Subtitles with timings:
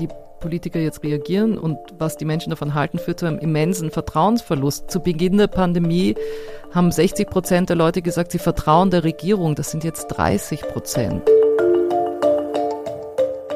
[0.00, 0.08] die
[0.40, 4.90] Politiker jetzt reagieren und was die Menschen davon halten, führt zu einem immensen Vertrauensverlust.
[4.90, 6.16] Zu Beginn der Pandemie
[6.72, 9.54] haben 60 Prozent der Leute gesagt, sie vertrauen der Regierung.
[9.54, 11.22] Das sind jetzt 30 Prozent.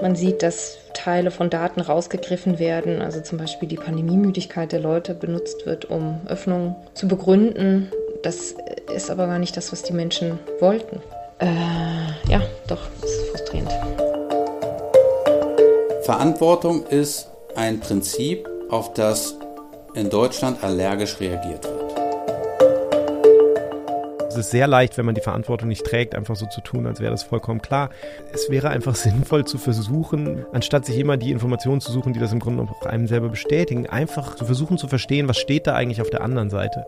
[0.02, 5.14] Man sieht, dass Teile von Daten rausgegriffen werden, also zum Beispiel die Pandemiemüdigkeit der Leute
[5.14, 7.90] benutzt wird, um Öffnungen zu begründen.
[8.22, 8.54] Das
[8.95, 11.00] ist aber gar nicht das, was die Menschen wollten.
[11.38, 13.72] Äh, ja, doch, das ist frustrierend.
[16.04, 19.39] Verantwortung ist ein Prinzip, auf das
[19.95, 21.95] in Deutschland allergisch reagiert wird.
[24.29, 27.00] Es ist sehr leicht, wenn man die Verantwortung nicht trägt, einfach so zu tun, als
[27.00, 27.89] wäre das vollkommen klar.
[28.35, 32.34] Es wäre einfach sinnvoll zu versuchen, anstatt sich immer die Informationen zu suchen, die das
[32.34, 36.03] im Grunde auch einem selber bestätigen, einfach zu versuchen zu verstehen, was steht da eigentlich
[36.03, 36.84] auf der anderen Seite.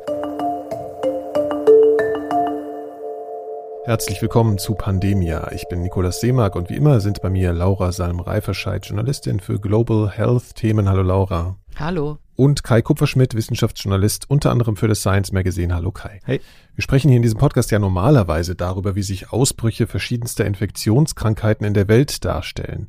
[3.87, 5.53] Herzlich willkommen zu Pandemia.
[5.53, 10.11] Ich bin Nikolaus Seemark und wie immer sind bei mir Laura Salm-Reiferscheid, Journalistin für Global
[10.11, 10.89] Health Themen.
[10.89, 11.57] Hallo Laura.
[11.77, 12.19] Hallo.
[12.35, 15.73] Und Kai Kupferschmidt, Wissenschaftsjournalist, unter anderem für das Science Magazine.
[15.73, 16.19] Hallo Kai.
[16.25, 16.41] Hey.
[16.75, 21.75] Wir sprechen hier in diesem Podcast ja normalerweise darüber, wie sich Ausbrüche verschiedenster Infektionskrankheiten in
[21.75, 22.87] der Welt darstellen.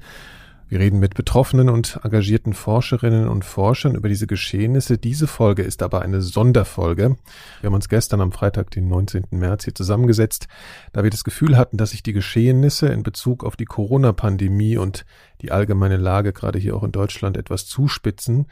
[0.70, 4.98] Wir reden mit Betroffenen und engagierten Forscherinnen und Forschern über diese Geschehnisse.
[4.98, 7.16] Diese Folge ist aber eine Sonderfolge.
[7.62, 9.28] Wir haben uns gestern am Freitag, den 19.
[9.32, 10.50] März, hier zusammengesetzt,
[10.92, 15.06] da wir das Gefühl hatten, dass sich die Geschehnisse in Bezug auf die Corona-Pandemie und
[15.42, 18.48] die allgemeine Lage gerade hier auch in Deutschland etwas zuspitzen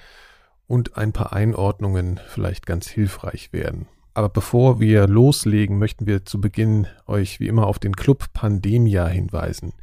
[0.68, 3.88] und ein paar Einordnungen vielleicht ganz hilfreich werden.
[4.14, 9.06] Aber bevor wir loslegen, möchten wir zu Beginn euch wie immer auf den Club Pandemia
[9.06, 9.74] hinweisen.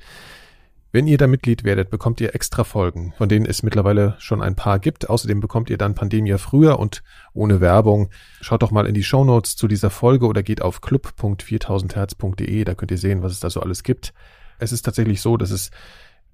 [0.95, 4.55] Wenn ihr da Mitglied werdet, bekommt ihr extra Folgen, von denen es mittlerweile schon ein
[4.55, 5.09] paar gibt.
[5.09, 8.11] Außerdem bekommt ihr dann Pandemia früher und ohne Werbung.
[8.43, 12.75] Schaut doch mal in die Show Notes zu dieser Folge oder geht auf club.4000herz.de, da
[12.75, 14.13] könnt ihr sehen, was es da so alles gibt.
[14.59, 15.71] Es ist tatsächlich so, dass es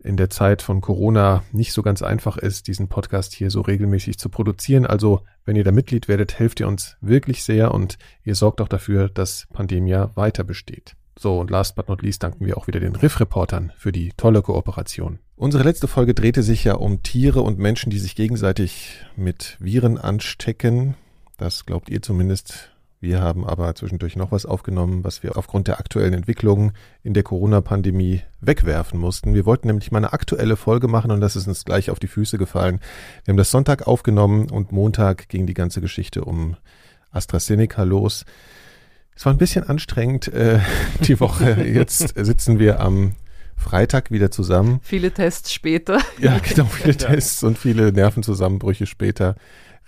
[0.01, 4.19] in der Zeit von Corona nicht so ganz einfach ist, diesen Podcast hier so regelmäßig
[4.19, 4.87] zu produzieren.
[4.87, 8.69] Also, wenn ihr da Mitglied werdet, helft ihr uns wirklich sehr und ihr sorgt auch
[8.69, 10.98] dafür, dass Pandemia weiter besteht.
[11.19, 14.41] So, und last but not least danken wir auch wieder den Riff-Reportern für die tolle
[14.41, 15.19] Kooperation.
[15.35, 19.99] Unsere letzte Folge drehte sich ja um Tiere und Menschen, die sich gegenseitig mit Viren
[19.99, 20.95] anstecken.
[21.37, 22.71] Das glaubt ihr zumindest.
[23.01, 27.23] Wir haben aber zwischendurch noch was aufgenommen, was wir aufgrund der aktuellen Entwicklungen in der
[27.25, 29.35] Corona-Pandemie wegwerfen mussten.
[29.35, 32.09] Wir wollten nämlich mal eine aktuelle Folge machen und das ist uns gleich auf die
[32.09, 32.81] Füße gefallen.
[33.25, 36.57] Wir haben das Sonntag aufgenommen und Montag ging die ganze Geschichte um
[37.11, 38.25] AstraZeneca los.
[39.19, 40.61] Es war ein bisschen anstrengend äh,
[41.01, 41.61] die Woche.
[41.65, 43.15] Jetzt sitzen wir am
[43.57, 44.79] Freitag wieder zusammen.
[44.81, 45.99] Viele Tests später.
[46.21, 47.09] Ja, genau, viele ja.
[47.09, 49.35] Tests und viele Nervenzusammenbrüche später.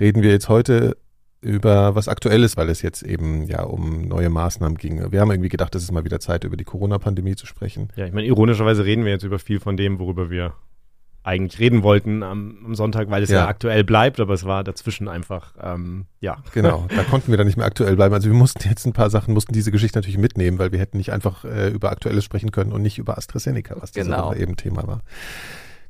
[0.00, 0.96] Reden wir jetzt heute
[1.42, 5.12] über was Aktuelles, weil es jetzt eben ja um neue Maßnahmen ging.
[5.12, 7.90] Wir haben irgendwie gedacht, es ist mal wieder Zeit, über die Corona-Pandemie zu sprechen.
[7.94, 10.54] Ja, ich meine, ironischerweise reden wir jetzt über viel von dem, worüber wir
[11.22, 13.40] eigentlich reden wollten am, am Sonntag, weil es ja.
[13.40, 13.48] ja.
[13.48, 16.38] aktuell bleibt, aber es war dazwischen einfach, ähm, ja.
[16.52, 18.14] Genau, da konnten wir dann nicht mehr aktuell bleiben.
[18.14, 20.96] Also wir mussten jetzt ein paar Sachen, mussten diese Geschichte natürlich mitnehmen, weil wir hätten
[20.96, 24.32] nicht einfach äh, über Aktuelles sprechen können und nicht über AstraZeneca, was genau.
[24.34, 25.02] eben Thema war.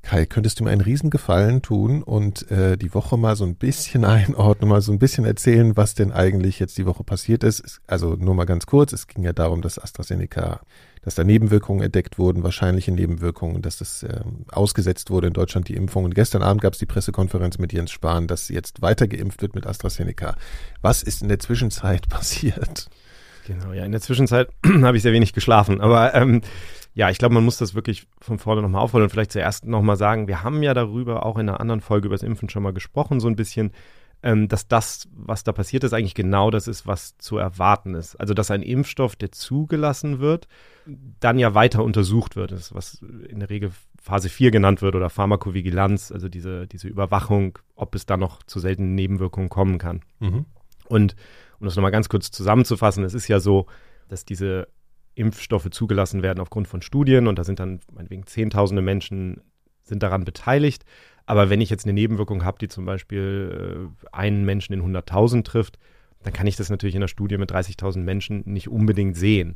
[0.03, 4.05] Kai, könntest du mir einen Riesengefallen tun und äh, die Woche mal so ein bisschen
[4.05, 7.81] einordnen, mal so ein bisschen erzählen, was denn eigentlich jetzt die Woche passiert ist?
[7.87, 10.61] Also nur mal ganz kurz, es ging ja darum, dass AstraZeneca
[11.03, 14.21] dass da Nebenwirkungen entdeckt wurden, wahrscheinliche Nebenwirkungen, dass das äh,
[14.53, 16.05] ausgesetzt wurde in Deutschland, die Impfung.
[16.05, 19.55] Und gestern Abend gab es die Pressekonferenz mit Jens Spahn, dass jetzt weiter geimpft wird
[19.55, 20.37] mit AstraZeneca.
[20.83, 22.89] Was ist in der Zwischenzeit passiert?
[23.47, 24.49] Genau, ja, in der Zwischenzeit
[24.83, 26.43] habe ich sehr wenig geschlafen, aber ähm,
[26.95, 29.97] ja, ich glaube, man muss das wirklich von vorne nochmal aufholen und vielleicht zuerst nochmal
[29.97, 32.73] sagen, wir haben ja darüber auch in einer anderen Folge über das Impfen schon mal
[32.73, 33.73] gesprochen, so ein bisschen,
[34.23, 38.17] ähm, dass das, was da passiert ist, eigentlich genau das ist, was zu erwarten ist.
[38.17, 40.47] Also, dass ein Impfstoff, der zugelassen wird,
[41.21, 44.95] dann ja weiter untersucht wird, das ist, was in der Regel Phase 4 genannt wird
[44.95, 50.03] oder Pharmakovigilanz, also diese, diese Überwachung, ob es da noch zu seltenen Nebenwirkungen kommen kann.
[50.21, 50.47] Mhm.
[50.89, 51.17] Und
[51.59, 53.67] um das nochmal ganz kurz zusammenzufassen, es ist ja so,
[54.09, 54.69] dass diese
[55.15, 59.43] Impfstoffe zugelassen werden aufgrund von Studien und da sind dann meinetwegen Zehntausende Menschen
[59.83, 60.85] sind daran beteiligt.
[61.31, 65.45] Aber wenn ich jetzt eine Nebenwirkung habe, die zum Beispiel äh, einen Menschen in 100.000
[65.45, 65.79] trifft,
[66.25, 69.55] dann kann ich das natürlich in einer Studie mit 30.000 Menschen nicht unbedingt sehen.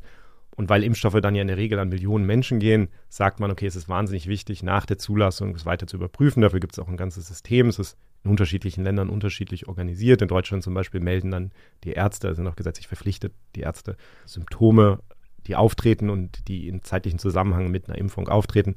[0.55, 3.67] Und weil Impfstoffe dann ja in der Regel an Millionen Menschen gehen, sagt man, okay,
[3.67, 6.43] es ist wahnsinnig wichtig, nach der Zulassung es weiter zu überprüfen.
[6.43, 7.67] Dafür gibt es auch ein ganzes System.
[7.67, 10.23] Es ist in unterschiedlichen Ländern unterschiedlich organisiert.
[10.23, 11.51] In Deutschland zum Beispiel melden dann
[11.83, 15.01] die Ärzte, sind auch gesetzlich verpflichtet, die Ärzte Symptome,
[15.49, 18.77] die auftreten und die in zeitlichen Zusammenhang mit einer Impfung auftreten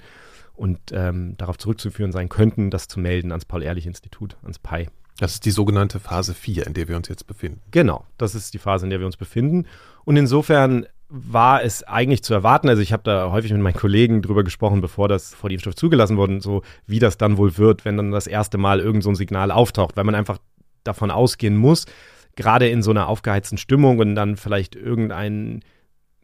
[0.58, 4.88] und ähm, darauf zurückzuführen sein könnten, das zu melden ans Paul-Ehrlich-Institut, ans PAI.
[5.20, 7.62] Das ist die sogenannte Phase 4, in der wir uns jetzt befinden.
[7.72, 9.66] Genau, das ist die Phase, in der wir uns befinden.
[10.06, 12.70] Und insofern war es eigentlich zu erwarten.
[12.70, 15.76] Also ich habe da häufig mit meinen Kollegen drüber gesprochen, bevor das vor die Impfstoff
[15.76, 19.10] zugelassen wurde, so wie das dann wohl wird, wenn dann das erste Mal irgend so
[19.10, 20.38] ein Signal auftaucht, weil man einfach
[20.84, 21.86] davon ausgehen muss,
[22.36, 25.62] gerade in so einer aufgeheizten Stimmung und dann vielleicht irgendein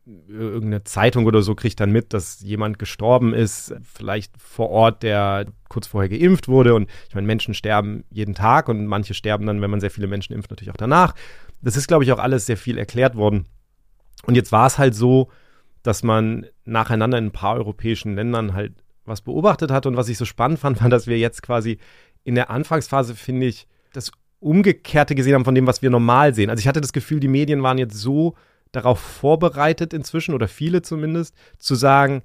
[0.06, 5.46] irgendeine Zeitung oder so kriegt dann mit, dass jemand gestorben ist, vielleicht vor Ort, der
[5.70, 6.76] kurz vorher geimpft wurde.
[6.76, 10.08] Und ich meine, Menschen sterben jeden Tag und manche sterben dann, wenn man sehr viele
[10.08, 11.16] Menschen impft, natürlich auch danach.
[11.62, 13.46] Das ist, glaube ich, auch alles sehr viel erklärt worden.
[14.26, 15.30] Und jetzt war es halt so,
[15.84, 18.74] dass man nacheinander in ein paar europäischen Ländern halt
[19.06, 19.86] was beobachtet hat.
[19.86, 21.78] Und was ich so spannend fand, war, dass wir jetzt quasi
[22.24, 26.50] in der Anfangsphase, finde ich, das Umgekehrte gesehen haben von dem, was wir normal sehen.
[26.50, 28.36] Also ich hatte das Gefühl, die Medien waren jetzt so
[28.74, 32.24] darauf vorbereitet inzwischen, oder viele zumindest, zu sagen,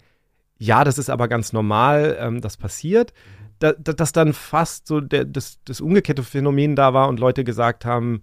[0.58, 3.12] ja, das ist aber ganz normal, ähm, das passiert.
[3.60, 7.44] Da, da, dass dann fast so der, das, das umgekehrte Phänomen da war und Leute
[7.44, 8.22] gesagt haben,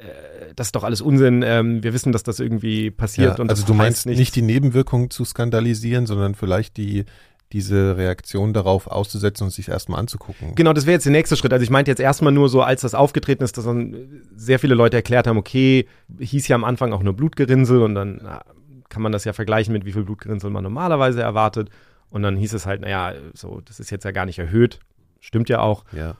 [0.00, 3.38] äh, das ist doch alles Unsinn, ähm, wir wissen, dass das irgendwie passiert.
[3.38, 7.04] Ja, also du meinst nicht die Nebenwirkungen zu skandalisieren, sondern vielleicht die,
[7.52, 10.54] diese Reaktion darauf auszusetzen und sich erstmal anzugucken.
[10.54, 11.52] Genau, das wäre jetzt der nächste Schritt.
[11.52, 14.74] Also ich meinte jetzt erstmal nur so, als das aufgetreten ist, dass dann sehr viele
[14.74, 18.42] Leute erklärt haben, okay, hieß ja am Anfang auch nur Blutgerinnsel und dann na,
[18.88, 21.70] kann man das ja vergleichen mit wie viel Blutgerinnsel man normalerweise erwartet.
[22.10, 24.80] Und dann hieß es halt, naja, so, das ist jetzt ja gar nicht erhöht.
[25.20, 25.84] Stimmt ja auch.
[25.92, 26.16] Ja.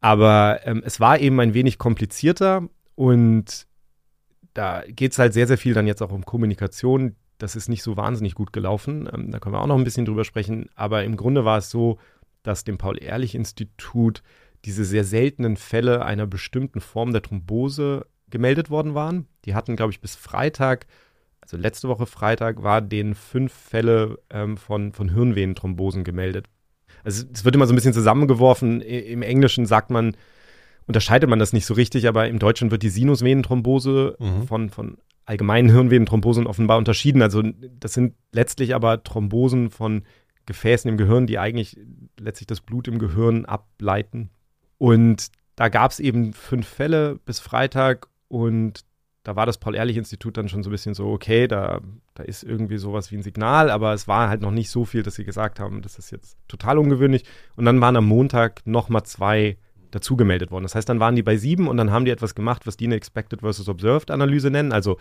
[0.00, 3.66] Aber ähm, es war eben ein wenig komplizierter und
[4.54, 7.16] da geht es halt sehr, sehr viel dann jetzt auch um Kommunikation.
[7.42, 9.10] Das ist nicht so wahnsinnig gut gelaufen.
[9.12, 10.66] Ähm, da können wir auch noch ein bisschen drüber sprechen.
[10.76, 11.98] Aber im Grunde war es so,
[12.44, 14.22] dass dem Paul-Ehrlich-Institut
[14.64, 19.26] diese sehr seltenen Fälle einer bestimmten Form der Thrombose gemeldet worden waren.
[19.44, 20.86] Die hatten, glaube ich, bis Freitag,
[21.40, 26.46] also letzte Woche Freitag, war denen fünf Fälle ähm, von, von Hirnvenenthrombosen gemeldet.
[27.02, 28.80] Also es wird immer so ein bisschen zusammengeworfen.
[28.82, 30.16] Im Englischen sagt man,
[30.86, 34.46] unterscheidet man das nicht so richtig, aber im Deutschen wird die Sinusvenenthrombose mhm.
[34.46, 37.22] von, von allgemeinen Hirnvenenthrombosen offenbar unterschieden.
[37.22, 37.42] Also
[37.78, 40.02] das sind letztlich aber Thrombosen von
[40.46, 41.78] Gefäßen im Gehirn, die eigentlich
[42.18, 44.30] letztlich das Blut im Gehirn ableiten.
[44.78, 48.84] Und da gab es eben fünf Fälle bis Freitag und
[49.22, 51.80] da war das Paul-Ehrlich-Institut dann schon so ein bisschen so, okay, da,
[52.14, 55.04] da ist irgendwie sowas wie ein Signal, aber es war halt noch nicht so viel,
[55.04, 57.24] dass sie gesagt haben, das ist jetzt total ungewöhnlich.
[57.54, 59.58] Und dann waren am Montag nochmal zwei
[59.92, 60.64] dazu gemeldet worden.
[60.64, 62.86] Das heißt, dann waren die bei sieben und dann haben die etwas gemacht, was die
[62.86, 64.72] eine Expected versus Observed Analyse nennen.
[64.72, 64.98] Also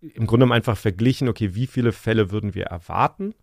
[0.00, 3.34] im Grunde einfach verglichen, okay, wie viele Fälle würden wir erwarten?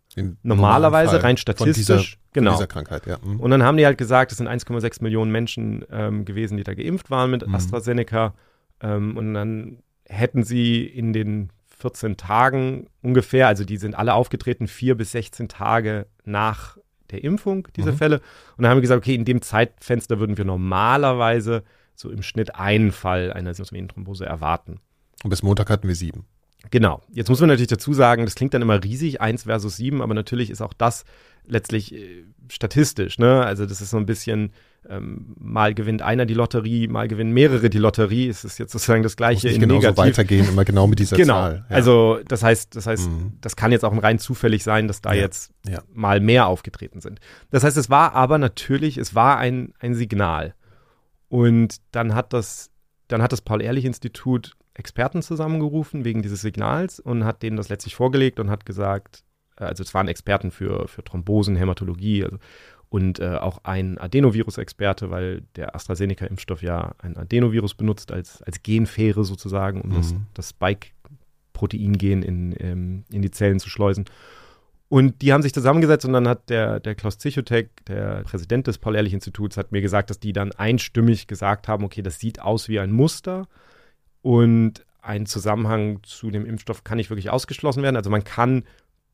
[0.43, 1.85] Normalerweise, rein statistisch.
[1.87, 2.51] Von dieser, genau.
[2.51, 3.17] Von dieser Krankheit, ja.
[3.23, 3.39] Mhm.
[3.39, 6.73] Und dann haben die halt gesagt, es sind 1,6 Millionen Menschen ähm, gewesen, die da
[6.73, 7.55] geimpft waren mit mhm.
[7.55, 8.33] AstraZeneca.
[8.81, 14.67] Ähm, und dann hätten sie in den 14 Tagen ungefähr, also die sind alle aufgetreten,
[14.67, 16.77] vier bis 16 Tage nach
[17.11, 17.97] der Impfung, diese mhm.
[17.97, 18.15] Fälle.
[18.57, 21.63] Und dann haben wir gesagt, okay, in dem Zeitfenster würden wir normalerweise
[21.95, 24.79] so im Schnitt einen Fall einer Sinusvenenthrombose erwarten.
[25.23, 26.25] Und bis Montag hatten wir sieben.
[26.71, 27.01] Genau.
[27.11, 30.13] Jetzt muss man natürlich dazu sagen, das klingt dann immer riesig, eins versus sieben, aber
[30.13, 31.05] natürlich ist auch das
[31.45, 33.17] letztlich äh, statistisch.
[33.17, 33.43] Ne?
[33.43, 34.51] Also das ist so ein bisschen,
[34.87, 38.27] ähm, mal gewinnt einer die Lotterie, mal gewinnen mehrere die Lotterie.
[38.27, 39.97] Es ist jetzt sozusagen das gleiche Muss nicht in negativ.
[39.97, 41.33] weitergehen, immer genau mit dieser genau.
[41.33, 41.65] Zahl.
[41.69, 41.75] Ja.
[41.75, 43.33] Also das heißt, das heißt, mhm.
[43.41, 45.21] das kann jetzt auch rein zufällig sein, dass da ja.
[45.21, 45.81] jetzt ja.
[45.93, 47.19] mal mehr aufgetreten sind.
[47.51, 50.53] Das heißt, es war aber natürlich, es war ein, ein Signal.
[51.27, 52.71] Und dann hat das,
[53.07, 58.39] dann hat das Paul-Ehrlich-Institut Experten zusammengerufen wegen dieses Signals und hat denen das letztlich vorgelegt
[58.39, 59.23] und hat gesagt,
[59.57, 62.37] äh, also es waren Experten für, für Thrombosen, Hämatologie also,
[62.89, 69.23] und äh, auch ein Adenovirus-Experte, weil der AstraZeneca-Impfstoff ja ein Adenovirus benutzt als, als Genfähre
[69.23, 69.95] sozusagen, um mhm.
[69.95, 74.05] das, das Spike-Protein-Gen in, ähm, in die Zellen zu schleusen.
[74.87, 78.79] Und die haben sich zusammengesetzt und dann hat der, der Klaus Zichotek, der Präsident des
[78.79, 82.79] Paul-Ehrlich-Instituts, hat mir gesagt, dass die dann einstimmig gesagt haben, okay, das sieht aus wie
[82.79, 83.47] ein Muster
[84.23, 87.97] und ein Zusammenhang zu dem Impfstoff kann nicht wirklich ausgeschlossen werden.
[87.97, 88.63] Also man kann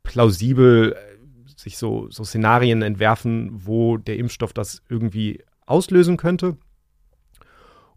[0.04, 0.96] plausibel
[1.56, 6.58] sich so, so Szenarien entwerfen, wo der Impfstoff das irgendwie auslösen könnte.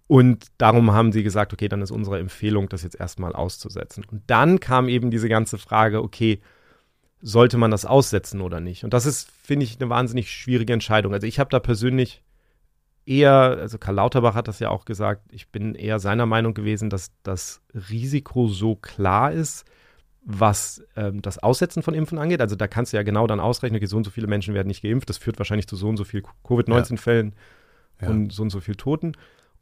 [0.06, 4.04] Und darum haben sie gesagt, okay, dann ist unsere Empfehlung, das jetzt erstmal auszusetzen.
[4.10, 6.40] Und dann kam eben diese ganze Frage, okay,
[7.20, 8.84] sollte man das aussetzen oder nicht?
[8.84, 11.12] Und das ist, finde ich, eine wahnsinnig schwierige Entscheidung.
[11.12, 12.22] Also ich habe da persönlich
[13.04, 16.90] eher, also Karl Lauterbach hat das ja auch gesagt, ich bin eher seiner Meinung gewesen,
[16.90, 19.64] dass das Risiko so klar ist,
[20.22, 22.40] was ähm, das Aussetzen von Impfen angeht.
[22.40, 24.68] Also da kannst du ja genau dann ausrechnen, okay, so und so viele Menschen werden
[24.68, 25.08] nicht geimpft.
[25.08, 27.34] Das führt wahrscheinlich zu so und so viel Covid-19-Fällen
[28.00, 28.06] ja.
[28.06, 28.12] ja.
[28.12, 29.12] und so und so viel Toten.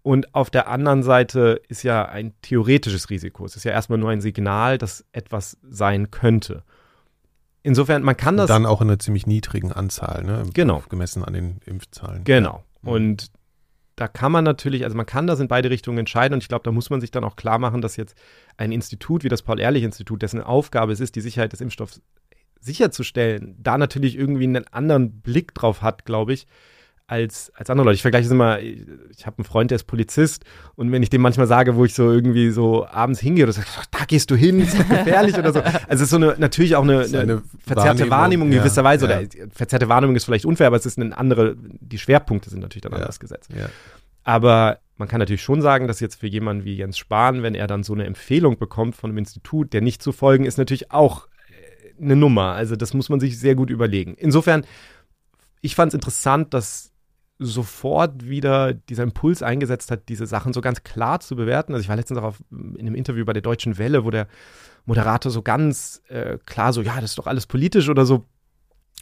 [0.02, 3.44] Und auf der anderen Seite ist ja ein theoretisches Risiko.
[3.44, 6.62] Es ist ja erstmal nur ein Signal, dass etwas sein könnte.
[7.64, 8.48] Insofern, man kann das.
[8.48, 10.44] Und dann auch in einer ziemlich niedrigen Anzahl, ne?
[10.54, 10.84] Genau.
[10.88, 12.22] Gemessen an den Impfzahlen.
[12.22, 12.62] Genau.
[12.82, 13.32] Und
[13.96, 16.62] da kann man natürlich, also man kann das in beide Richtungen entscheiden und ich glaube,
[16.62, 18.14] da muss man sich dann auch klar machen, dass jetzt
[18.56, 22.00] ein Institut wie das Paul-Ehrlich-Institut, dessen Aufgabe es ist, die Sicherheit des Impfstoffs
[22.60, 26.46] sicherzustellen, da natürlich irgendwie einen anderen Blick drauf hat, glaube ich,
[27.06, 27.96] als, als andere Leute.
[27.96, 30.44] Ich vergleiche es immer, ich habe einen Freund, der ist Polizist
[30.74, 33.68] und wenn ich dem manchmal sage, wo ich so irgendwie so abends hingehe oder sage,
[33.92, 35.60] da gehst du hin, ist doch gefährlich oder so.
[35.60, 39.08] Also es ist so eine, natürlich auch eine, eine, eine verzerrte Wahrnehmung, ja, gewisser Weise
[39.08, 39.20] ja.
[39.20, 42.82] oder verzerrte Wahrnehmung ist vielleicht unfair, aber es ist eine andere, die Schwerpunkte sind natürlich
[42.82, 43.50] dann ja, anders gesetzt.
[44.24, 47.66] Aber man kann natürlich schon sagen, dass jetzt für jemanden wie Jens Spahn, wenn er
[47.66, 51.28] dann so eine Empfehlung bekommt von einem Institut, der nicht zu folgen ist, natürlich auch
[51.48, 52.52] äh, eine Nummer.
[52.52, 54.14] Also das muss man sich sehr gut überlegen.
[54.14, 54.64] Insofern,
[55.60, 56.92] ich fand es interessant, dass
[57.38, 61.74] sofort wieder dieser Impuls eingesetzt hat, diese Sachen so ganz klar zu bewerten.
[61.74, 64.26] Also ich war letztens auch auf, in einem Interview bei der Deutschen Welle, wo der
[64.86, 68.24] Moderator so ganz äh, klar so, ja, das ist doch alles politisch oder so.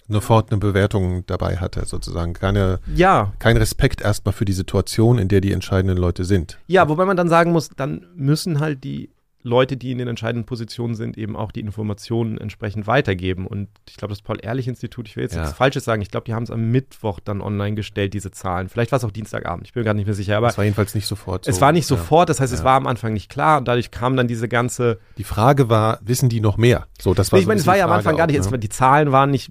[0.09, 2.35] Sofort eine Bewertung dabei hatte, sozusagen.
[2.35, 3.33] Keine, ja.
[3.39, 6.59] Kein Respekt erstmal für die Situation, in der die entscheidenden Leute sind.
[6.67, 9.11] Ja, wobei man dann sagen muss, dann müssen halt die
[9.45, 13.47] Leute, die in den entscheidenden Positionen sind, eben auch die Informationen entsprechend weitergeben.
[13.47, 15.43] Und ich glaube, das Paul-Ehrlich-Institut, ich will jetzt ja.
[15.43, 18.71] nichts Falsches sagen, ich glaube, die haben es am Mittwoch dann online gestellt, diese Zahlen.
[18.71, 20.39] Vielleicht war es auch Dienstagabend, ich bin gar nicht mehr sicher.
[20.39, 21.45] Aber es war jedenfalls nicht sofort.
[21.45, 21.51] So.
[21.51, 22.59] Es war nicht sofort, das heißt, ja.
[22.59, 24.99] es war am Anfang nicht klar und dadurch kam dann diese ganze.
[25.19, 26.87] Die Frage war, wissen die noch mehr?
[26.99, 28.59] So, das war ich so meine, es war ja am Anfang auch, gar nicht, ne?
[28.59, 29.51] die Zahlen waren nicht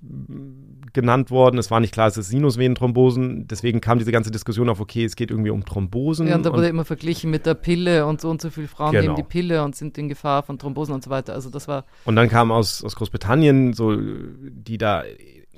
[0.94, 1.58] genannt worden.
[1.58, 3.48] Es war nicht klar, es ist Sinusvenenthrombosen.
[3.48, 6.28] Deswegen kam diese ganze Diskussion auf, okay, es geht irgendwie um Thrombosen.
[6.28, 8.92] Ja, und da wurde immer verglichen mit der Pille und so und so viele Frauen
[8.92, 9.04] genau.
[9.04, 11.34] nehmen die Pille und sind in Gefahr von Thrombosen und so weiter.
[11.34, 11.86] Also das war.
[12.06, 15.04] Und dann kam aus, aus Großbritannien so, die da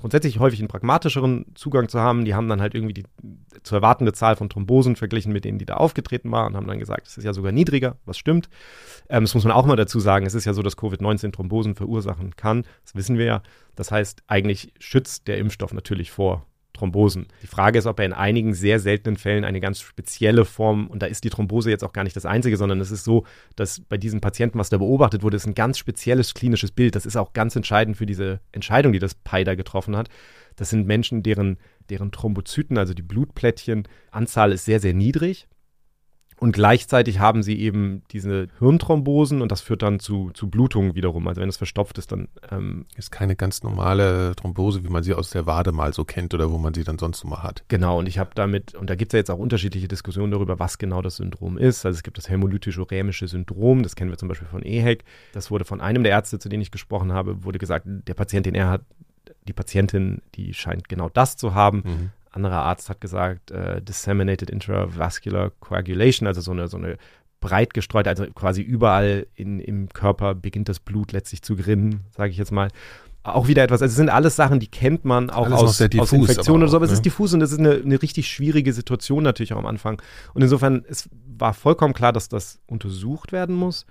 [0.06, 2.26] grundsätzlich häufig einen pragmatischeren Zugang zu haben.
[2.26, 3.06] Die haben dann halt irgendwie die
[3.64, 6.78] zu erwartende Zahl von Thrombosen verglichen mit denen, die da aufgetreten waren und haben dann
[6.78, 8.48] gesagt, es ist ja sogar niedriger, was stimmt.
[9.10, 10.28] Ähm, das muss man auch mal dazu sagen.
[10.28, 12.66] Es ist ja so, dass Covid-19 Thrombosen verursachen kann.
[12.84, 13.42] Das wissen wir ja.
[13.76, 16.46] Das heißt, eigentlich schützt der Impfstoff natürlich vor
[16.76, 17.28] Thrombosen.
[17.42, 21.02] Die Frage ist, ob er in einigen sehr seltenen Fällen eine ganz spezielle Form, und
[21.02, 23.80] da ist die Thrombose jetzt auch gar nicht das einzige, sondern es ist so, dass
[23.80, 26.96] bei diesen Patienten, was da beobachtet wurde, ist ein ganz spezielles klinisches Bild.
[26.96, 30.10] Das ist auch ganz entscheidend für diese Entscheidung, die das PAIDA getroffen hat.
[30.56, 31.58] Das sind Menschen, deren,
[31.90, 35.48] deren Thrombozyten, also die Blutplättchen, Anzahl ist sehr, sehr niedrig.
[36.38, 41.28] Und gleichzeitig haben sie eben diese Hirnthrombosen und das führt dann zu, zu Blutungen wiederum.
[41.28, 45.14] Also wenn es verstopft ist, dann ähm, ist keine ganz normale Thrombose, wie man sie
[45.14, 47.64] aus der Wade mal so kennt oder wo man sie dann sonst mal hat.
[47.70, 50.60] Genau, und ich habe damit, und da gibt es ja jetzt auch unterschiedliche Diskussionen darüber,
[50.60, 51.86] was genau das Syndrom ist.
[51.86, 55.06] Also es gibt das hämolytisch-urämische Syndrom, das kennen wir zum Beispiel von EHEC.
[55.34, 58.46] Das wurde von einem der Ärzte, zu denen ich gesprochen habe, wurde gesagt, der Patient,
[58.46, 58.82] den er hat,
[59.48, 61.84] die Patientin, die scheint genau das zu haben.
[61.86, 66.98] Mhm anderer Arzt hat gesagt, äh, Disseminated Intravascular Coagulation, also so eine, so eine
[67.40, 72.32] breit gestreute, also quasi überall in, im Körper beginnt das Blut letztlich zu gerinnen, sage
[72.32, 72.70] ich jetzt mal.
[73.24, 76.62] Auch wieder etwas, also es sind alles Sachen, die kennt man auch aus, aus Infektionen
[76.62, 76.92] oder so, aber ne?
[76.92, 80.02] es ist diffus und es ist eine, eine richtig schwierige Situation natürlich auch am Anfang.
[80.34, 83.88] Und insofern, es war vollkommen klar, dass das untersucht werden muss.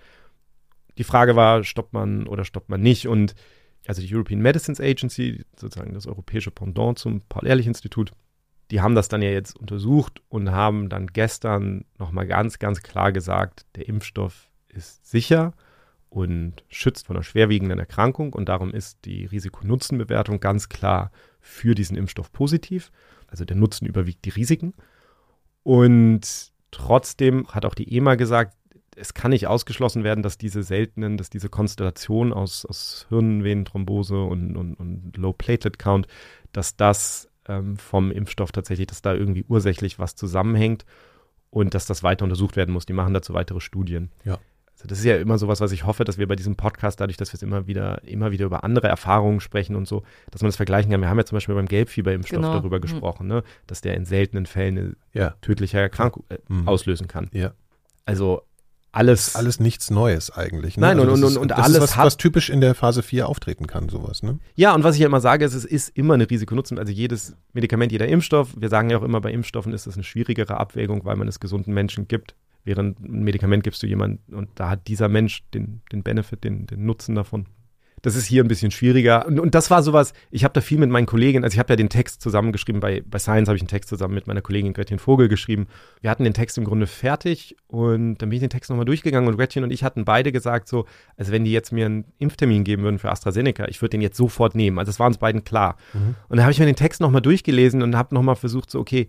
[0.99, 3.09] Die Frage war, stoppt man oder stoppt man nicht?
[3.09, 3.35] Und
[3.87, 8.13] also die European Medicines Agency, sozusagen das europäische Pendant zum Paul-Ehrlich-Institut,
[8.71, 13.12] die haben das dann ja jetzt untersucht und haben dann gestern nochmal ganz, ganz klar
[13.12, 15.52] gesagt, der Impfstoff ist sicher
[16.09, 21.97] und schützt vor einer schwerwiegenden Erkrankung und darum ist die Risiko-Nutzen-Bewertung ganz klar für diesen
[21.97, 22.90] Impfstoff positiv.
[23.26, 24.75] Also der Nutzen überwiegt die Risiken.
[25.62, 28.56] Und trotzdem hat auch die EMA gesagt,
[28.97, 34.56] es kann nicht ausgeschlossen werden, dass diese seltenen, dass diese Konstellation aus, aus Hirnvenenthrombose und,
[34.56, 36.06] und, und Low Platelet Count,
[36.52, 40.85] dass das ähm, vom Impfstoff tatsächlich, dass da irgendwie ursächlich was zusammenhängt
[41.51, 42.87] und dass das weiter untersucht werden muss.
[42.87, 44.11] Die machen dazu weitere Studien.
[44.25, 44.39] Ja.
[44.75, 47.17] Also das ist ja immer sowas, was ich hoffe, dass wir bei diesem Podcast, dadurch,
[47.17, 50.49] dass wir es immer wieder, immer wieder über andere Erfahrungen sprechen und so, dass man
[50.49, 51.01] das vergleichen kann.
[51.01, 52.55] Wir haben ja zum Beispiel beim Gelbfieberimpfstoff genau.
[52.55, 52.83] darüber mhm.
[52.83, 53.45] gesprochen, ne?
[53.67, 55.31] dass der in seltenen Fällen eine ja.
[55.41, 56.67] tödliche Erkrankung äh, mhm.
[56.67, 57.31] auslösen kann.
[57.33, 57.53] Ja.
[58.05, 58.43] Also
[58.95, 59.35] alles.
[59.35, 60.77] Alles nichts Neues eigentlich.
[60.77, 60.83] Ne?
[60.87, 61.77] Nein, also und, und, und, und alles.
[61.77, 64.39] Ist was, hat, was typisch in der Phase 4 auftreten kann, sowas, ne?
[64.55, 66.79] Ja, und was ich ja immer sage, ist, es ist immer eine Risikonutzen.
[66.79, 70.05] Also jedes Medikament, jeder Impfstoff, wir sagen ja auch immer, bei Impfstoffen ist das eine
[70.05, 72.35] schwierigere Abwägung, weil man es gesunden Menschen gibt.
[72.65, 76.67] Während ein Medikament gibst du jemanden und da hat dieser Mensch den, den Benefit, den,
[76.67, 77.47] den Nutzen davon.
[78.05, 79.27] Das ist hier ein bisschen schwieriger.
[79.27, 81.73] Und, und das war sowas, ich habe da viel mit meinen Kolleginnen, also ich habe
[81.73, 84.75] ja den Text zusammengeschrieben, bei, bei Science habe ich einen Text zusammen mit meiner Kollegin
[84.75, 85.69] Gretchen Vogel geschrieben.
[86.03, 89.27] Wir hatten den Text im Grunde fertig und dann bin ich den Text nochmal durchgegangen
[89.27, 90.85] und Gretchen und ich hatten beide gesagt so,
[91.17, 94.19] also wenn die jetzt mir einen Impftermin geben würden für AstraZeneca, ich würde den jetzt
[94.19, 94.79] sofort nehmen.
[94.79, 95.77] Also das war uns beiden klar.
[95.95, 96.15] Mhm.
[96.29, 99.09] Und dann habe ich mir den Text nochmal durchgelesen und habe nochmal versucht so, okay,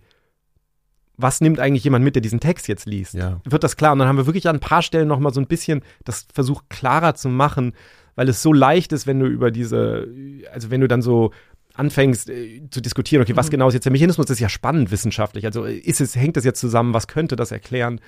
[1.18, 3.12] was nimmt eigentlich jemand mit, der diesen Text jetzt liest?
[3.12, 3.40] Ja.
[3.44, 3.92] Wird das klar?
[3.92, 6.70] Und dann haben wir wirklich an ein paar Stellen nochmal so ein bisschen das versucht
[6.70, 7.74] klarer zu machen,
[8.16, 10.08] weil es so leicht ist, wenn du über diese,
[10.52, 11.30] also wenn du dann so
[11.74, 13.52] anfängst äh, zu diskutieren, okay, was mhm.
[13.52, 15.46] genau ist jetzt der Mechanismus, das ist ja spannend wissenschaftlich.
[15.46, 18.00] Also ist es, hängt das jetzt zusammen, was könnte das erklären?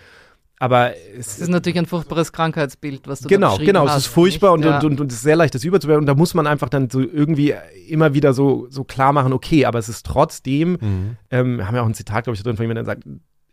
[0.61, 3.97] Aber es, es ist natürlich ein furchtbares Krankheitsbild, was du genau, da genau, hast.
[3.97, 4.79] es ist furchtbar und, ja.
[4.79, 6.03] und, und, und, es ist sehr leicht, das überzuwerten.
[6.03, 7.55] Und da muss man einfach dann so irgendwie
[7.87, 11.17] immer wieder so, so klar machen, okay, aber es ist trotzdem, mhm.
[11.31, 13.05] ähm, haben ja auch ein Zitat, glaube ich, drin von jemandem, der sagt,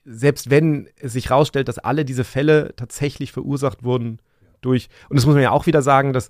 [0.05, 4.19] selbst wenn es sich rausstellt, dass alle diese Fälle tatsächlich verursacht wurden
[4.65, 6.29] durch, und das muss man ja auch wieder sagen, dass,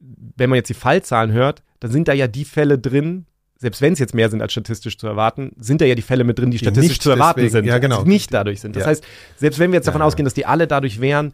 [0.00, 3.26] wenn man jetzt die Fallzahlen hört, dann sind da ja die Fälle drin,
[3.58, 6.24] selbst wenn es jetzt mehr sind als statistisch zu erwarten, sind da ja die Fälle
[6.24, 8.04] mit drin, die, die statistisch zu erwarten deswegen, sind, ja, genau.
[8.04, 8.76] die nicht dadurch sind.
[8.76, 8.88] Das ja.
[8.88, 9.04] heißt,
[9.36, 11.32] selbst wenn wir jetzt davon ja, ausgehen, dass die alle dadurch wären,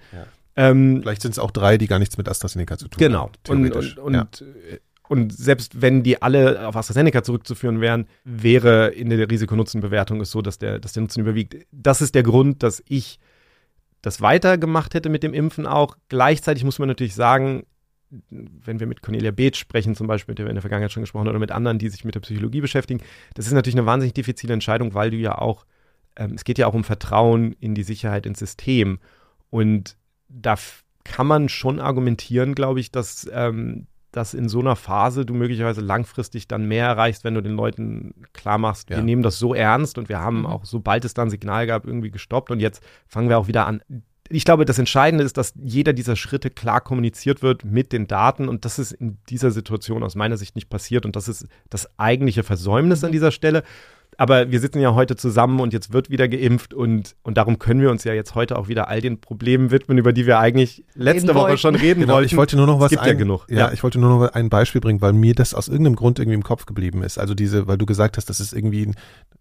[0.57, 3.23] ähm, vielleicht sind es auch drei, die gar nichts mit AstraZeneca zu tun genau.
[3.23, 3.33] haben.
[3.45, 3.77] Genau.
[3.77, 4.43] Und, und, und,
[5.07, 10.41] und, selbst wenn die alle auf AstraZeneca zurückzuführen wären, wäre in der Risikonutzenbewertung es so,
[10.41, 11.57] dass der, dass der Nutzen überwiegt.
[11.73, 13.19] Das ist der Grund, dass ich
[14.05, 15.97] das weitergemacht hätte mit dem Impfen auch.
[16.09, 17.65] Gleichzeitig muss man natürlich sagen,
[18.31, 21.03] wenn wir mit Cornelia Beeth sprechen, zum Beispiel, mit der wir in der Vergangenheit schon
[21.03, 23.01] gesprochen haben, oder mit anderen, die sich mit der Psychologie beschäftigen,
[23.35, 25.65] das ist natürlich eine wahnsinnig diffizile Entscheidung, weil du ja auch,
[26.17, 28.99] ähm, es geht ja auch um Vertrauen in die Sicherheit ins System.
[29.51, 29.97] Und
[30.29, 30.57] da
[31.03, 35.81] kann man schon argumentieren, glaube ich, dass, ähm, dass in so einer Phase du möglicherweise
[35.81, 38.97] langfristig dann mehr erreichst, wenn du den Leuten klar machst, ja.
[38.97, 40.47] wir nehmen das so ernst und wir haben mhm.
[40.47, 42.51] auch, sobald es dann Signal gab, irgendwie gestoppt.
[42.51, 43.83] Und jetzt fangen wir auch wieder an,
[44.31, 48.49] ich glaube, das Entscheidende ist, dass jeder dieser Schritte klar kommuniziert wird mit den Daten.
[48.49, 51.05] Und das ist in dieser Situation aus meiner Sicht nicht passiert.
[51.05, 53.65] Und das ist das eigentliche Versäumnis an dieser Stelle
[54.19, 57.81] aber wir sitzen ja heute zusammen und jetzt wird wieder geimpft und, und darum können
[57.81, 60.85] wir uns ja jetzt heute auch wieder all den Problemen widmen, über die wir eigentlich
[60.95, 61.59] letzte reden Woche wollten.
[61.59, 62.27] schon reden genau, wollten.
[62.27, 63.47] Ich wollte nur noch was es gibt ein, ja genug.
[63.49, 66.19] Ja, ja, ich wollte nur noch ein Beispiel bringen, weil mir das aus irgendeinem Grund
[66.19, 67.19] irgendwie im Kopf geblieben ist.
[67.19, 68.95] Also diese, weil du gesagt hast, das ist irgendwie ein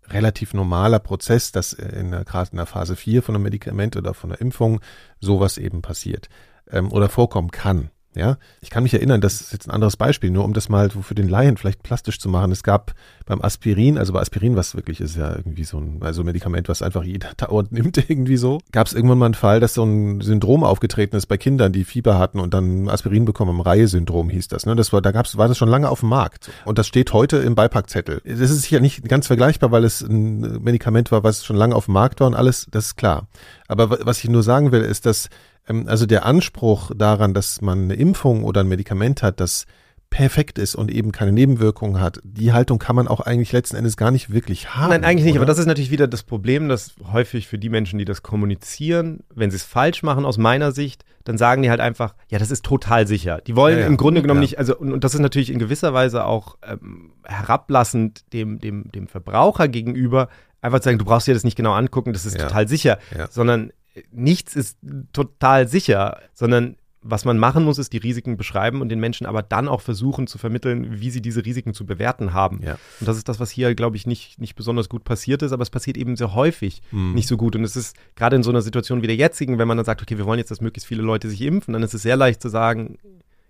[0.09, 4.31] relativ normaler Prozess, dass in gerade in der Phase 4 von einem Medikament oder von
[4.31, 4.79] einer Impfung
[5.19, 6.29] sowas eben passiert
[6.71, 7.89] ähm, oder vorkommen kann.
[8.15, 10.91] Ja, ich kann mich erinnern, das ist jetzt ein anderes Beispiel, nur um das mal
[10.91, 12.51] so für den Laien vielleicht plastisch zu machen.
[12.51, 12.93] Es gab
[13.25, 16.83] beim Aspirin, also bei Aspirin, was wirklich ist ja irgendwie so ein also Medikament, was
[16.83, 20.21] einfach jeder dauernd nimmt irgendwie so, gab es irgendwann mal einen Fall, dass so ein
[20.21, 24.65] Syndrom aufgetreten ist bei Kindern, die Fieber hatten und dann Aspirin bekommen, Reihe-Syndrom hieß das.
[24.67, 24.75] Ne?
[24.75, 27.37] Das war, da gab's, war das schon lange auf dem Markt und das steht heute
[27.37, 28.21] im Beipackzettel.
[28.25, 31.85] Das ist sicher nicht ganz vergleichbar, weil es ein Medikament war, was schon lange auf
[31.85, 33.27] dem Markt war und alles, das ist klar.
[33.67, 35.29] Aber was ich nur sagen will, ist, dass
[35.65, 39.65] also der Anspruch daran, dass man eine Impfung oder ein Medikament hat, das
[40.13, 43.97] perfekt ist und eben keine Nebenwirkungen hat, die Haltung kann man auch eigentlich letzten Endes
[43.97, 44.91] gar nicht wirklich haben.
[44.91, 47.97] Nein, eigentlich nicht, aber das ist natürlich wieder das Problem, dass häufig für die Menschen,
[47.97, 51.79] die das kommunizieren, wenn sie es falsch machen aus meiner Sicht, dann sagen die halt
[51.79, 53.41] einfach, ja, das ist total sicher.
[53.47, 53.87] Die wollen ja, ja.
[53.87, 54.49] im Grunde genommen ja.
[54.49, 58.91] nicht, also und, und, das ist natürlich in gewisser Weise auch ähm, herablassend dem, dem,
[58.91, 60.29] dem Verbraucher gegenüber,
[60.61, 62.99] einfach zu sagen, du brauchst dir das nicht genau angucken, das ist total sicher,
[63.31, 63.71] sondern
[64.11, 64.77] nichts ist
[65.11, 69.43] total sicher, sondern was man machen muss, ist die Risiken beschreiben und den Menschen aber
[69.43, 72.61] dann auch versuchen zu vermitteln, wie sie diese Risiken zu bewerten haben.
[72.63, 72.77] Ja.
[72.99, 75.63] Und das ist das, was hier, glaube ich, nicht, nicht besonders gut passiert ist, aber
[75.63, 77.13] es passiert eben sehr häufig mhm.
[77.13, 77.55] nicht so gut.
[77.55, 80.01] Und es ist gerade in so einer Situation wie der jetzigen, wenn man dann sagt,
[80.01, 82.41] okay, wir wollen jetzt, dass möglichst viele Leute sich impfen, dann ist es sehr leicht
[82.41, 82.97] zu sagen,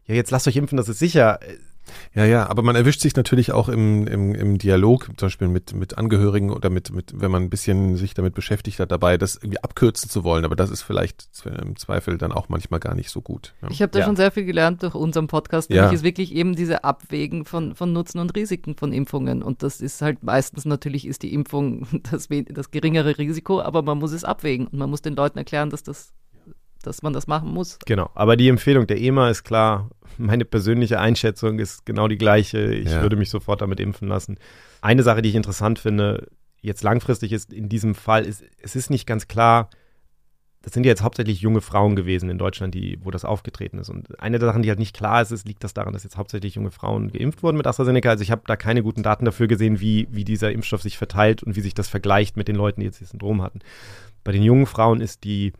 [0.05, 1.39] ja, jetzt lasst euch impfen, das ist sicher.
[2.13, 5.73] Ja, ja, aber man erwischt sich natürlich auch im, im, im Dialog, zum Beispiel mit,
[5.73, 9.35] mit Angehörigen oder mit, mit, wenn man ein bisschen sich damit beschäftigt hat, dabei, das
[9.35, 10.45] irgendwie abkürzen zu wollen.
[10.45, 13.53] Aber das ist vielleicht im Zweifel dann auch manchmal gar nicht so gut.
[13.61, 13.69] Ja.
[13.71, 14.05] Ich habe da ja.
[14.05, 15.69] schon sehr viel gelernt durch unseren Podcast.
[15.69, 15.83] Ja.
[15.83, 19.43] Nämlich ist wirklich eben diese Abwägen von, von Nutzen und Risiken von Impfungen.
[19.43, 23.97] Und das ist halt meistens natürlich ist die Impfung das, das geringere Risiko, aber man
[23.97, 26.13] muss es abwägen und man muss den Leuten erklären, dass das
[26.83, 27.79] dass man das machen muss.
[27.85, 32.73] Genau, aber die Empfehlung der EMA ist klar, meine persönliche Einschätzung ist genau die gleiche.
[32.73, 33.01] Ich ja.
[33.01, 34.37] würde mich sofort damit impfen lassen.
[34.81, 36.27] Eine Sache, die ich interessant finde,
[36.61, 39.69] jetzt langfristig ist in diesem Fall, ist, es ist nicht ganz klar,
[40.63, 43.89] das sind ja jetzt hauptsächlich junge Frauen gewesen in Deutschland, die, wo das aufgetreten ist.
[43.89, 46.15] Und eine der Sachen, die halt nicht klar ist, ist, liegt das daran, dass jetzt
[46.15, 48.11] hauptsächlich junge Frauen geimpft wurden mit AstraZeneca.
[48.11, 51.43] Also ich habe da keine guten Daten dafür gesehen, wie, wie dieser Impfstoff sich verteilt
[51.43, 53.59] und wie sich das vergleicht mit den Leuten, die jetzt das Syndrom hatten.
[54.23, 55.51] Bei den jungen Frauen ist die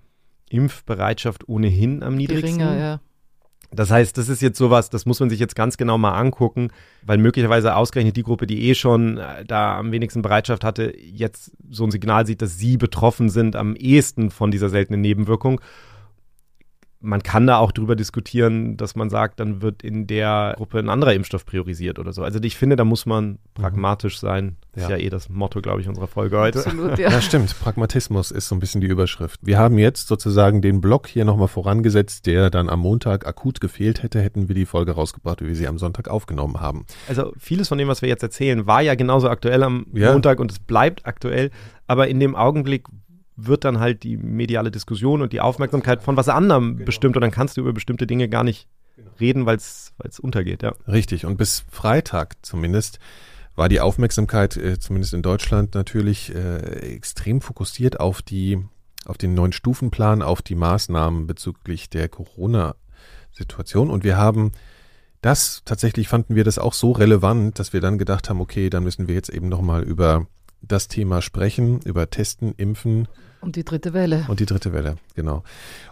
[0.54, 2.60] Impfbereitschaft ohnehin am niedrigsten.
[2.60, 3.00] Geringer, ja.
[3.72, 6.70] Das heißt, das ist jetzt sowas, das muss man sich jetzt ganz genau mal angucken,
[7.02, 11.52] weil möglicherweise ausgerechnet die Gruppe, die eh schon äh, da am wenigsten Bereitschaft hatte, jetzt
[11.70, 15.60] so ein Signal sieht, dass sie betroffen sind am ehesten von dieser seltenen Nebenwirkung
[17.04, 20.88] man kann da auch drüber diskutieren, dass man sagt, dann wird in der Gruppe ein
[20.88, 22.24] anderer Impfstoff priorisiert oder so.
[22.24, 24.56] Also ich finde, da muss man pragmatisch sein.
[24.72, 24.88] Das ja.
[24.88, 26.60] ist ja eh das Motto, glaube ich, unserer Folge heute.
[26.60, 27.12] Absolut, ja.
[27.12, 27.54] ja, stimmt.
[27.60, 29.42] Pragmatismus ist so ein bisschen die Überschrift.
[29.44, 34.02] Wir haben jetzt sozusagen den Block hier nochmal vorangesetzt, der dann am Montag akut gefehlt
[34.02, 36.86] hätte, hätten wir die Folge rausgebracht, wie wir sie am Sonntag aufgenommen haben.
[37.10, 40.14] Also vieles von dem, was wir jetzt erzählen, war ja genauso aktuell am ja.
[40.14, 41.52] Montag und es bleibt aktuell.
[41.86, 42.88] Aber in dem Augenblick,
[43.36, 46.86] wird dann halt die mediale Diskussion und die Aufmerksamkeit von was anderem genau.
[46.86, 49.12] bestimmt und dann kannst du über bestimmte Dinge gar nicht genau.
[49.20, 50.74] reden, weil es untergeht, ja.
[50.88, 51.26] Richtig.
[51.26, 53.00] Und bis Freitag zumindest
[53.56, 58.60] war die Aufmerksamkeit, äh, zumindest in Deutschland natürlich, äh, extrem fokussiert auf die,
[59.06, 63.90] auf den neuen Stufenplan, auf die Maßnahmen bezüglich der Corona-Situation.
[63.90, 64.52] Und wir haben
[65.22, 68.84] das, tatsächlich fanden wir das auch so relevant, dass wir dann gedacht haben, okay, dann
[68.84, 70.28] müssen wir jetzt eben nochmal über
[70.68, 73.08] das Thema sprechen, über Testen, Impfen.
[73.42, 74.26] Und die dritte Welle.
[74.30, 75.44] Und die dritte Welle, genau.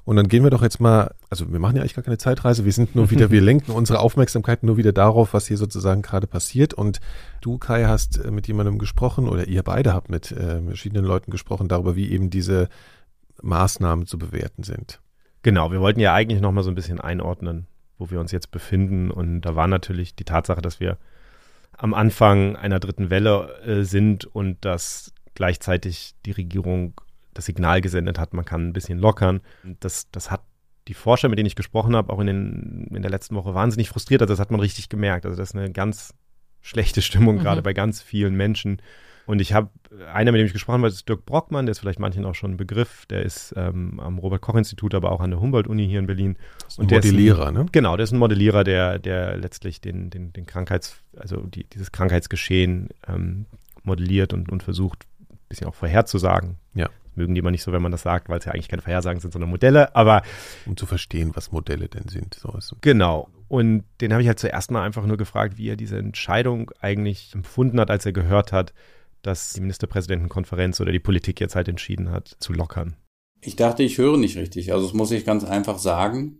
[0.05, 2.63] Und dann gehen wir doch jetzt mal, also wir machen ja eigentlich gar keine Zeitreise,
[2.63, 6.27] wir sind nur wieder, wir lenken unsere Aufmerksamkeit nur wieder darauf, was hier sozusagen gerade
[6.27, 6.73] passiert.
[6.73, 7.01] Und
[7.41, 11.31] du, Kai, hast äh, mit jemandem gesprochen oder ihr beide habt mit äh, verschiedenen Leuten
[11.31, 12.69] gesprochen darüber, wie eben diese
[13.41, 15.01] Maßnahmen zu bewerten sind.
[15.43, 19.11] Genau, wir wollten ja eigentlich nochmal so ein bisschen einordnen, wo wir uns jetzt befinden.
[19.11, 20.97] Und da war natürlich die Tatsache, dass wir
[21.77, 26.99] am Anfang einer dritten Welle äh, sind und dass gleichzeitig die Regierung
[27.33, 29.41] das Signal gesendet hat, man kann ein bisschen lockern.
[29.79, 30.41] Das, das hat
[30.87, 33.89] die Forscher, mit denen ich gesprochen habe, auch in, den, in der letzten Woche wahnsinnig
[33.89, 34.21] frustriert.
[34.21, 35.25] Also das hat man richtig gemerkt.
[35.25, 36.13] Also das ist eine ganz
[36.61, 37.39] schlechte Stimmung, mhm.
[37.39, 38.81] gerade bei ganz vielen Menschen.
[39.25, 39.69] Und ich habe,
[40.13, 42.51] einer, mit dem ich gesprochen habe, ist Dirk Brockmann, der ist vielleicht manchen auch schon
[42.51, 46.37] ein Begriff, der ist ähm, am Robert-Koch-Institut, aber auch an der Humboldt-Uni hier in Berlin.
[46.77, 47.65] Und Modellierer, ein, ne?
[47.71, 51.91] Genau, der ist ein Modellierer, der, der letztlich den, den, den Krankheits-, also die, dieses
[51.91, 53.45] Krankheitsgeschehen ähm,
[53.83, 56.57] modelliert und, und versucht, ein bisschen auch vorherzusagen.
[56.73, 56.89] Ja.
[57.15, 59.19] mögen die immer nicht so, wenn man das sagt, weil es ja eigentlich keine Vorhersagen
[59.19, 60.23] sind, sondern Modelle, aber.
[60.65, 62.33] Um zu verstehen, was Modelle denn sind.
[62.35, 63.29] So ist genau.
[63.47, 67.35] Und den habe ich halt zuerst mal einfach nur gefragt, wie er diese Entscheidung eigentlich
[67.35, 68.73] empfunden hat, als er gehört hat,
[69.21, 72.95] dass die Ministerpräsidentenkonferenz oder die Politik jetzt halt entschieden hat, zu lockern?
[73.41, 74.71] Ich dachte, ich höre nicht richtig.
[74.71, 76.39] Also das muss ich ganz einfach sagen.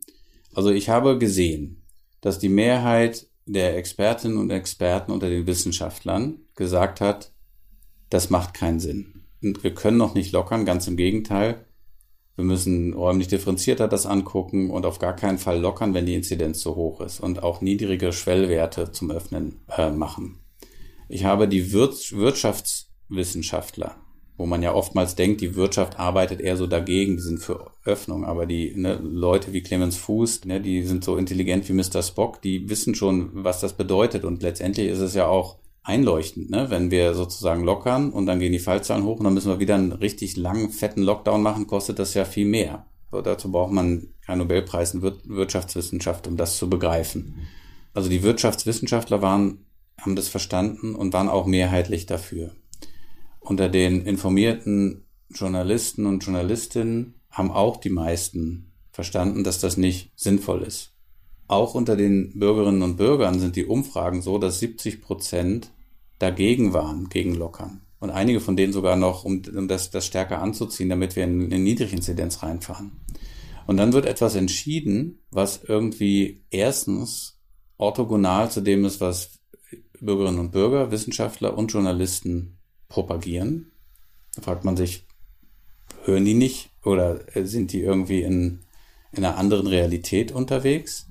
[0.53, 1.83] Also ich habe gesehen,
[2.21, 7.33] dass die Mehrheit der Expertinnen und Experten unter den Wissenschaftlern gesagt hat,
[8.09, 9.23] das macht keinen Sinn.
[9.41, 11.65] Und wir können noch nicht lockern, ganz im Gegenteil.
[12.35, 16.59] Wir müssen räumlich differenzierter das angucken und auf gar keinen Fall lockern, wenn die Inzidenz
[16.59, 20.40] zu hoch ist und auch niedrige Schwellwerte zum Öffnen äh, machen.
[21.11, 23.97] Ich habe die Wirtschaftswissenschaftler,
[24.37, 28.23] wo man ja oftmals denkt, die Wirtschaft arbeitet eher so dagegen, die sind für Öffnung,
[28.23, 32.01] aber die ne, Leute wie Clemens Fuß, ne, die sind so intelligent wie Mr.
[32.01, 36.67] Spock, die wissen schon, was das bedeutet und letztendlich ist es ja auch einleuchtend, ne?
[36.69, 39.75] wenn wir sozusagen lockern und dann gehen die Fallzahlen hoch und dann müssen wir wieder
[39.75, 42.85] einen richtig langen, fetten Lockdown machen, kostet das ja viel mehr.
[43.11, 47.49] So, dazu braucht man keinen Nobelpreis in Wirtschaftswissenschaft, um das zu begreifen.
[47.93, 49.65] Also die Wirtschaftswissenschaftler waren
[50.01, 52.55] haben das verstanden und waren auch mehrheitlich dafür.
[53.39, 60.63] Unter den informierten Journalisten und Journalistinnen haben auch die meisten verstanden, dass das nicht sinnvoll
[60.63, 60.93] ist.
[61.47, 65.71] Auch unter den Bürgerinnen und Bürgern sind die Umfragen so, dass 70 Prozent
[66.19, 67.81] dagegen waren, gegen Lockern.
[67.99, 71.59] Und einige von denen sogar noch, um, das, das stärker anzuziehen, damit wir in eine
[71.59, 72.91] Niedriginzidenz reinfahren.
[73.67, 77.39] Und dann wird etwas entschieden, was irgendwie erstens
[77.77, 79.40] orthogonal zu dem ist, was
[80.01, 82.57] Bürgerinnen und Bürger, Wissenschaftler und Journalisten
[82.89, 83.71] propagieren.
[84.35, 85.05] Da fragt man sich,
[86.03, 88.59] hören die nicht oder sind die irgendwie in,
[89.11, 91.07] in einer anderen Realität unterwegs?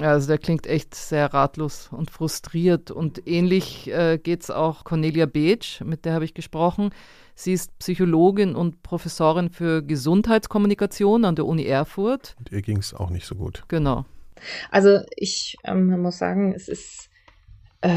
[0.00, 2.90] Also der klingt echt sehr ratlos und frustriert.
[2.90, 6.90] Und ähnlich äh, geht es auch Cornelia Beetsch, mit der habe ich gesprochen.
[7.36, 12.34] Sie ist Psychologin und Professorin für Gesundheitskommunikation an der Uni Erfurt.
[12.38, 13.62] Und ihr ging es auch nicht so gut.
[13.68, 14.04] Genau.
[14.70, 17.05] Also ich ähm, muss sagen, es ist
[17.82, 17.88] äh,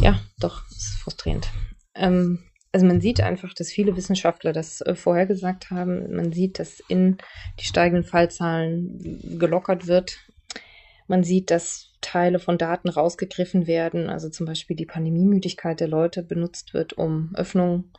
[0.00, 1.48] ja, doch, ist frustrierend.
[1.94, 2.40] Ähm,
[2.72, 6.14] also man sieht einfach, dass viele Wissenschaftler das äh, vorher gesagt haben.
[6.14, 7.16] Man sieht, dass in
[7.58, 10.18] die steigenden Fallzahlen gelockert wird.
[11.08, 16.22] Man sieht, dass Teile von Daten rausgegriffen werden, also zum Beispiel die Pandemiemüdigkeit der Leute
[16.22, 17.92] benutzt wird, um Öffnungen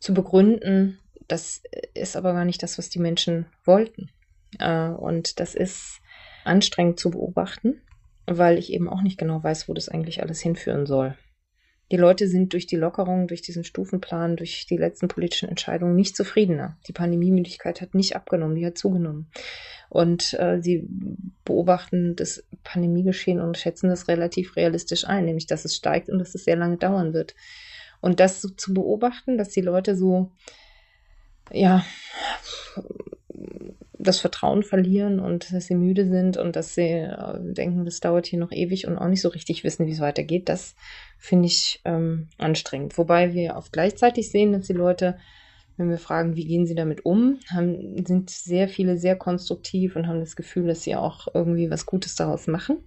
[0.00, 0.98] zu begründen.
[1.28, 1.62] Das
[1.94, 4.10] ist aber gar nicht das, was die Menschen wollten.
[4.58, 6.00] Äh, und das ist
[6.44, 7.82] anstrengend zu beobachten
[8.36, 11.16] weil ich eben auch nicht genau weiß, wo das eigentlich alles hinführen soll.
[11.90, 16.16] Die Leute sind durch die Lockerung, durch diesen Stufenplan, durch die letzten politischen Entscheidungen nicht
[16.16, 16.76] zufriedener.
[16.86, 19.30] Die Pandemiemüdigkeit hat nicht abgenommen, die hat zugenommen.
[19.88, 20.86] Und äh, sie
[21.44, 26.34] beobachten das Pandemiegeschehen und schätzen das relativ realistisch ein, nämlich dass es steigt und dass
[26.34, 27.34] es sehr lange dauern wird.
[28.02, 30.32] Und das so zu beobachten, dass die Leute so,
[31.50, 31.86] ja,
[33.98, 38.26] das Vertrauen verlieren und dass sie müde sind und dass sie äh, denken, das dauert
[38.26, 40.76] hier noch ewig und auch nicht so richtig wissen, wie es weitergeht, das
[41.18, 42.96] finde ich ähm, anstrengend.
[42.96, 45.18] Wobei wir auch gleichzeitig sehen, dass die Leute,
[45.76, 50.06] wenn wir fragen, wie gehen sie damit um, haben, sind sehr viele sehr konstruktiv und
[50.06, 52.78] haben das Gefühl, dass sie auch irgendwie was Gutes daraus machen.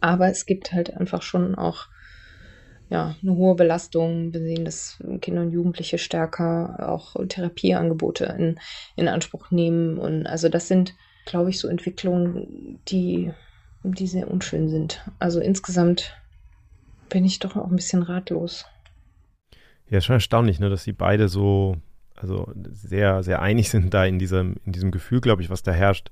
[0.00, 1.86] Aber es gibt halt einfach schon auch
[2.90, 4.34] ja, eine hohe Belastung.
[4.34, 8.58] Wir sehen, dass Kinder und Jugendliche stärker auch Therapieangebote in,
[8.96, 9.96] in Anspruch nehmen.
[9.96, 13.30] Und also das sind, glaube ich, so Entwicklungen, die,
[13.84, 15.04] die sehr unschön sind.
[15.20, 16.16] Also insgesamt
[17.08, 18.66] bin ich doch auch ein bisschen ratlos.
[19.88, 21.76] Ja, ist schon erstaunlich, ne, dass sie beide so,
[22.16, 25.72] also sehr, sehr einig sind da in diesem, in diesem Gefühl, glaube ich, was da
[25.72, 26.10] herrscht.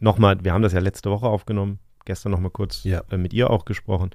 [0.00, 3.02] Nochmal, wir haben das ja letzte Woche aufgenommen, gestern nochmal kurz ja.
[3.10, 4.10] äh, mit ihr auch gesprochen.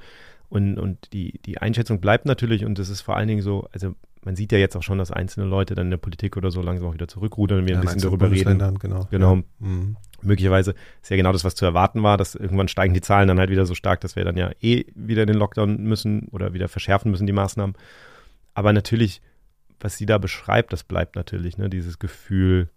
[0.54, 3.96] Und, und die, die Einschätzung bleibt natürlich und es ist vor allen Dingen so, also
[4.24, 6.62] man sieht ja jetzt auch schon, dass einzelne Leute dann in der Politik oder so
[6.62, 8.60] langsam auch wieder zurückrudern und wir ja, ein bisschen darüber reden.
[8.78, 9.08] Genau.
[9.10, 9.36] genau.
[9.38, 9.44] Ja.
[9.58, 9.98] Mhm.
[10.22, 13.40] Möglicherweise ist ja genau das, was zu erwarten war, dass irgendwann steigen die Zahlen dann
[13.40, 16.54] halt wieder so stark, dass wir dann ja eh wieder in den Lockdown müssen oder
[16.54, 17.76] wieder verschärfen müssen, die Maßnahmen.
[18.54, 19.24] Aber natürlich,
[19.80, 22.70] was sie da beschreibt, das bleibt natürlich, ne, dieses Gefühl,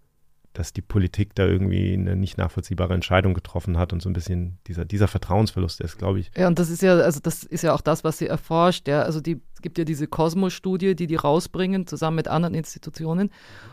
[0.59, 4.59] dass die Politik da irgendwie eine nicht nachvollziehbare Entscheidung getroffen hat und so ein bisschen
[4.67, 6.31] dieser, dieser Vertrauensverlust ist, glaube ich.
[6.37, 8.89] Ja, und das ist ja, also das ist ja auch das, was sie erforscht.
[8.89, 9.03] Ja.
[9.03, 13.31] Also die, es gibt ja diese Cosmos-Studie, die die rausbringen, zusammen mit anderen Institutionen.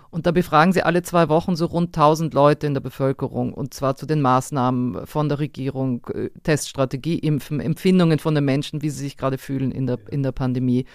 [0.10, 3.74] Und da befragen sie alle zwei Wochen so rund 1000 Leute in der Bevölkerung und
[3.74, 8.90] zwar zu den Maßnahmen von der Regierung, äh, Teststrategie, Impfen, Empfindungen von den Menschen, wie
[8.90, 10.86] sie sich gerade fühlen in der, in der Pandemie.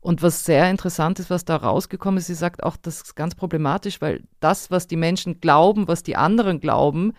[0.00, 3.34] Und was sehr interessant ist, was da rausgekommen ist, sie sagt auch, das ist ganz
[3.34, 7.14] problematisch, weil das, was die Menschen glauben, was die anderen glauben,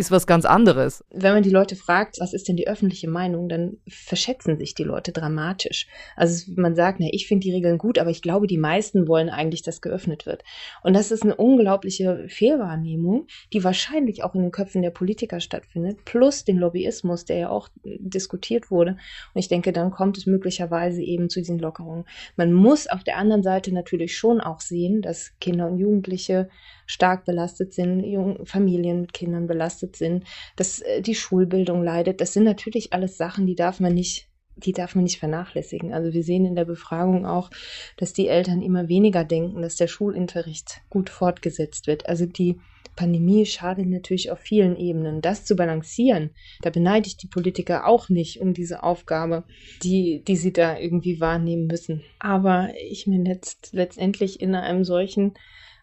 [0.00, 1.04] ist was ganz anderes.
[1.10, 4.82] Wenn man die Leute fragt, was ist denn die öffentliche Meinung, dann verschätzen sich die
[4.82, 5.86] Leute dramatisch.
[6.16, 9.28] Also man sagt, na, ich finde die Regeln gut, aber ich glaube, die meisten wollen
[9.28, 10.42] eigentlich, dass geöffnet wird.
[10.82, 16.06] Und das ist eine unglaubliche Fehlwahrnehmung, die wahrscheinlich auch in den Köpfen der Politiker stattfindet,
[16.06, 18.92] plus den Lobbyismus, der ja auch diskutiert wurde.
[19.34, 22.06] Und ich denke, dann kommt es möglicherweise eben zu diesen Lockerungen.
[22.36, 26.48] Man muss auf der anderen Seite natürlich schon auch sehen, dass Kinder und Jugendliche
[26.90, 30.24] stark belastet sind, Jung Familien mit Kindern belastet sind,
[30.56, 32.20] dass äh, die Schulbildung leidet.
[32.20, 34.26] Das sind natürlich alles Sachen, die darf man nicht
[34.56, 35.94] die darf man nicht vernachlässigen.
[35.94, 37.50] Also wir sehen in der Befragung auch,
[37.96, 42.06] dass die Eltern immer weniger denken, dass der Schulunterricht gut fortgesetzt wird.
[42.10, 42.60] Also die
[42.94, 45.22] Pandemie schadet natürlich auf vielen Ebenen.
[45.22, 49.44] Das zu balancieren, da beneide ich die Politiker auch nicht um diese Aufgabe,
[49.82, 52.02] die, die sie da irgendwie wahrnehmen müssen.
[52.18, 55.32] Aber ich meine jetzt letztendlich in einem solchen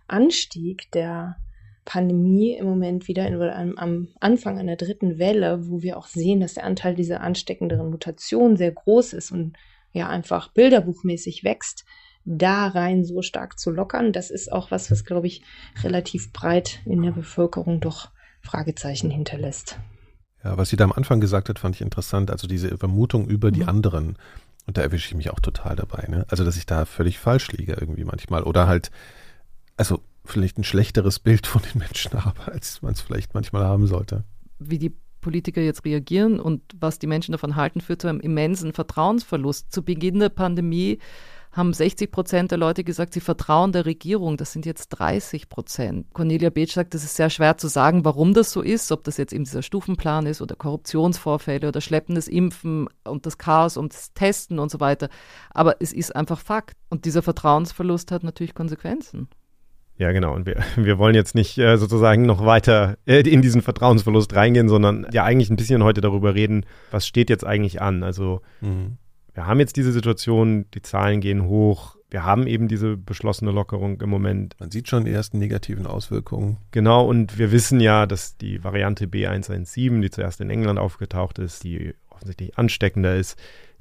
[0.08, 1.38] Anstieg der
[1.86, 6.56] Pandemie im Moment wieder in, am, Anfang einer dritten Welle, wo wir auch sehen, dass
[6.56, 9.54] der Anteil dieser ansteckenderen Mutationen sehr groß ist und
[9.94, 11.86] ja einfach bilderbuchmäßig wächst,
[12.26, 15.44] da rein so stark zu lockern, das ist auch was, was glaube ich
[15.82, 19.80] relativ breit in der Bevölkerung doch Fragezeichen hinterlässt.
[20.44, 22.32] Ja, was sie da am Anfang gesagt hat, fand ich interessant.
[22.32, 23.70] Also diese Vermutung über die mhm.
[23.70, 24.18] anderen.
[24.66, 26.06] Und da erwische ich mich auch total dabei.
[26.10, 26.26] Ne?
[26.28, 28.44] Also, dass ich da völlig falsch liege irgendwie manchmal.
[28.44, 28.92] Oder halt
[29.78, 33.88] also vielleicht ein schlechteres Bild von den Menschen habe, als man es vielleicht manchmal haben
[33.88, 34.24] sollte.
[34.60, 38.74] Wie die Politiker jetzt reagieren und was die Menschen davon halten, führt zu einem immensen
[38.74, 39.72] Vertrauensverlust.
[39.72, 41.00] Zu Beginn der Pandemie
[41.52, 44.38] haben 60 Prozent der Leute gesagt, sie vertrauen der Regierung.
[44.38, 46.14] Das sind jetzt 30 Prozent.
[46.14, 49.18] Cornelia Beetsch sagt, es ist sehr schwer zu sagen, warum das so ist, ob das
[49.18, 54.14] jetzt eben dieser Stufenplan ist oder Korruptionsvorfälle oder schleppendes Impfen und das Chaos und das
[54.14, 55.10] Testen und so weiter.
[55.50, 56.78] Aber es ist einfach Fakt.
[56.90, 59.28] Und dieser Vertrauensverlust hat natürlich Konsequenzen.
[59.98, 60.34] Ja, genau.
[60.34, 64.70] Und wir, wir wollen jetzt nicht äh, sozusagen noch weiter äh, in diesen Vertrauensverlust reingehen,
[64.70, 68.04] sondern ja eigentlich ein bisschen heute darüber reden, was steht jetzt eigentlich an.
[68.04, 68.98] Also mhm.
[69.34, 71.96] wir haben jetzt diese Situation, die Zahlen gehen hoch.
[72.10, 74.56] Wir haben eben diese beschlossene Lockerung im Moment.
[74.60, 76.58] Man sieht schon die ersten negativen Auswirkungen.
[76.72, 81.66] Genau, und wir wissen ja, dass die Variante B117, die zuerst in England aufgetaucht ist,
[81.66, 83.38] die offensichtlich ansteckender ist,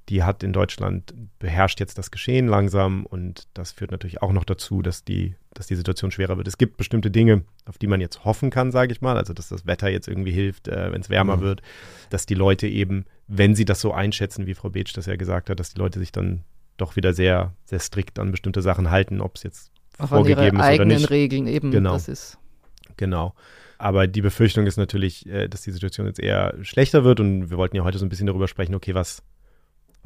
[0.08, 4.44] die hat in Deutschland beherrscht jetzt das Geschehen langsam und das führt natürlich auch noch
[4.44, 6.46] dazu, dass die, dass die Situation schwerer wird.
[6.46, 9.48] Es gibt bestimmte Dinge, auf die man jetzt hoffen kann, sage ich mal, also dass
[9.48, 11.42] das Wetter jetzt irgendwie hilft, äh, wenn es wärmer mhm.
[11.42, 11.62] wird,
[12.10, 15.50] dass die Leute eben, wenn sie das so einschätzen, wie Frau Beetsch das ja gesagt
[15.50, 16.44] hat, dass die Leute sich dann
[16.76, 20.74] doch wieder sehr, sehr strikt an bestimmte Sachen halten, ob es jetzt auch vorgegeben an
[20.74, 21.10] ihre ist oder nicht.
[21.10, 21.94] Regeln eben, genau.
[21.94, 22.38] das ist.
[22.96, 23.34] Genau.
[23.78, 27.58] Aber die Befürchtung ist natürlich, äh, dass die Situation jetzt eher schlechter wird und wir
[27.58, 29.22] wollten ja heute so ein bisschen darüber sprechen, okay, was,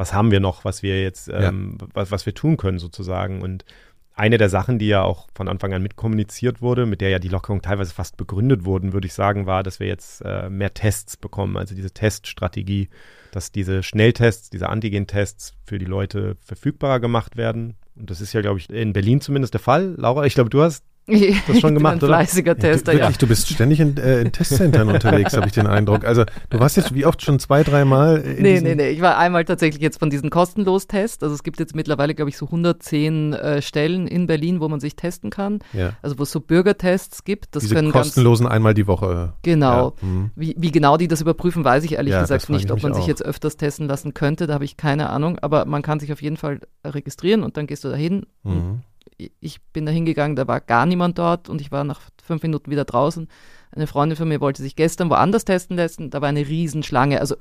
[0.01, 1.87] was haben wir noch, was wir jetzt, ähm, ja.
[1.93, 3.43] was, was wir tun können sozusagen.
[3.43, 3.67] Und
[4.15, 7.29] eine der Sachen, die ja auch von Anfang an mitkommuniziert wurde, mit der ja die
[7.29, 11.19] Lockerung teilweise fast begründet wurden, würde ich sagen, war, dass wir jetzt äh, mehr Tests
[11.19, 12.89] bekommen, also diese Teststrategie,
[13.33, 17.77] dass diese Schnelltests, diese Antigen-Tests für die Leute verfügbarer gemacht werden.
[17.95, 19.97] Und das ist ja, glaube ich, in Berlin zumindest der Fall.
[19.99, 20.83] Laura, ich glaube, du hast
[21.47, 22.61] das schon gemacht, ein fleißiger oder?
[22.61, 25.67] Tester, ja, du, wirklich, du bist ständig in, äh, in Testzentren unterwegs, habe ich den
[25.67, 26.05] Eindruck.
[26.05, 28.23] Also du warst jetzt wie oft schon zwei, dreimal?
[28.39, 28.91] Nee, nee, nee.
[28.91, 31.23] Ich war einmal tatsächlich jetzt von diesen Kostenlos-Tests.
[31.23, 34.81] Also es gibt jetzt mittlerweile, glaube ich, so 110 äh, Stellen in Berlin, wo man
[34.81, 35.61] sich testen kann.
[35.73, 35.93] Ja.
[36.03, 37.57] Also wo es so Bürgertests gibt.
[37.57, 39.33] Das Diese können kostenlosen ganz, einmal die Woche.
[39.43, 39.97] Genau.
[40.01, 40.07] Ja.
[40.07, 40.31] Mhm.
[40.37, 42.71] Wie, wie genau die das überprüfen, weiß ich ehrlich ja, gesagt nicht.
[42.71, 42.97] Ob man auch.
[42.97, 45.39] sich jetzt öfters testen lassen könnte, da habe ich keine Ahnung.
[45.41, 48.83] Aber man kann sich auf jeden Fall registrieren und dann gehst du dahin mhm
[49.17, 52.71] ich bin da hingegangen, da war gar niemand dort und ich war nach fünf Minuten
[52.71, 53.29] wieder draußen.
[53.73, 57.21] Eine Freundin von mir wollte sich gestern woanders testen lassen, da war eine Riesenschlange.
[57.21, 57.37] Also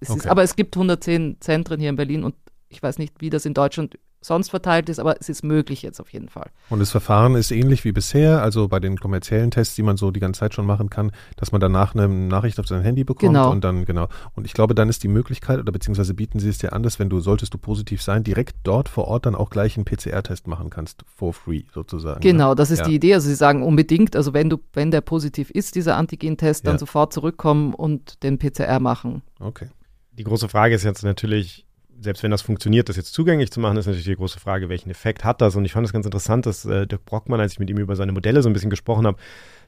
[0.00, 0.20] es okay.
[0.20, 2.34] ist, aber es gibt 110 Zentren hier in Berlin und
[2.68, 6.00] Ich weiß nicht, wie das in Deutschland sonst verteilt ist, aber es ist möglich jetzt
[6.00, 6.50] auf jeden Fall.
[6.70, 10.10] Und das Verfahren ist ähnlich wie bisher, also bei den kommerziellen Tests, die man so
[10.10, 13.34] die ganze Zeit schon machen kann, dass man danach eine Nachricht auf sein Handy bekommt
[13.34, 13.50] Genau.
[13.52, 14.08] und dann genau.
[14.34, 16.98] Und ich glaube, dann ist die Möglichkeit oder beziehungsweise bieten sie es dir an, dass
[16.98, 20.46] wenn du solltest du positiv sein, direkt dort vor Ort dann auch gleich einen PCR-Test
[20.48, 22.20] machen kannst for free sozusagen.
[22.20, 22.54] Genau, ne?
[22.56, 22.84] das ist Ja.
[22.86, 23.14] die Idee.
[23.14, 26.78] Also sie sagen unbedingt, also wenn du, wenn der positiv ist, dieser Antigen-Test, dann Ja.
[26.78, 29.22] sofort zurückkommen und den PCR machen.
[29.38, 29.68] Okay.
[30.12, 31.64] Die große Frage ist jetzt natürlich,
[32.00, 34.90] selbst wenn das funktioniert, das jetzt zugänglich zu machen, ist natürlich die große Frage, welchen
[34.90, 35.56] Effekt hat das?
[35.56, 37.96] Und ich fand es ganz interessant, dass äh, Dirk Brockmann, als ich mit ihm über
[37.96, 39.18] seine Modelle so ein bisschen gesprochen habe,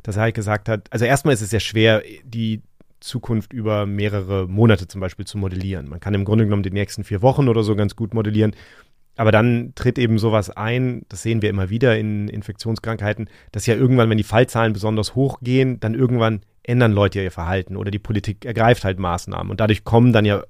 [0.02, 2.62] dass er halt gesagt hat, also erstmal ist es sehr schwer, die
[3.00, 5.88] Zukunft über mehrere Monate zum Beispiel zu modellieren.
[5.88, 8.54] Man kann im Grunde genommen die nächsten vier Wochen oder so ganz gut modellieren.
[9.16, 13.74] Aber dann tritt eben sowas ein, das sehen wir immer wieder in Infektionskrankheiten, dass ja
[13.74, 17.98] irgendwann, wenn die Fallzahlen besonders hoch gehen, dann irgendwann ändern Leute ihr Verhalten oder die
[17.98, 19.50] Politik ergreift halt Maßnahmen.
[19.50, 20.42] Und dadurch kommen dann ja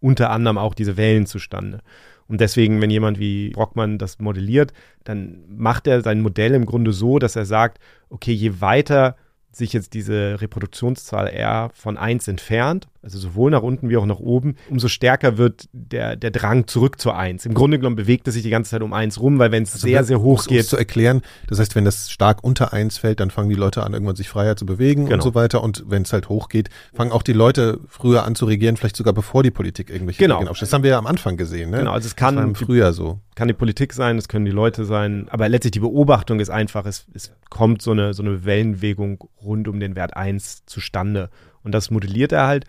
[0.00, 1.80] unter anderem auch diese Wellen zustande.
[2.28, 4.72] Und deswegen, wenn jemand wie Brockmann das modelliert,
[5.04, 7.78] dann macht er sein Modell im Grunde so, dass er sagt,
[8.08, 9.16] okay, je weiter
[9.52, 14.18] sich jetzt diese Reproduktionszahl R von 1 entfernt, also sowohl nach unten wie auch nach
[14.18, 17.46] oben, umso stärker wird der, der Drang zurück zur 1.
[17.46, 19.74] Im Grunde genommen bewegt es sich die ganze Zeit um 1 rum, weil wenn es
[19.74, 22.98] sehr, sehr hoch um's- um's geht, zu erklären, das heißt, wenn das stark unter eins
[22.98, 25.22] fällt, dann fangen die Leute an, irgendwann sich freier zu bewegen und Genau.
[25.22, 25.62] so weiter.
[25.62, 28.96] Und wenn es halt hoch geht, fangen auch die Leute früher an zu regieren, vielleicht
[28.96, 30.38] sogar bevor die Politik irgendwelche Genau.
[30.38, 30.68] Regeln aufstellt.
[30.70, 31.78] Das haben wir ja am Anfang gesehen, ne?
[31.78, 33.20] Genau, also es kann im Frühjahr so.
[33.36, 36.86] kann die Politik sein, es können die Leute sein, aber letztlich die Beobachtung ist einfach,
[36.86, 41.30] es, es kommt so eine, so eine Wellenbewegung rund um den Wert 1 zustande.
[41.62, 42.64] Und das modelliert er halt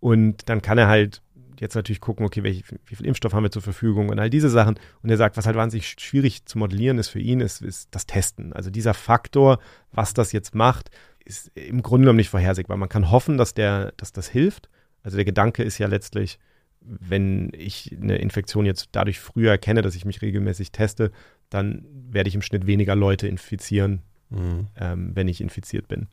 [0.00, 1.22] und dann kann er halt
[1.60, 4.48] jetzt natürlich gucken, okay, welch, wie viel Impfstoff haben wir zur Verfügung und all diese
[4.48, 4.78] Sachen.
[5.02, 8.06] Und er sagt, was halt wahnsinnig schwierig zu modellieren ist für ihn, ist, ist das
[8.06, 8.52] Testen.
[8.52, 9.58] Also dieser Faktor,
[9.90, 10.90] was das jetzt macht,
[11.24, 12.76] ist im Grunde genommen nicht vorhersehbar.
[12.76, 14.68] Man kann hoffen, dass, der, dass das hilft.
[15.02, 16.38] Also der Gedanke ist ja letztlich,
[16.80, 21.10] wenn ich eine Infektion jetzt dadurch früher erkenne, dass ich mich regelmäßig teste,
[21.50, 24.66] dann werde ich im Schnitt weniger Leute infizieren, Mhm.
[24.78, 26.06] ähm, wenn ich infiziert bin.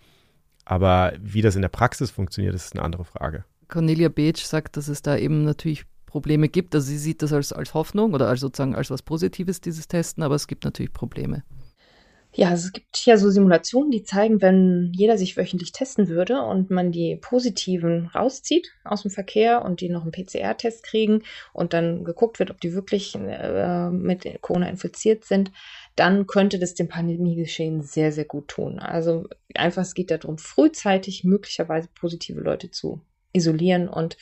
[0.64, 3.44] Aber wie das in der Praxis funktioniert, ist eine andere Frage.
[3.68, 6.74] Cornelia Beetsch sagt, dass es da eben natürlich Probleme gibt.
[6.74, 10.24] Also sie sieht das als, als Hoffnung oder als sozusagen als was Positives, dieses Testen,
[10.24, 11.44] aber es gibt natürlich Probleme.
[12.38, 16.42] Ja, also es gibt ja so Simulationen, die zeigen, wenn jeder sich wöchentlich testen würde
[16.42, 21.24] und man die positiven rauszieht aus dem Verkehr und die noch einen PCR-Test kriegen
[21.54, 25.54] und dann geguckt wird, ob die wirklich äh, mit Corona infiziert sind,
[25.96, 28.80] dann könnte das dem Pandemiegeschehen sehr, sehr gut tun.
[28.80, 33.00] Also einfach, es geht darum, frühzeitig möglicherweise positive Leute zu
[33.36, 34.18] isolieren und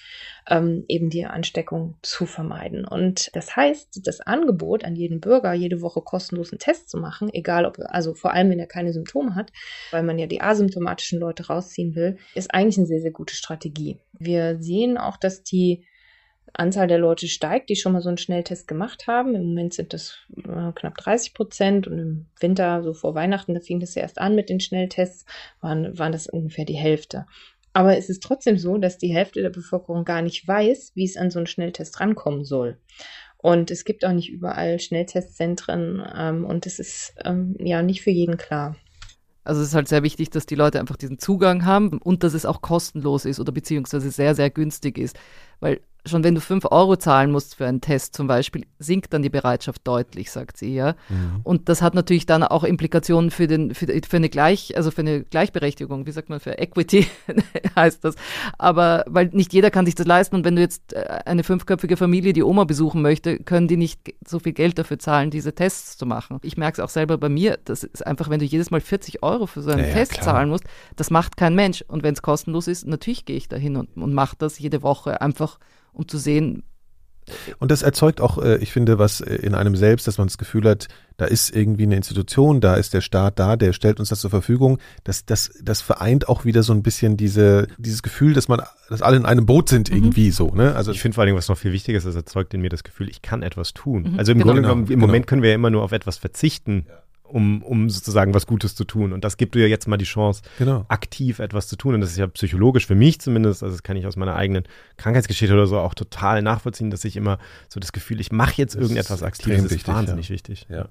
[0.49, 2.85] ähm, eben die Ansteckung zu vermeiden.
[2.85, 7.29] Und das heißt, das Angebot an jeden Bürger, jede Woche kostenlos einen Test zu machen,
[7.33, 9.51] egal ob, also vor allem, wenn er keine Symptome hat,
[9.91, 13.99] weil man ja die asymptomatischen Leute rausziehen will, ist eigentlich eine sehr, sehr gute Strategie.
[14.11, 15.85] Wir sehen auch, dass die
[16.55, 19.33] Anzahl der Leute steigt, die schon mal so einen Schnelltest gemacht haben.
[19.33, 23.59] Im Moment sind das äh, knapp 30 Prozent und im Winter, so vor Weihnachten, da
[23.59, 25.25] fing das ja erst an mit den Schnelltests,
[25.61, 27.25] waren, waren das ungefähr die Hälfte.
[27.73, 31.17] Aber es ist trotzdem so, dass die Hälfte der Bevölkerung gar nicht weiß, wie es
[31.17, 32.77] an so einen Schnelltest rankommen soll.
[33.37, 38.11] Und es gibt auch nicht überall Schnelltestzentren ähm, und es ist ähm, ja nicht für
[38.11, 38.77] jeden klar.
[39.43, 42.33] Also es ist halt sehr wichtig, dass die Leute einfach diesen Zugang haben und dass
[42.33, 45.17] es auch kostenlos ist oder beziehungsweise sehr, sehr günstig ist.
[45.59, 49.21] Weil schon wenn du fünf Euro zahlen musst für einen Test zum Beispiel, sinkt dann
[49.21, 50.95] die Bereitschaft deutlich, sagt sie, ja.
[51.09, 51.41] Mhm.
[51.43, 55.01] Und das hat natürlich dann auch Implikationen für den, für, für eine Gleich, also für
[55.01, 57.07] eine Gleichberechtigung, wie sagt man, für Equity
[57.75, 58.15] heißt das.
[58.57, 61.95] Aber weil nicht jeder kann sich das leisten und wenn du jetzt äh, eine fünfköpfige
[61.95, 65.97] Familie die Oma besuchen möchte, können die nicht so viel Geld dafür zahlen, diese Tests
[65.97, 66.39] zu machen.
[66.41, 69.23] Ich merke es auch selber bei mir, das ist einfach, wenn du jedes Mal 40
[69.23, 70.25] Euro für so einen Ja, ja, Test klar.
[70.25, 71.83] zahlen musst, das macht kein Mensch.
[71.87, 74.81] Und wenn es kostenlos ist, natürlich gehe ich da hin und, und mache das jede
[74.81, 75.59] Woche, einfach
[75.93, 76.63] um zu sehen,
[77.57, 80.37] Und das erzeugt auch, äh, ich finde, was äh, in einem selbst, dass man das
[80.37, 84.09] Gefühl hat, da ist irgendwie eine Institution, da ist der Staat da, der stellt uns
[84.09, 84.77] das zur Verfügung.
[85.05, 89.01] Das, das, das vereint auch wieder so ein bisschen diese, dieses Gefühl, dass man, dass
[89.01, 89.95] alle in einem Boot sind Mhm.
[89.95, 90.75] irgendwie so, ne?
[90.75, 92.69] Also Ich finde vor allen Dingen, was noch viel wichtiger ist, es erzeugt in mir
[92.69, 94.03] das Gefühl, ich kann etwas tun.
[94.11, 94.47] Mhm, Also im genau.
[94.47, 95.05] Grunde genommen, im genau.
[95.07, 96.87] Moment können wir ja immer nur auf etwas verzichten,
[97.33, 99.11] um, um sozusagen was Gutes zu tun.
[99.11, 100.85] Und das gibt dir ja jetzt mal die Chance, genau.
[100.87, 101.95] aktiv etwas zu tun.
[101.95, 104.63] Und das ist ja psychologisch für mich zumindest, also das kann ich aus meiner eigenen
[104.97, 107.39] Krankheitsgeschichte oder so auch total nachvollziehen, dass ich immer
[107.69, 109.53] so das Gefühl, ich mache jetzt Das irgendetwas ist aktiv.
[109.55, 110.33] Das ist wichtig, wahnsinnig ja.
[110.35, 110.67] wichtig.
[110.69, 110.87] Ja.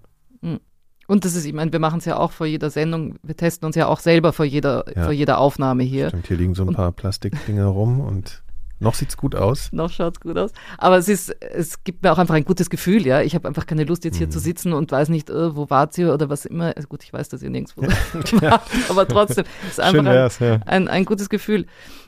[1.06, 3.66] und das ist, ich meine, wir machen es ja auch vor jeder Sendung, wir testen
[3.66, 5.04] uns ja auch selber vor jeder, Ja.
[5.04, 6.08] vor jeder Aufnahme hier.
[6.08, 8.41] Stimmt, hier liegen so ein Und- paar Plastikdinger rum und
[8.82, 9.70] noch sieht's gut aus.
[9.72, 10.50] Noch schaut's gut aus.
[10.78, 13.22] Aber es ist, es gibt mir auch einfach ein gutes Gefühl, ja.
[13.22, 14.32] Ich habe einfach keine Lust, jetzt hier Mhm.
[14.32, 16.76] zu sitzen und weiß nicht, äh, wo wart ihr oder was immer.
[16.76, 17.82] Also gut, ich weiß, dass ihr nirgendwo
[18.42, 20.60] wart, aber trotzdem, es ist einfach Schön ein, ja.
[20.66, 21.66] ein, ein gutes Gefühl.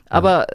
[0.09, 0.45] Aber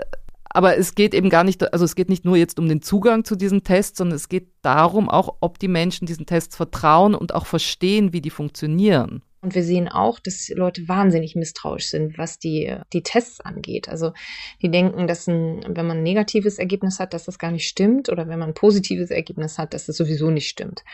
[0.52, 3.24] Aber es geht eben gar nicht, also es geht nicht nur jetzt um den Zugang
[3.24, 7.34] zu diesen Tests, sondern es geht darum auch, ob die Menschen diesen Tests vertrauen und
[7.36, 9.22] auch verstehen, wie die funktionieren.
[9.43, 13.88] Und wir sehen auch, dass Leute wahnsinnig misstrauisch sind, was die, die Tests angeht.
[13.88, 14.12] Also
[14.61, 18.11] die denken, dass ein, wenn man ein negatives Ergebnis hat, dass das gar nicht stimmt
[18.11, 20.84] oder wenn man ein positives Ergebnis hat, dass das sowieso nicht stimmt.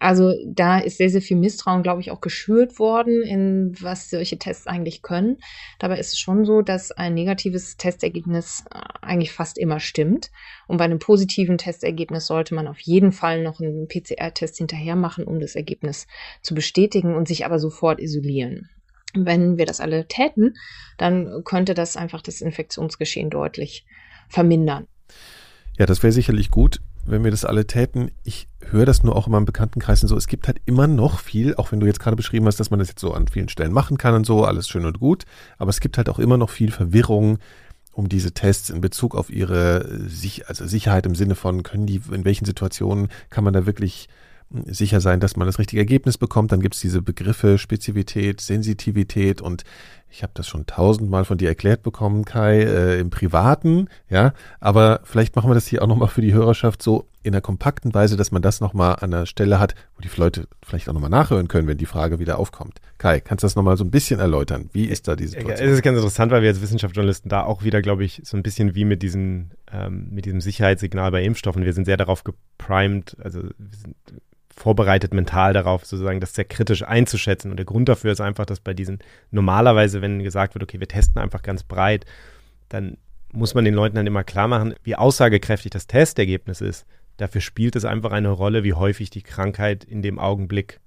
[0.00, 4.38] Also da ist sehr, sehr viel Misstrauen, glaube ich, auch geschürt worden, in was solche
[4.38, 5.38] Tests eigentlich können.
[5.78, 10.30] Dabei ist es schon so, dass ein negatives Testergebnis äh, eigentlich fast immer stimmt.
[10.66, 15.24] Und bei einem positiven Testergebnis sollte man auf jeden Fall noch einen PCR-Test hinterher machen,
[15.24, 16.06] um das Ergebnis
[16.42, 18.70] zu bestätigen und sich aber sofort isolieren.
[19.14, 20.56] Wenn wir das alle täten,
[20.98, 23.86] dann könnte das einfach das Infektionsgeschehen deutlich
[24.28, 24.86] vermindern.
[25.78, 28.10] Ja, das wäre sicherlich gut, wenn wir das alle täten.
[28.22, 30.16] Ich höre das nur auch in meinem Bekanntenkreis und so.
[30.16, 32.78] Es gibt halt immer noch viel, auch wenn du jetzt gerade beschrieben hast, dass man
[32.78, 35.24] das jetzt so an vielen Stellen machen kann und so, alles schön und gut.
[35.58, 37.38] Aber es gibt halt auch immer noch viel Verwirrung,
[37.94, 39.88] um diese Tests in Bezug auf ihre
[40.46, 44.08] also Sicherheit im Sinne von, können die, in welchen Situationen kann man da wirklich
[44.50, 46.52] hm, sicher sein, dass man das richtige Ergebnis bekommt.
[46.52, 49.62] Dann gibt es diese Begriffe Spezifität, Sensitivität und
[50.14, 55.00] ich habe das schon tausendmal von dir erklärt bekommen, Kai, äh, im Privaten, ja, aber
[55.02, 58.16] vielleicht machen wir das hier auch nochmal für die Hörerschaft so in einer kompakten Weise,
[58.16, 61.48] dass man das nochmal an der Stelle hat, wo die Leute vielleicht auch nochmal nachhören
[61.48, 62.80] können, wenn die Frage wieder aufkommt.
[62.98, 64.70] Kai, kannst du das nochmal so ein bisschen erläutern?
[64.72, 65.68] Wie ist da diese Situation?
[65.68, 68.44] Es ist ganz interessant, weil wir als Wissenschaftsjournalisten da auch wieder, glaube ich, so ein
[68.44, 73.16] bisschen wie mit diesen, ähm, mit diesem Sicherheitssignal bei Impfstoffen, wir sind sehr darauf geprimed,
[73.20, 73.96] also wir sind
[74.56, 77.50] vorbereitet mental darauf, sozusagen das sehr kritisch einzuschätzen.
[77.50, 78.98] Und der Grund dafür ist einfach, dass bei diesen
[79.30, 82.06] normalerweise, wenn gesagt wird, okay, wir testen einfach ganz breit,
[82.68, 82.96] dann
[83.32, 86.86] muss man den Leuten dann immer klar machen, wie aussagekräftig das Testergebnis ist.
[87.16, 90.80] Dafür spielt es einfach eine Rolle, wie häufig die Krankheit in dem Augenblick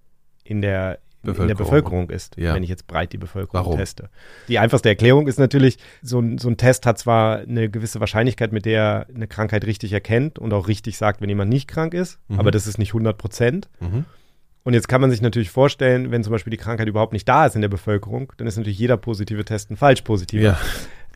[0.43, 2.53] in der, in der Bevölkerung ist, ja.
[2.53, 3.77] wenn ich jetzt breit die Bevölkerung Warum?
[3.77, 4.09] teste.
[4.47, 8.51] Die einfachste Erklärung ist natürlich, so ein, so ein Test hat zwar eine gewisse Wahrscheinlichkeit,
[8.51, 11.93] mit der er eine Krankheit richtig erkennt und auch richtig sagt, wenn jemand nicht krank
[11.93, 12.39] ist, mhm.
[12.39, 13.69] aber das ist nicht 100 Prozent.
[13.79, 14.05] Mhm.
[14.63, 17.45] Und jetzt kann man sich natürlich vorstellen, wenn zum Beispiel die Krankheit überhaupt nicht da
[17.45, 20.43] ist in der Bevölkerung, dann ist natürlich jeder positive Test ein falsch positiver.
[20.43, 20.59] Ja.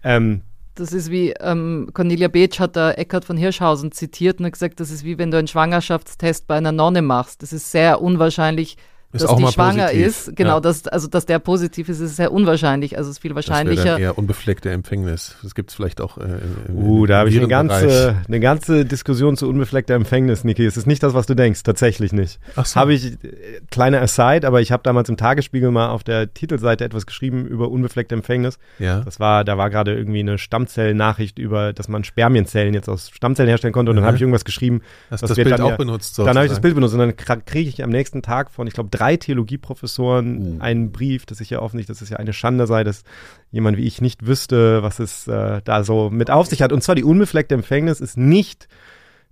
[0.03, 0.41] Ähm,
[0.75, 4.79] das ist wie, ähm, Cornelia Beetsch hat da Eckhard von Hirschhausen zitiert und hat gesagt,
[4.79, 7.43] das ist wie wenn du einen Schwangerschaftstest bei einer Nonne machst.
[7.43, 8.77] Das ist sehr unwahrscheinlich,
[9.11, 10.07] dass die schwanger positiv.
[10.07, 10.59] ist, genau, ja.
[10.59, 12.97] dass, also dass der positiv ist, ist sehr unwahrscheinlich.
[12.97, 13.83] Also es ist viel wahrscheinlicher.
[13.83, 15.35] Das eher unbefleckte Empfängnis.
[15.43, 16.17] Das gibt es vielleicht auch.
[16.17, 20.65] Äh, im, uh, da habe ich eine ganze, eine ganze Diskussion zu unbefleckter Empfängnis, Niki.
[20.65, 22.39] Es ist nicht das, was du denkst, tatsächlich nicht.
[22.55, 22.79] Ach so.
[22.79, 26.85] Habe ich, äh, kleine Aside, aber ich habe damals im Tagesspiegel mal auf der Titelseite
[26.85, 28.59] etwas geschrieben über unbefleckte Empfängnis.
[28.79, 29.01] Ja.
[29.01, 33.49] Das war, da war gerade irgendwie eine Stammzellnachricht über, dass man Spermienzellen jetzt aus Stammzellen
[33.49, 33.89] herstellen konnte.
[33.89, 34.07] Und dann mhm.
[34.07, 34.81] habe ich irgendwas geschrieben.
[35.09, 36.15] Hast du das Bild auch ja, benutzt?
[36.15, 36.27] Sozusagen.
[36.27, 38.73] Dann habe ich das Bild benutzt und dann kriege ich am nächsten Tag von, ich
[38.73, 40.61] glaube, drei Theologieprofessoren uh.
[40.61, 43.03] einen Brief, dass ich ja offensichtlich, dass es ja eine Schande sei, dass
[43.49, 46.71] jemand wie ich nicht wüsste, was es äh, da so mit auf sich hat.
[46.71, 48.67] Und zwar die unbefleckte Empfängnis ist nicht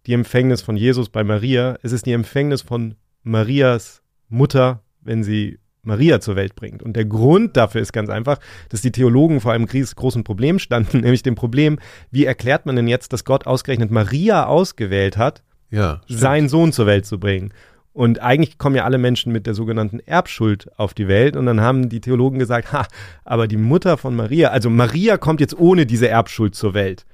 [0.05, 5.59] die Empfängnis von Jesus bei Maria, es ist die Empfängnis von Marias Mutter, wenn sie
[5.84, 6.82] Maria zur Welt bringt.
[6.82, 8.39] Und der Grund dafür ist ganz einfach,
[8.70, 11.80] dass die Theologen vor einem großen Problem standen, nämlich dem Problem,
[12.11, 16.88] wie erklärt man denn jetzt, dass Gott ausgerechnet Maria ausgewählt hat, ja, seinen Sohn zur
[16.88, 17.53] Welt zu bringen?
[17.93, 21.35] Und eigentlich kommen ja alle Menschen mit der sogenannten Erbschuld auf die Welt.
[21.35, 22.87] Und dann haben die Theologen gesagt, ha,
[23.25, 27.05] aber die Mutter von Maria, also Maria kommt jetzt ohne diese Erbschuld zur Welt.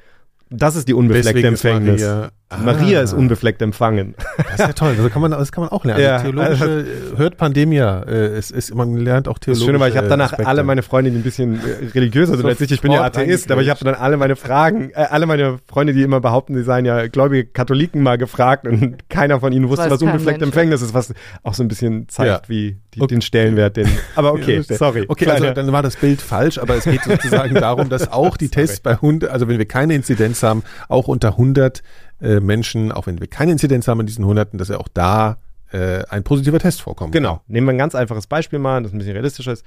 [0.50, 2.02] Das ist die unbefleckte Empfängnis.
[2.02, 2.58] Maria Ah.
[2.58, 4.14] Maria ist unbefleckt empfangen.
[4.38, 4.96] Das ist ja toll.
[4.96, 6.04] Das kann man, das kann man auch lernen.
[6.04, 8.04] Ja, Theologische also, hört Pandemia.
[8.04, 10.48] Äh, es ist, man lernt auch theologische Das Schöne war, ich habe danach Aspekte.
[10.48, 12.72] alle meine Freunde, die ein bisschen äh, religiöser sind als ich.
[12.72, 15.94] Ich bin ja Atheist, aber ich habe dann alle meine Fragen, äh, alle meine Freunde,
[15.94, 19.90] die immer behaupten, sie seien ja gläubige Katholiken, mal gefragt und keiner von ihnen wusste,
[19.90, 22.50] was unbefleckt Empfängnis ist, was auch so ein bisschen zeigt, ja.
[22.50, 23.16] wie die, okay.
[23.16, 23.90] den Stellenwert, den.
[24.16, 25.06] Aber okay, sorry.
[25.08, 28.50] Okay, also dann war das Bild falsch, aber es geht sozusagen darum, dass auch die
[28.50, 31.82] Tests bei Hund, also wenn wir keine Inzidenz haben, auch unter 100
[32.22, 35.38] äh, Menschen, auch wenn wir keine Inzidenz haben in diesen Hunderten, dass ja auch da
[35.72, 37.12] äh, ein positiver Test vorkommt.
[37.12, 37.42] Genau.
[37.48, 39.66] Nehmen wir ein ganz einfaches Beispiel mal, das ein bisschen realistischer ist.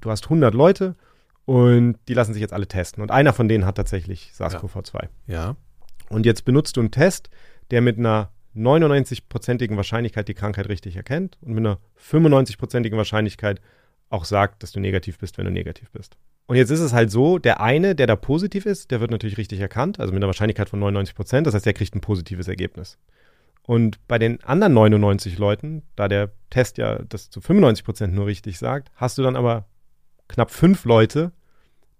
[0.00, 0.96] Du hast 100 Leute
[1.44, 3.02] und die lassen sich jetzt alle testen.
[3.02, 5.08] Und einer von denen hat tatsächlich SARS-CoV-2.
[5.26, 5.34] Ja.
[5.34, 5.56] ja.
[6.08, 7.30] Und jetzt benutzt du einen Test,
[7.70, 13.60] der mit einer 99-prozentigen Wahrscheinlichkeit die Krankheit richtig erkennt und mit einer 95-prozentigen Wahrscheinlichkeit
[14.10, 16.16] auch sagt, dass du negativ bist, wenn du negativ bist.
[16.52, 19.38] Und jetzt ist es halt so, der eine, der da positiv ist, der wird natürlich
[19.38, 21.46] richtig erkannt, also mit einer Wahrscheinlichkeit von 99 Prozent.
[21.46, 22.98] Das heißt, der kriegt ein positives Ergebnis.
[23.62, 28.26] Und bei den anderen 99 Leuten, da der Test ja das zu 95 Prozent nur
[28.26, 29.64] richtig sagt, hast du dann aber
[30.28, 31.32] knapp fünf Leute,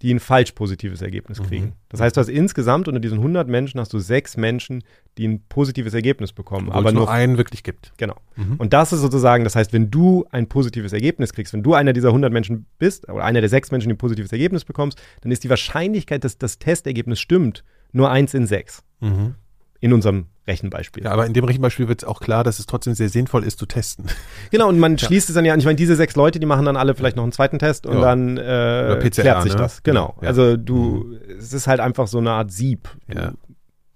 [0.02, 1.44] die ein falsch positives Ergebnis Mhm.
[1.44, 1.72] kriegen.
[1.88, 4.82] Das heißt, du hast insgesamt unter diesen 100 Menschen hast du sechs Menschen,
[5.16, 6.68] die ein positives Ergebnis bekommen.
[6.68, 7.92] Obwohl aber es nur nur einen wirklich gibt.
[7.96, 8.16] Genau.
[8.36, 8.56] Mhm.
[8.56, 11.92] Und das ist sozusagen, das heißt, wenn du ein positives Ergebnis kriegst, wenn du einer
[11.92, 15.30] dieser 100 Menschen bist, oder einer der sechs Menschen, die ein positives Ergebnis bekommst, dann
[15.30, 18.82] ist die Wahrscheinlichkeit, dass das Testergebnis stimmt, nur eins in sechs.
[19.00, 19.34] Mhm.
[19.82, 21.02] In unserem Rechenbeispiel.
[21.04, 23.66] Ja, aber in dem Rechenbeispiel wird auch klar, dass es trotzdem sehr sinnvoll ist zu
[23.66, 24.06] testen.
[24.52, 25.58] Genau, und man schließt es dann ja an.
[25.58, 27.96] Ich meine, diese sechs Leute, die machen dann alle vielleicht noch einen zweiten Test und
[27.96, 28.00] Ja.
[28.00, 29.58] dann äh, PCR, klärt sich ne?
[29.58, 29.82] das.
[29.82, 30.14] Genau.
[30.22, 30.28] Ja.
[30.28, 32.88] Also du, es ist halt einfach so eine Art Sieb.
[33.12, 33.32] Ja.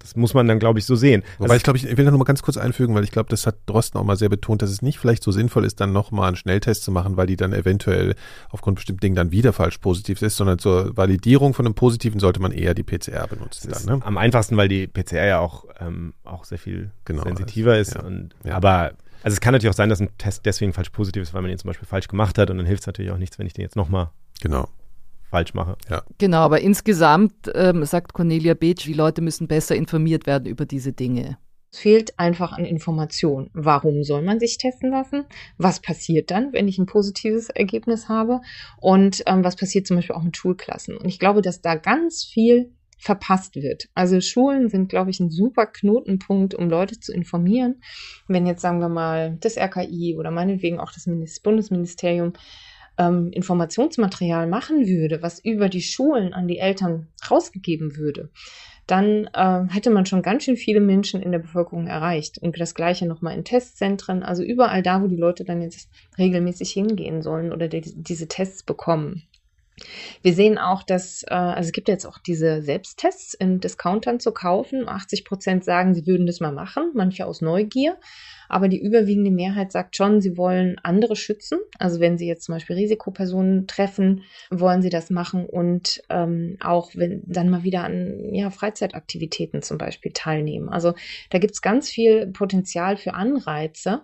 [0.06, 1.22] Das muss man dann, glaube ich, so sehen.
[1.38, 3.46] Das ich glaube, ich will da noch mal ganz kurz einfügen, weil ich glaube, das
[3.46, 6.10] hat Drosten auch mal sehr betont, dass es nicht vielleicht so sinnvoll ist, dann noch
[6.12, 8.14] mal einen Schnelltest zu machen, weil die dann eventuell
[8.50, 12.40] aufgrund bestimmten Dingen dann wieder falsch positiv ist, sondern zur Validierung von einem Positiven sollte
[12.40, 14.06] man eher die PCR benutzen dann, ne?
[14.06, 17.94] am einfachsten, weil die PCR ja auch, ähm, auch sehr viel Genau, sensitiver ist.
[17.94, 18.02] ja.
[18.02, 18.56] Und, Ja.
[18.56, 18.92] Aber
[19.22, 21.50] also es kann natürlich auch sein, dass ein Test deswegen falsch positiv ist, weil man
[21.50, 23.54] ihn zum Beispiel falsch gemacht hat und dann hilft es natürlich auch nichts, wenn ich
[23.54, 24.68] den jetzt nochmal Genau.
[25.30, 25.76] Falsch mache.
[26.18, 30.92] Genau, aber insgesamt ähm, sagt Cornelia Beetsch, die Leute müssen besser informiert werden über diese
[30.92, 31.38] Dinge.
[31.72, 33.50] Es fehlt einfach an Informationen.
[33.52, 35.24] Warum soll man sich testen lassen?
[35.58, 38.40] Was passiert dann, wenn ich ein positives Ergebnis habe?
[38.80, 40.96] Und ähm, was passiert zum Beispiel auch mit Schulklassen?
[40.96, 43.88] Und ich glaube, dass da ganz viel verpasst wird.
[43.94, 47.82] Also Schulen sind, glaube ich, ein super Knotenpunkt, um Leute zu informieren.
[48.26, 52.32] Wenn jetzt, sagen wir mal, das RKI oder meinetwegen auch das Minis- Bundesministerium
[52.98, 58.30] ähm, Informationsmaterial machen würde, was über die Schulen an die Eltern rausgegeben würde,
[58.86, 62.38] dann äh, hätte man schon ganz schön viele Menschen in der Bevölkerung erreicht.
[62.38, 66.70] Und das gleiche nochmal in Testzentren, also überall da, wo die Leute dann jetzt regelmäßig
[66.70, 69.24] hingehen sollen oder die, diese Tests bekommen.
[70.22, 74.32] Wir sehen auch, dass, äh, also es gibt jetzt auch diese Selbsttests in Discountern zu
[74.32, 74.88] kaufen.
[74.88, 77.98] 80 Prozent sagen, sie würden das mal machen, manche aus Neugier.
[78.48, 81.58] Aber die überwiegende Mehrheit sagt schon, sie wollen andere schützen.
[81.78, 86.90] Also wenn sie jetzt zum Beispiel Risikopersonen treffen, wollen sie das machen und ähm, auch
[86.94, 90.68] wenn dann mal wieder an ja, Freizeitaktivitäten zum Beispiel teilnehmen.
[90.68, 90.94] Also
[91.30, 94.02] da gibt es ganz viel Potenzial für Anreize.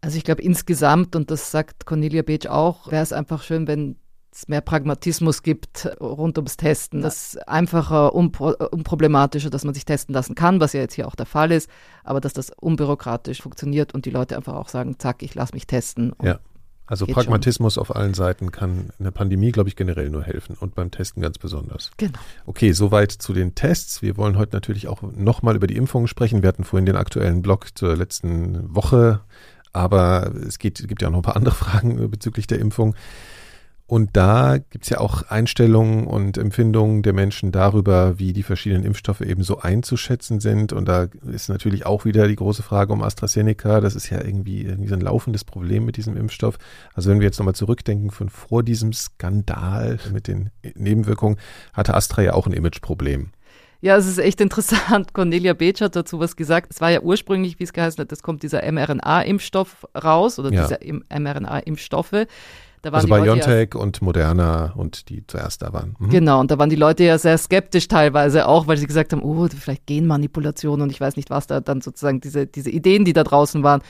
[0.00, 3.96] Also ich glaube insgesamt, und das sagt Cornelia Beetsch auch, wäre es einfach schön, wenn
[4.36, 7.00] es mehr Pragmatismus gibt rund ums Testen.
[7.00, 11.08] Das ist einfacher, unpro unproblematischer, dass man sich testen lassen kann, was ja jetzt hier
[11.08, 11.70] auch der Fall ist,
[12.04, 15.66] aber dass das unbürokratisch funktioniert und die Leute einfach auch sagen, zack, ich lasse mich
[15.66, 16.12] testen.
[16.22, 16.38] Ja.
[16.88, 20.76] Also Pragmatismus auf allen Seiten kann in der Pandemie, glaube ich, generell nur helfen und
[20.76, 21.90] beim Testen ganz besonders.
[21.96, 22.18] Genau.
[22.44, 24.02] Okay, soweit zu den Tests.
[24.02, 26.42] Wir wollen heute natürlich auch nochmal über die Impfungen sprechen.
[26.42, 29.20] Wir hatten vorhin den aktuellen Blog zur letzten Woche,
[29.72, 32.94] aber es geht, gibt ja auch noch ein paar andere Fragen bezüglich der Impfung.
[33.88, 39.20] Und da gibt's ja auch Einstellungen und Empfindungen der Menschen darüber, wie die verschiedenen Impfstoffe
[39.20, 40.72] eben so einzuschätzen sind.
[40.72, 43.80] Und da ist natürlich auch wieder die große Frage um AstraZeneca.
[43.80, 46.58] Das ist ja irgendwie, irgendwie so ein laufendes Problem mit diesem Impfstoff.
[46.94, 51.36] Also wenn wir jetzt nochmal zurückdenken von vor diesem Skandal mit den Nebenwirkungen,
[51.72, 53.30] hatte Astra ja auch ein Imageproblem.
[53.82, 55.12] Ja, es ist echt interessant.
[55.12, 56.72] Cornelia Beetsch hat dazu was gesagt.
[56.72, 60.62] Es war ja ursprünglich, wie es geheißen hat, es kommt dieser mRNA-Impfstoff raus oder Ja.
[60.62, 62.26] diese Im- mRNA-Impfstoffe.
[62.86, 65.96] Da waren Also die Leute ja- BioNTech und Moderna und die zuerst da waren.
[65.98, 66.08] Mhm.
[66.08, 69.22] Genau, und da waren die Leute ja sehr skeptisch teilweise auch, weil sie gesagt haben,
[69.24, 73.12] oh, vielleicht Genmanipulation und ich weiß nicht was da dann sozusagen diese, diese Ideen, die
[73.12, 73.82] da draußen waren.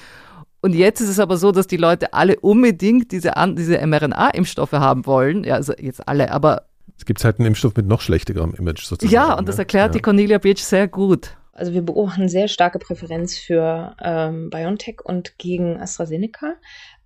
[0.63, 5.05] Und jetzt ist es aber so, dass die Leute alle unbedingt diese, diese mRNA-Impfstoffe haben
[5.05, 5.45] wollen.
[5.45, 6.63] Ja, also jetzt alle, aber
[6.97, 9.13] Es gibt halt einen Impfstoff mit noch schlechterem Image sozusagen.
[9.13, 9.61] ja, und das ne?
[9.65, 10.03] erklärt die ja.
[10.03, 11.37] Cornelia Beetsch sehr gut.
[11.53, 16.55] Also wir beobachten sehr starke Präferenz für ähm, BioNTech und gegen AstraZeneca.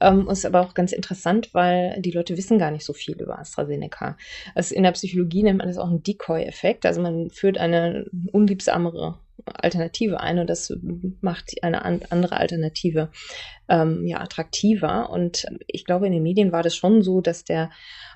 [0.01, 3.39] Ähm, ist aber auch ganz interessant, weil die Leute wissen gar nicht so viel über
[3.39, 4.17] AstraZeneca.
[4.55, 6.87] Also in der Psychologie nennt man das auch einen Decoy-Effekt.
[6.87, 10.73] Also man führt eine unliebsamere Alternative ein und das
[11.21, 13.11] macht eine an, andere Alternative
[13.69, 15.11] ähm, ja attraktiver.
[15.11, 17.71] Und ich glaube, in den Medien war das schon so, dass der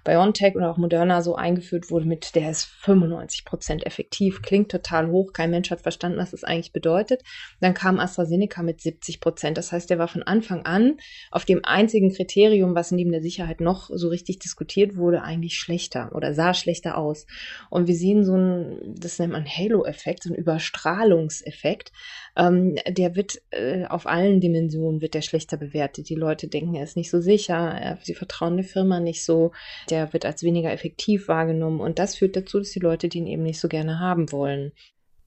[0.05, 5.11] BioNTech oder auch Moderna so eingeführt wurde mit, der ist 95 Prozent effektiv, klingt total
[5.11, 7.23] hoch, kein Mensch hat verstanden, was das eigentlich bedeutet.
[7.61, 9.59] Dann kam AstraZeneca mit 70 Prozent.
[9.59, 10.99] Das heißt, der war von Anfang an
[11.31, 16.11] auf dem einzigen Kriterium, was neben der Sicherheit noch so richtig diskutiert wurde, eigentlich schlechter
[16.15, 17.27] oder sah schlechter aus.
[17.71, 21.93] Und wir sehen so ein, das nennt man Halo-Effekt, so ein Überstrahlungseffekt.
[22.37, 26.09] Ähm, der wird äh, auf allen Dimensionen wird der schlechter bewertet.
[26.09, 29.53] Die Leute denken, er ist nicht so sicher, er, sie vertrauen der Firma nicht so,
[29.89, 33.45] der wird als weniger effektiv wahrgenommen und das führt dazu, dass die Leute den eben
[33.45, 34.73] nicht so gerne haben wollen.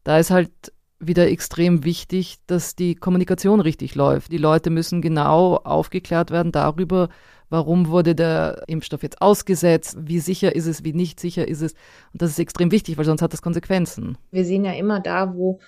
[0.04, 0.52] Da ist halt
[1.00, 4.32] wieder extrem wichtig, dass die Kommunikation richtig läuft.
[4.32, 7.10] Die Leute müssen genau aufgeklärt werden darüber,
[7.50, 11.74] warum wurde der Impfstoff jetzt ausgesetzt, wie sicher ist es, wie nicht sicher ist es.
[12.14, 14.18] Und das ist extrem wichtig, weil sonst hat das Konsequenzen.
[14.32, 15.60] Wir sehen ja immer da, wo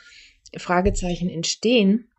[0.58, 2.10] Fragezeichen entstehen,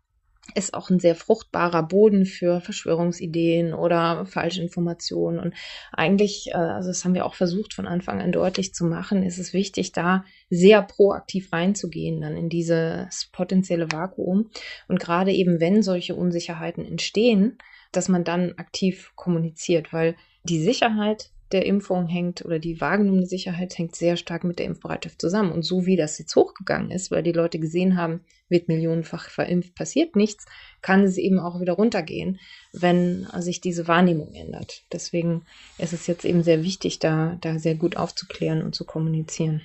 [0.55, 5.39] ist auch ein sehr fruchtbarer Boden für Verschwörungsideen oder falsche Informationen.
[5.39, 5.53] Und
[5.93, 9.37] eigentlich, äh, also das haben wir auch versucht von Anfang an deutlich zu machen, ist
[9.37, 14.49] es wichtig, da sehr proaktiv reinzugehen dann in dieses potenzielle Vakuum.
[14.87, 17.57] Und gerade eben, wenn solche Unsicherheiten entstehen,
[17.91, 23.77] dass man dann aktiv kommuniziert, weil die Sicherheit der Impfung hängt oder die wahrgenommene Sicherheit
[23.77, 25.51] hängt sehr stark mit der Impfbereitschaft zusammen.
[25.51, 29.75] Und so wie das jetzt hochgegangen ist, weil die Leute gesehen haben, wird millionenfach verimpft,
[29.75, 30.45] passiert nichts,
[30.81, 32.39] kann es eben auch wieder runtergehen,
[32.73, 34.83] wenn sich diese Wahrnehmung ändert.
[34.91, 35.45] Deswegen
[35.77, 39.61] ist es jetzt eben sehr wichtig, da, da sehr gut aufzuklären und zu kommunizieren.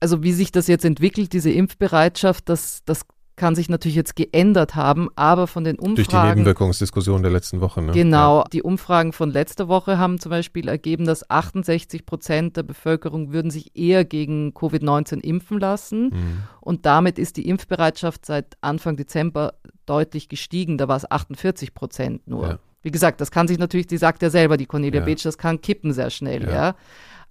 [0.00, 4.74] Also wie sich das jetzt entwickelt, diese Impfbereitschaft, das, das kann sich natürlich jetzt geändert
[4.74, 5.94] haben, aber von den Umfragen.
[5.94, 7.92] Durch die Nebenwirkungsdiskussion der letzten Woche, ne?
[7.92, 8.40] Genau.
[8.40, 8.44] Ja.
[8.52, 13.50] Die Umfragen von letzter Woche haben zum Beispiel ergeben, dass 68 Prozent der Bevölkerung würden
[13.50, 16.04] sich eher gegen Covid-19 impfen lassen.
[16.04, 16.42] Mhm.
[16.60, 19.54] Und damit ist die Impfbereitschaft seit Anfang Dezember
[19.86, 20.78] deutlich gestiegen.
[20.78, 22.46] Da war es 48 Prozent nur.
[22.46, 22.58] Ja.
[22.82, 25.06] Wie gesagt, das kann sich natürlich, die sagt ja selber, die Cornelia ja.
[25.06, 26.52] Beetsch, das kann kippen sehr schnell, ja.
[26.52, 26.74] ja.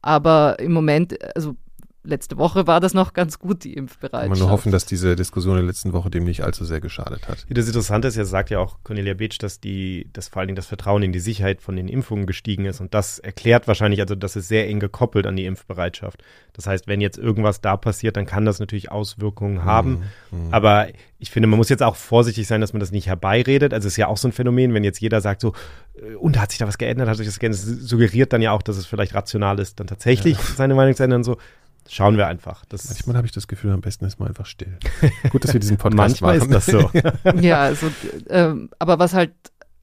[0.01, 1.55] Aber im Moment, also
[2.03, 4.29] letzte Woche war das noch ganz gut, die Impfbereitschaft.
[4.29, 7.27] Man nur hoffen, dass diese Diskussion in der letzten Woche dem nicht allzu sehr geschadet
[7.27, 7.45] hat.
[7.49, 10.55] Das Interessante ist, ja sagt ja auch Cornelia Beetsch, dass die, dass vor allen Dingen
[10.55, 12.81] das Vertrauen in die Sicherheit von den Impfungen gestiegen ist.
[12.81, 16.23] Und das erklärt wahrscheinlich, also das ist sehr eng gekoppelt an die Impfbereitschaft.
[16.53, 20.03] Das heißt, wenn jetzt irgendwas da passiert, dann kann das natürlich Auswirkungen haben.
[20.31, 20.45] Mhm.
[20.45, 20.53] mhm.
[20.53, 20.87] Aber
[21.19, 23.75] ich finde, man muss jetzt auch vorsichtig sein, dass man das nicht herbeiredet.
[23.75, 25.53] Also es ist ja auch so ein Phänomen, wenn jetzt jeder sagt so,
[25.95, 28.51] äh, und hat sich da was geändert, hat sich das geändert, das suggeriert dann ja
[28.53, 30.43] auch, dass es vielleicht rational ist, dann tatsächlich ja.
[30.55, 31.23] seine Meinung zu ändern.
[31.23, 31.37] So,
[31.89, 32.65] Schauen wir einfach.
[32.65, 34.77] Das Manchmal habe ich das Gefühl, am besten ist man einfach still.
[35.29, 36.53] Gut, dass wir diesen Podcast Manchmal machen.
[36.53, 37.39] ist das so.
[37.41, 37.91] ja, also,
[38.29, 39.33] ähm, aber was halt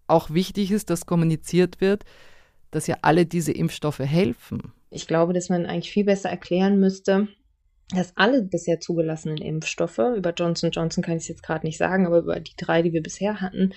[0.06, 2.04] auch wichtig ist, dass kommuniziert wird,
[2.70, 4.72] dass ja alle diese Impfstoffe helfen.
[4.90, 7.28] Ich glaube, dass man eigentlich viel besser erklären müsste,
[7.94, 12.06] dass alle bisher zugelassenen Impfstoffe, über Johnson Johnson kann ich es jetzt gerade nicht sagen,
[12.06, 13.72] aber über die drei, die wir bisher hatten,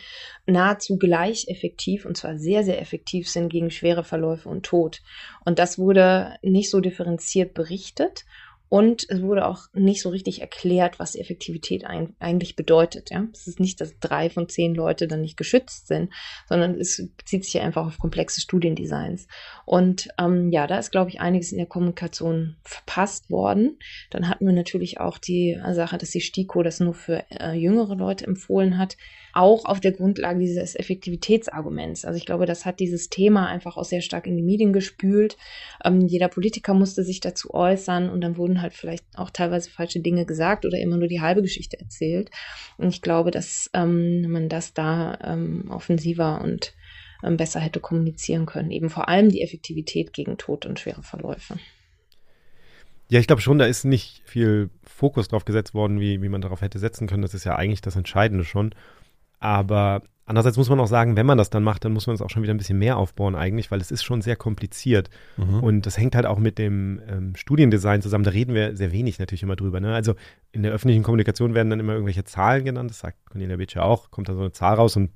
[0.45, 5.01] nahezu gleich effektiv und zwar sehr, sehr effektiv sind gegen schwere Verläufe und Tod.
[5.45, 8.26] Und das wurde nicht so differenziert berichtet.
[8.72, 13.11] Und es wurde auch nicht so richtig erklärt, was Effektivität ein, eigentlich bedeutet.
[13.11, 13.28] Ja?
[13.34, 16.13] Es ist nicht, dass drei von zehn Leute dann nicht geschützt sind,
[16.47, 19.28] sondern es bezieht sich einfach auf komplexe Studiendesigns.
[19.65, 23.78] Und ähm, ja, da ist, glaube ich, einiges in der Kommunikation verpasst worden.
[24.09, 27.95] Dann hatten wir natürlich auch die Sache, dass die STIKO das nur für äh, jüngere
[27.95, 28.95] Leute empfohlen hat
[29.34, 32.05] auch auf der Grundlage dieses Effektivitätsarguments.
[32.05, 35.38] Also ich glaube, das hat dieses Thema einfach auch sehr stark in die Medien gespült.
[35.84, 39.99] Ähm, jeder Politiker musste sich dazu äußern und dann wurden halt vielleicht auch teilweise falsche
[39.99, 42.32] Dinge gesagt oder immer nur die halbe Geschichte erzählt.
[42.77, 46.73] Und ich glaube, dass ähm, man das da ähm, offensiver und
[47.23, 48.71] ähm, besser hätte kommunizieren können.
[48.71, 51.57] Eben vor allem die Effektivität gegen Tod und schwere Verläufe.
[53.09, 56.41] Ja, ich glaube schon, da ist nicht viel Fokus drauf gesetzt worden, wie, wie man
[56.41, 57.21] darauf hätte setzen können.
[57.21, 58.73] Das ist ja eigentlich das Entscheidende schon.
[59.41, 62.21] Aber andererseits muss man auch sagen, wenn man das dann macht, dann muss man es
[62.21, 65.09] auch schon wieder ein bisschen mehr aufbauen eigentlich, weil es ist schon sehr kompliziert.
[65.35, 65.59] Mhm.
[65.61, 68.23] Und das hängt halt auch mit dem ähm, Studiendesign zusammen.
[68.23, 69.81] Da reden wir sehr wenig natürlich immer drüber.
[69.81, 69.93] Ne?
[69.93, 70.13] Also
[70.51, 72.91] in der öffentlichen Kommunikation werden dann immer irgendwelche Zahlen genannt.
[72.91, 74.11] Das sagt Cornelia Beetsch ja auch.
[74.11, 75.11] Kommt da so eine Zahl raus und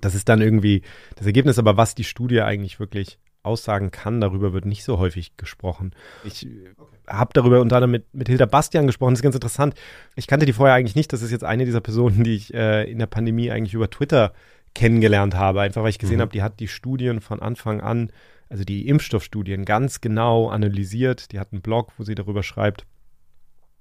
[0.00, 0.82] das ist dann irgendwie
[1.16, 1.58] das Ergebnis.
[1.58, 5.92] Aber was die Studie eigentlich wirklich aussagen kann, darüber wird nicht so häufig gesprochen.
[6.24, 6.88] Ich okay.
[7.08, 9.74] habe darüber unter anderem mit, mit Hilda Bastian gesprochen, das ist ganz interessant.
[10.16, 12.90] Ich kannte die vorher eigentlich nicht, das ist jetzt eine dieser Personen, die ich äh,
[12.90, 14.32] in der Pandemie eigentlich über Twitter
[14.74, 16.22] kennengelernt habe, einfach weil ich gesehen mhm.
[16.22, 18.10] habe, die hat die Studien von Anfang an,
[18.48, 21.32] also die Impfstoffstudien ganz genau analysiert.
[21.32, 22.86] Die hat einen Blog, wo sie darüber schreibt.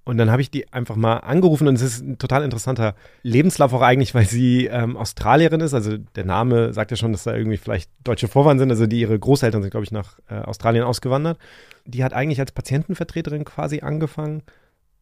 [0.06, 3.72] Und dann habe ich die einfach mal angerufen und es ist ein total interessanter Lebenslauf
[3.74, 5.74] auch eigentlich, weil sie ähm, Australierin ist.
[5.74, 8.70] Also der Name sagt ja schon, dass da irgendwie vielleicht deutsche Vorfahren sind.
[8.70, 11.38] Also die ihre Großeltern sind, glaube ich, nach äh, Australien ausgewandert.
[11.86, 14.44] Die hat eigentlich als Patientenvertreterin quasi angefangen,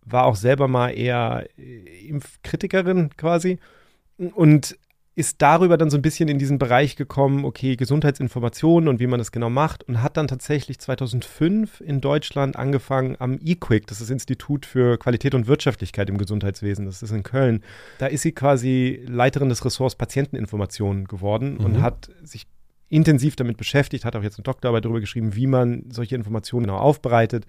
[0.06, 3.60] war auch selber mal eher äh, Impfkritikerin quasi
[4.36, 4.78] und
[5.14, 9.20] ist darüber dann so ein bisschen in diesen Bereich gekommen, okay, Gesundheitsinformationen und wie man
[9.20, 14.08] das genau macht und hat dann tatsächlich 2005 in Deutschland angefangen am EQUIC, das ist
[14.08, 17.62] das Institut für Qualität und Wirtschaftlichkeit im Gesundheitswesen, das ist in Köln.
[17.98, 21.66] Da ist sie quasi Leiterin des Ressorts Patienteninformationen geworden mhm.
[21.66, 22.48] und hat sich
[22.88, 26.78] intensiv damit beschäftigt, hat auch jetzt eine Doktorarbeit darüber geschrieben, wie man solche Informationen genau
[26.78, 27.46] aufbereitet,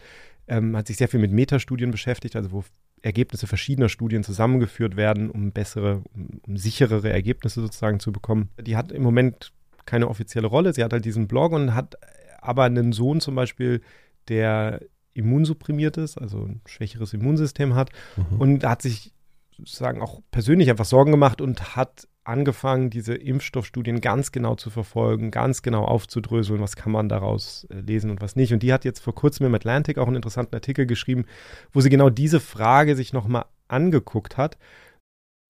[0.48, 2.64] ähm, hat sich sehr viel mit Metastudien beschäftigt, also wo
[3.02, 8.50] Ergebnisse verschiedener Studien zusammengeführt werden, um bessere, um, um sicherere Ergebnisse sozusagen zu bekommen.
[8.60, 9.52] Die hat im Moment
[9.84, 10.72] keine offizielle Rolle.
[10.72, 11.96] Sie hat halt diesen Blog und hat
[12.40, 13.80] aber einen Sohn zum Beispiel,
[14.28, 14.80] der
[15.14, 18.40] immunsupprimiert ist, also ein schwächeres Immunsystem hat mhm.
[18.40, 19.12] und hat sich
[19.56, 25.30] sozusagen auch persönlich einfach Sorgen gemacht und hat angefangen, diese Impfstoffstudien ganz genau zu verfolgen,
[25.30, 28.52] ganz genau aufzudröseln, was kann man daraus äh, lesen und was nicht.
[28.52, 31.26] Und die hat jetzt vor kurzem im Atlantic auch einen interessanten Artikel geschrieben,
[31.72, 34.58] wo sie genau diese Frage sich nochmal angeguckt hat.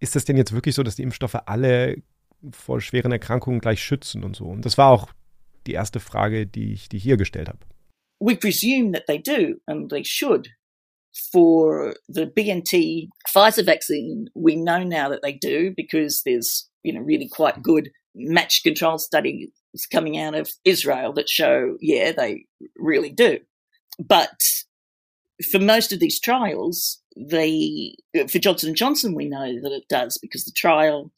[0.01, 2.03] ist das denn jetzt wirklich so, dass die Impfstoffe alle
[2.51, 4.47] vor schweren Erkrankungen gleich schützen und so?
[4.47, 5.13] Und das war auch
[5.67, 7.59] die erste Frage, die ich, die hier gestellt habe.
[8.21, 10.49] We presume that they do and they should.
[11.33, 17.01] For the BNT Pfizer vaccine, we know now that they do because there's, you know,
[17.01, 19.51] really quite good matched control studies
[19.91, 22.47] coming out of Israel that show, yeah, they
[22.77, 23.41] really do.
[23.99, 24.41] But
[25.51, 27.95] for most of these trials, they,
[28.29, 31.13] for Johnson & Johnson, we know that it does because the trial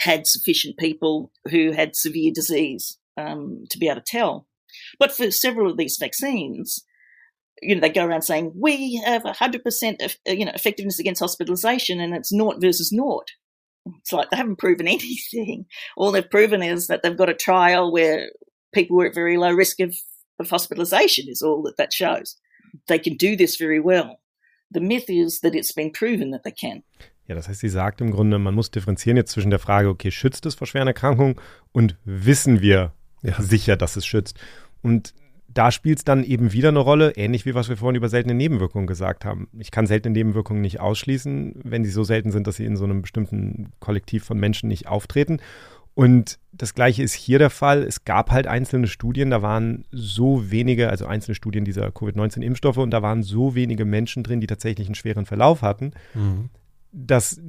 [0.00, 4.46] had sufficient people who had severe disease um, to be able to tell.
[4.98, 6.84] But for several of these vaccines,
[7.62, 10.52] you know, they go around saying we have a hundred percent of uh, you know
[10.54, 13.28] effectiveness against hospitalisation, and it's naught versus naught.
[14.00, 15.66] It's like they haven't proven anything.
[15.96, 18.30] All they've proven is that they've got a trial where
[18.72, 19.94] people were at very low risk of,
[20.38, 21.28] of hospitalisation.
[21.28, 22.36] Is all that that shows.
[22.86, 24.20] They can do this very well.
[24.70, 26.82] The myth is that it's been proven that they can.
[27.26, 30.10] Ja, das heißt, sie sagt im Grunde, man muss differenzieren jetzt zwischen der Frage, okay,
[30.10, 31.36] schützt es vor schweren Erkrankungen
[31.70, 32.92] und wissen wir
[33.22, 33.40] ja.
[33.40, 34.36] sicher, dass es schützt.
[34.82, 35.14] Und
[35.52, 38.34] da spielt es dann eben wieder eine Rolle, ähnlich wie was wir vorhin über seltene
[38.34, 39.48] Nebenwirkungen gesagt haben.
[39.58, 42.84] Ich kann seltene Nebenwirkungen nicht ausschließen, wenn sie so selten sind, dass sie in so
[42.84, 45.40] einem bestimmten Kollektiv von Menschen nicht auftreten.
[45.94, 47.82] Und das gleiche ist hier der Fall.
[47.82, 52.90] Es gab halt einzelne Studien, da waren so wenige, also einzelne Studien dieser Covid-19-Impfstoffe und
[52.90, 56.50] da waren so wenige Menschen drin, die tatsächlich einen schweren Verlauf hatten, mhm.
[56.92, 57.40] dass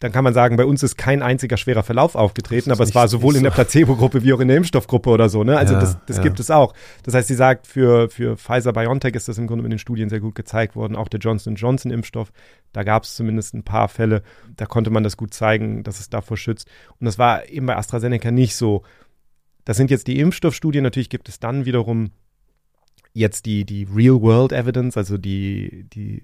[0.00, 3.08] dann kann man sagen, bei uns ist kein einziger schwerer Verlauf aufgetreten, aber es war
[3.08, 3.38] sowohl so.
[3.38, 5.42] in der Placebo-Gruppe wie auch in der Impfstoffgruppe oder so.
[5.42, 5.58] Ne?
[5.58, 6.22] Also ja, das, das ja.
[6.22, 6.72] gibt es auch.
[7.02, 10.20] Das heißt, sie sagt, für, für Pfizer-BioNTech ist das im Grunde in den Studien sehr
[10.20, 10.94] gut gezeigt worden.
[10.94, 12.32] Auch der Johnson-Johnson-Impfstoff,
[12.72, 14.22] da gab es zumindest ein paar Fälle,
[14.56, 16.68] da konnte man das gut zeigen, dass es davor schützt.
[17.00, 18.82] Und das war eben bei AstraZeneca nicht so.
[19.64, 20.84] Das sind jetzt die Impfstoffstudien.
[20.84, 22.12] Natürlich gibt es dann wiederum
[23.14, 26.22] jetzt die, die Real-World-Evidence, also die, die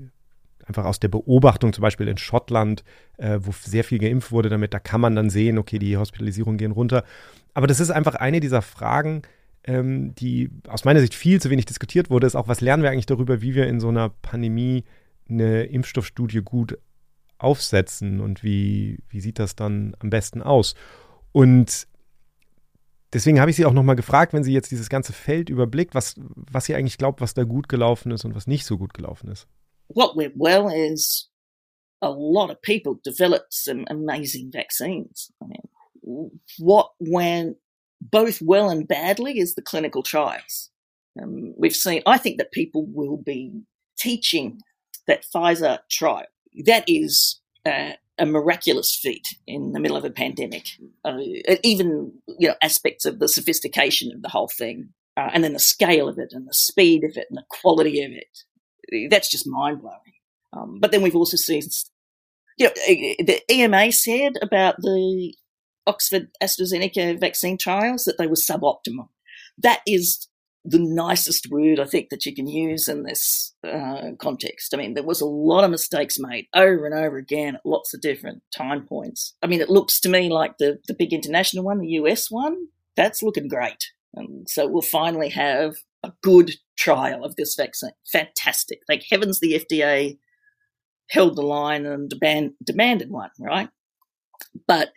[0.67, 2.85] einfach aus der Beobachtung, zum Beispiel in Schottland,
[3.19, 6.59] äh, wo sehr viel geimpft wurde damit, da kann man dann sehen, okay, die Hospitalisierungen
[6.59, 7.05] gehen runter.
[7.53, 9.23] Aber das ist einfach eine dieser Fragen,
[9.65, 12.91] ähm, die aus meiner Sicht viel zu wenig diskutiert wurde, ist auch, was lernen wir
[12.91, 14.85] eigentlich darüber, wie wir in so einer Pandemie
[15.29, 16.79] eine Impfstoffstudie gut
[17.39, 20.75] aufsetzen und wie, wie sieht das dann am besten aus?
[21.33, 21.89] Und
[23.13, 26.15] deswegen habe ich Sie auch nochmal gefragt, wenn Sie jetzt dieses ganze Feld überblickt, was,
[26.19, 29.29] was Sie eigentlich glaubt, was da gut gelaufen ist und was nicht so gut gelaufen
[29.29, 29.47] ist.
[29.89, 31.29] What went well is
[32.03, 35.31] a lot of people developed some amazing vaccines.
[35.43, 37.57] I mean, what went
[38.01, 40.71] both well and badly is the clinical trials.
[41.21, 43.63] Um, we've seen, I think that people will be
[43.99, 44.61] teaching
[45.07, 46.27] that Pfizer trial.
[46.67, 50.67] That is uh, a miraculous feat in the middle of a pandemic.
[51.05, 51.19] Uh,
[51.63, 55.59] even, you know, aspects of the sophistication of the whole thing, uh, and then the
[55.59, 58.45] scale of it and the speed of it and the quality of it
[59.11, 59.99] that's just mind blowing.
[60.53, 61.63] Um, but then we've also seen,
[62.59, 65.35] you know, the EMA said about the
[65.87, 69.09] Oxford AstraZeneca vaccine trials that they were suboptimal.
[69.59, 70.29] That is
[70.65, 74.73] the nicest word I think that you can use in this uh, context.
[74.73, 77.93] I mean, there was a lot of mistakes made over and over again at lots
[77.93, 79.35] of different time points.
[79.43, 82.69] I mean, it looks to me like the the big international one, the US one,
[82.97, 83.91] that's looking great.
[84.15, 85.75] And so we'll finally have
[86.05, 87.91] a good trial of this vaccine.
[88.11, 88.81] Fantastic.
[88.87, 90.19] Thank heavens the FDA
[91.11, 93.69] held the line and demand, demanded one, right?
[94.67, 94.93] But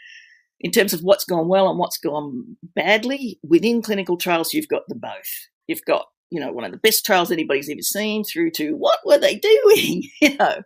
[0.59, 4.83] in terms of what's gone well and what's gone badly, within clinical trials, you've got
[4.87, 5.47] the both.
[5.67, 8.99] You've got, you know, one of the best trials anybody's ever seen through to what
[9.05, 10.63] were they doing, you know?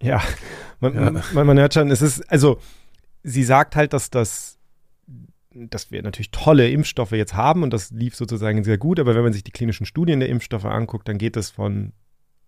[0.00, 0.20] Ja,
[0.80, 2.58] man, man, man hört es ist, also,
[3.22, 4.58] sie sagt halt, dass das
[5.54, 9.22] dass wir natürlich tolle Impfstoffe jetzt haben und das lief sozusagen sehr gut, aber wenn
[9.22, 11.92] man sich die klinischen Studien der Impfstoffe anguckt, dann geht es von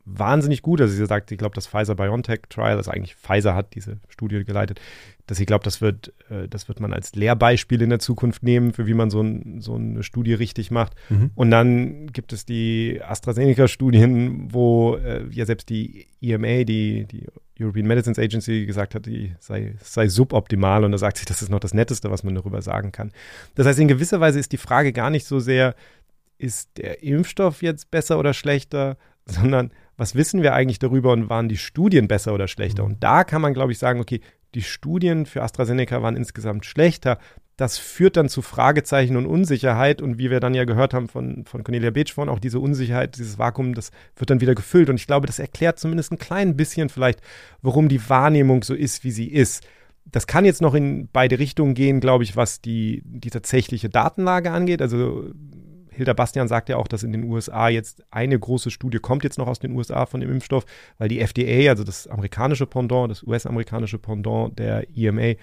[0.05, 0.81] wahnsinnig gut.
[0.81, 4.81] Also sie sagt, ich glaube, das Pfizer-BioNTech-Trial, also eigentlich Pfizer hat diese Studie geleitet,
[5.27, 8.73] dass sie glaubt, das wird, äh, das wird man als Lehrbeispiel in der Zukunft nehmen,
[8.73, 10.95] für wie man so, ein, so eine Studie richtig macht.
[11.09, 11.31] Mhm.
[11.35, 17.27] Und dann gibt es die AstraZeneca-Studien, wo äh, ja selbst die EMA, die, die
[17.61, 21.51] European Medicines Agency gesagt hat, die sei, sei suboptimal und da sagt sie, das ist
[21.51, 23.13] noch das Netteste, was man darüber sagen kann.
[23.55, 25.75] Das heißt, in gewisser Weise ist die Frage gar nicht so sehr,
[26.39, 28.97] ist der Impfstoff jetzt besser oder schlechter,
[29.27, 32.83] sondern was wissen wir eigentlich darüber und waren die Studien besser oder schlechter?
[32.83, 32.93] Mhm.
[32.93, 34.21] Und da kann man, glaube ich, sagen, okay,
[34.55, 37.19] die Studien für AstraZeneca waren insgesamt schlechter,
[37.57, 40.03] das führt dann zu Fragezeichen und Unsicherheit.
[40.03, 43.17] Und wie wir dann ja gehört haben von, von Cornelia Beetsch vorhin, auch diese Unsicherheit,
[43.17, 44.91] dieses Vakuum, das wird dann wieder gefüllt.
[44.91, 47.21] Und ich glaube, das erklärt zumindest ein klein bisschen vielleicht,
[47.63, 49.65] warum die Wahrnehmung so ist, wie sie ist.
[50.05, 54.51] Das kann jetzt noch in beide Richtungen gehen, glaube ich, was die, die tatsächliche Datenlage
[54.51, 54.83] angeht.
[54.83, 55.31] Also
[55.95, 59.39] Hilda Bastian sagt ja auch, dass in den USA jetzt eine große Studie kommt jetzt
[59.39, 60.67] noch aus den USA von dem Impfstoff,
[60.99, 65.35] weil die FDA, also das amerikanische Pendant, das US-amerikanische Pendant der EMA,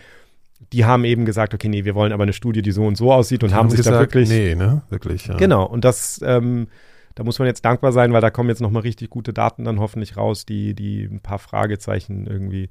[0.73, 3.11] die haben eben gesagt, okay, nee, wir wollen aber eine Studie, die so und so
[3.11, 4.83] aussieht und Die haben, sich gesagt, da wirklich Nee, ne?
[4.89, 5.35] Wirklich, ja.
[5.35, 6.67] Genau, und das, ähm,
[7.15, 9.79] da muss man jetzt dankbar sein, weil da kommen jetzt nochmal richtig gute Daten dann
[9.79, 12.69] hoffentlich raus, die, die ein paar Fragezeichen irgendwie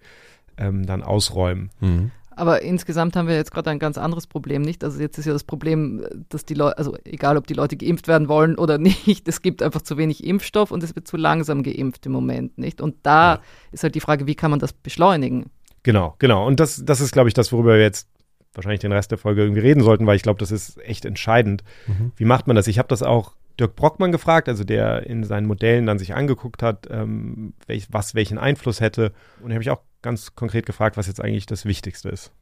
[0.56, 1.70] ähm, dann ausräumen.
[1.80, 2.10] Mhm.
[2.36, 4.82] Aber insgesamt haben wir jetzt gerade ein ganz anderes Problem, nicht?
[4.82, 8.08] Also jetzt ist ja das Problem, dass die Leute, also egal ob die Leute geimpft
[8.08, 11.62] werden wollen oder nicht, es gibt einfach zu wenig Impfstoff und es wird zu langsam
[11.62, 12.80] geimpft im Moment, nicht?
[12.80, 13.40] Und da Ja.
[13.72, 15.50] ist halt die Frage, wie kann man das beschleunigen?
[15.82, 16.46] Genau, genau.
[16.46, 18.08] Und das, das ist, glaube ich, das, worüber wir jetzt
[18.54, 21.62] wahrscheinlich den Rest der Folge irgendwie reden sollten, weil ich glaube, das ist echt entscheidend.
[21.86, 22.12] Mhm.
[22.16, 22.66] Wie macht man das?
[22.66, 26.62] Ich habe das auch Dirk Brockmann gefragt, also der in seinen Modellen dann sich angeguckt
[26.62, 29.12] hat, ähm, welch, was welchen Einfluss hätte.
[29.42, 32.32] Und habe ich auch ganz konkret gefragt, was jetzt eigentlich das Wichtigste ist.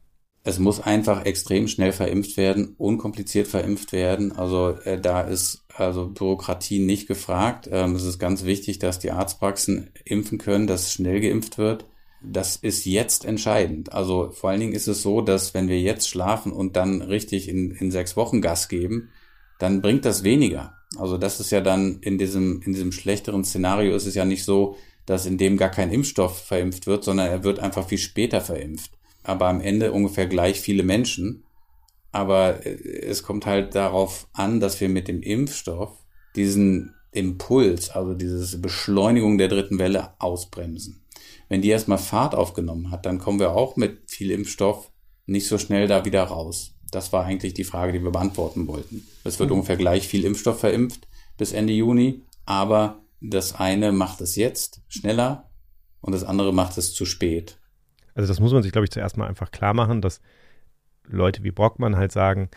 [0.43, 4.31] Es muss einfach extrem schnell verimpft werden, unkompliziert verimpft werden.
[4.31, 7.67] Also äh, da ist also Bürokratie nicht gefragt.
[7.69, 11.85] Ähm, es ist ganz wichtig, dass die Arztpraxen impfen können, dass schnell geimpft wird.
[12.21, 13.93] Das ist jetzt entscheidend.
[13.93, 17.47] Also vor allen Dingen ist es so, dass wenn wir jetzt schlafen und dann richtig
[17.47, 19.09] in, in sechs Wochen Gas geben,
[19.57, 20.73] dann bringt das weniger.
[20.97, 24.43] Also das ist ja dann in diesem, in diesem schlechteren Szenario ist es ja nicht
[24.43, 28.41] so, dass in dem gar kein Impfstoff verimpft wird, sondern er wird einfach viel später
[28.41, 28.91] verimpft.
[29.23, 31.43] Aber am Ende ungefähr gleich viele Menschen.
[32.11, 35.91] Aber äh, es kommt halt darauf an, dass wir mit dem Impfstoff
[36.35, 41.01] diesen Impuls, also diese Beschleunigung der dritten Welle ausbremsen.
[41.49, 44.91] Wenn die erstmal Fahrt aufgenommen hat, dann kommen wir auch mit viel Impfstoff
[45.25, 46.75] nicht so schnell da wieder raus.
[46.91, 49.05] Das war eigentlich die Frage, die wir beantworten wollten.
[49.23, 54.35] Es wird ungefähr gleich viel Impfstoff verimpft bis Ende Juni, aber das eine macht es
[54.35, 55.49] jetzt schneller
[56.01, 57.57] und das andere macht es zu spät.
[58.15, 60.21] Also das muss man sich, glaube ich, zuerst mal einfach klar machen, dass
[61.07, 62.49] Leute wie Brockmann halt sagen,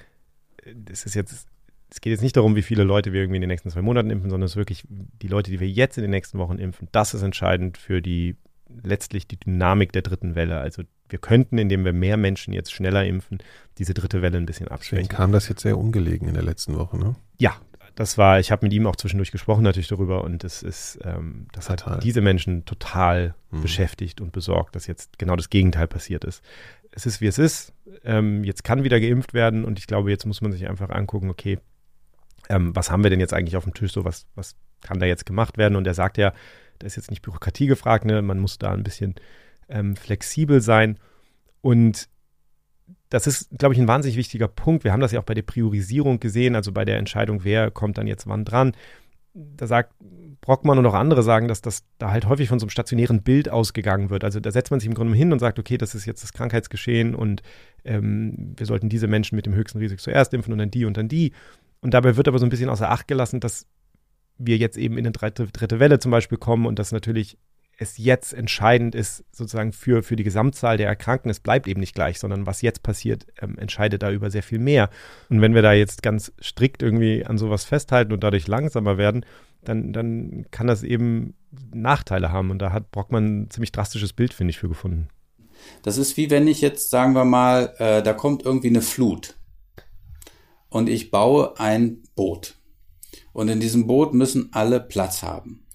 [0.91, 1.47] es ist jetzt,
[1.91, 4.11] es geht jetzt nicht darum, wie viele Leute wir irgendwie in den nächsten zwei Monaten
[4.11, 6.89] impfen, sondern es ist wirklich die Leute, die wir jetzt in den nächsten Wochen impfen.
[6.93, 8.37] Das ist entscheidend für die
[8.83, 10.59] letztlich die Dynamik der dritten Welle.
[10.59, 13.39] Also wir könnten, indem wir mehr Menschen jetzt schneller impfen,
[13.79, 15.09] diese dritte Welle ein bisschen Deswegen abschwächen.
[15.09, 17.17] kam das jetzt sehr ungelegen in der letzten Woche, ne?
[17.39, 17.55] Ja,
[17.95, 21.49] das war, ich habe mit ihm auch zwischendurch gesprochen natürlich darüber und es ist, ähm,
[21.53, 21.97] das Fatal.
[21.97, 23.61] hat diese Menschen total Mhm.
[23.61, 26.43] beschäftigt und besorgt, dass jetzt genau das Gegenteil passiert ist.
[26.91, 27.75] Es ist, wie es ist.
[28.03, 31.29] Ähm, jetzt kann wieder geimpft werden und ich glaube, jetzt muss man sich einfach angucken,
[31.29, 31.59] okay,
[32.49, 35.05] ähm, was haben wir denn jetzt eigentlich auf dem Tisch, so was, was kann da
[35.07, 35.77] jetzt gemacht werden?
[35.77, 36.33] Und er sagt ja,
[36.83, 38.23] da ist jetzt nicht Bürokratie gefragt, ne?
[38.23, 39.15] man muss da ein bisschen
[39.69, 40.99] ähm, flexibel sein
[41.61, 42.09] und
[43.09, 44.85] das ist, glaube ich, ein wahnsinnig wichtiger Punkt.
[44.85, 47.99] Wir haben das ja auch bei der Priorisierung gesehen, also bei der Entscheidung, wer kommt
[47.99, 48.73] dann jetzt wann dran.
[49.35, 49.95] Da sagt
[50.41, 53.49] Brockmann und auch andere sagen, dass das da halt häufig von so einem stationären Bild
[53.49, 54.25] ausgegangen wird.
[54.25, 56.33] Also da setzt man sich im Grunde hin und sagt, okay, das ist jetzt das
[56.33, 57.43] Krankheitsgeschehen und
[57.85, 60.97] ähm, wir sollten diese Menschen mit dem höchsten Risiko zuerst impfen und dann die und
[60.97, 61.33] dann die.
[61.81, 63.67] Und dabei wird aber so ein bisschen außer Acht gelassen, dass
[64.39, 67.39] wir jetzt eben in eine dritte, dritte Welle zum Beispiel kommen und dass natürlich
[67.79, 71.95] es jetzt entscheidend ist, sozusagen für, für die Gesamtzahl der Erkrankten, es bleibt eben nicht
[71.95, 74.91] gleich, sondern was jetzt passiert, ähm, entscheidet da über sehr viel mehr.
[75.29, 79.25] Und wenn wir da jetzt ganz strikt irgendwie an sowas festhalten und dadurch langsamer werden,
[79.65, 81.35] dann, dann kann das eben
[81.73, 82.51] Nachteile haben.
[82.51, 85.09] Und da hat Brockmann ein ziemlich drastisches Bild, finde ich, für gefunden.
[85.83, 89.37] Das ist wie wenn ich jetzt, sagen wir mal, äh, da kommt irgendwie eine Flut
[90.69, 92.57] und ich baue ein Boot.
[93.33, 95.67] Und in diesem Boot müssen alle Platz haben.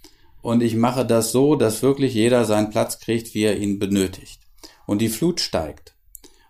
[0.42, 4.42] Und ich mache das so, dass wirklich jeder seinen Platz kriegt, wie er ihn benötigt.
[4.86, 5.96] Und die Flut steigt.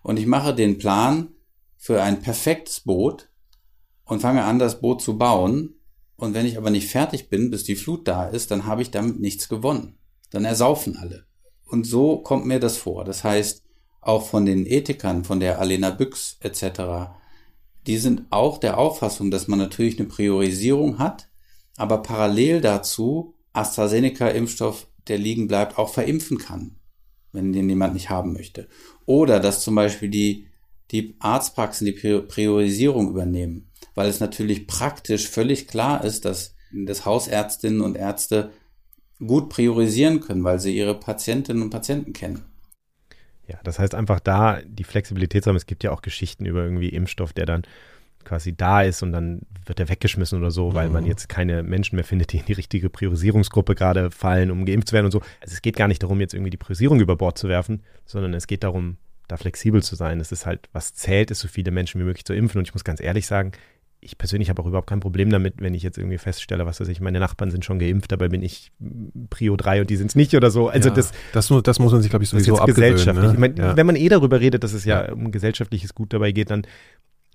[0.02, 1.30] Und ich mache den Plan
[1.76, 3.28] für ein perfektes Boot
[4.04, 5.74] und fange an, das Boot zu bauen.
[6.16, 8.90] Und wenn ich aber nicht fertig bin, bis die Flut da ist, dann habe ich
[8.90, 9.98] damit nichts gewonnen.
[10.30, 11.26] Dann ersaufen alle.
[11.66, 13.04] Und so kommt mir das vor.
[13.04, 13.62] Das heißt,
[14.00, 17.17] auch von den Ethikern, von der Alena Büchs etc.,
[17.88, 21.30] die sind auch der Auffassung, dass man natürlich eine Priorisierung hat,
[21.78, 26.76] aber parallel dazu AstraZeneca-Impfstoff, der liegen bleibt, auch verimpfen kann,
[27.32, 28.68] wenn den jemand nicht haben möchte.
[29.06, 30.48] Oder dass zum Beispiel die,
[30.90, 37.80] die Arztpraxen die Priorisierung übernehmen, weil es natürlich praktisch völlig klar ist, dass, dass Hausärztinnen
[37.80, 38.50] und Ärzte
[39.18, 42.44] gut priorisieren können, weil sie ihre Patientinnen und Patienten kennen.
[43.48, 45.56] Ja, das heißt einfach da die Flexibilität zu haben.
[45.56, 47.62] Es gibt ja auch Geschichten über irgendwie Impfstoff, der dann
[48.24, 51.96] quasi da ist und dann wird er weggeschmissen oder so, weil man jetzt keine Menschen
[51.96, 55.20] mehr findet, die in die richtige Priorisierungsgruppe gerade fallen, um geimpft zu werden und so.
[55.40, 58.34] Also es geht gar nicht darum, jetzt irgendwie die Priorisierung über Bord zu werfen, sondern
[58.34, 60.20] es geht darum, da flexibel zu sein.
[60.20, 62.58] Es ist halt, was zählt, ist so viele Menschen wie möglich zu impfen.
[62.58, 63.52] Und ich muss ganz ehrlich sagen,
[64.00, 66.88] ich persönlich habe auch überhaupt kein Problem damit, wenn ich jetzt irgendwie feststelle, was weiß
[66.88, 68.70] ich, meine Nachbarn sind schon geimpft, dabei bin ich
[69.30, 70.68] Prio 3 und die sind es nicht oder so.
[70.68, 73.26] Also ja, das, das, das muss man sich, glaube ich, sowieso gesellschaftlich.
[73.26, 73.32] Ne?
[73.32, 73.76] Ich meine, ja.
[73.76, 76.62] Wenn man eh darüber redet, dass es ja, um gesellschaftliches Gut dabei geht, dann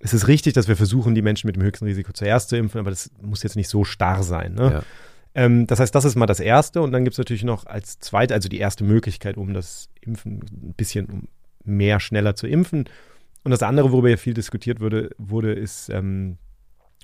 [0.00, 2.78] es ist richtig, dass wir versuchen, die Menschen mit dem höchsten Risiko zuerst zu impfen,
[2.78, 4.54] aber das muss jetzt nicht so starr sein.
[4.54, 4.72] Ne?
[4.72, 4.82] Ja.
[5.34, 6.82] Ähm, das heißt, das ist mal das Erste.
[6.82, 10.40] Und dann gibt es natürlich noch als Zweit, also die erste Möglichkeit, um das Impfen
[10.52, 11.28] ein bisschen
[11.64, 12.84] mehr schneller zu impfen.
[13.42, 16.38] Und das andere, worüber ja viel diskutiert wurde, wurde ist, ähm,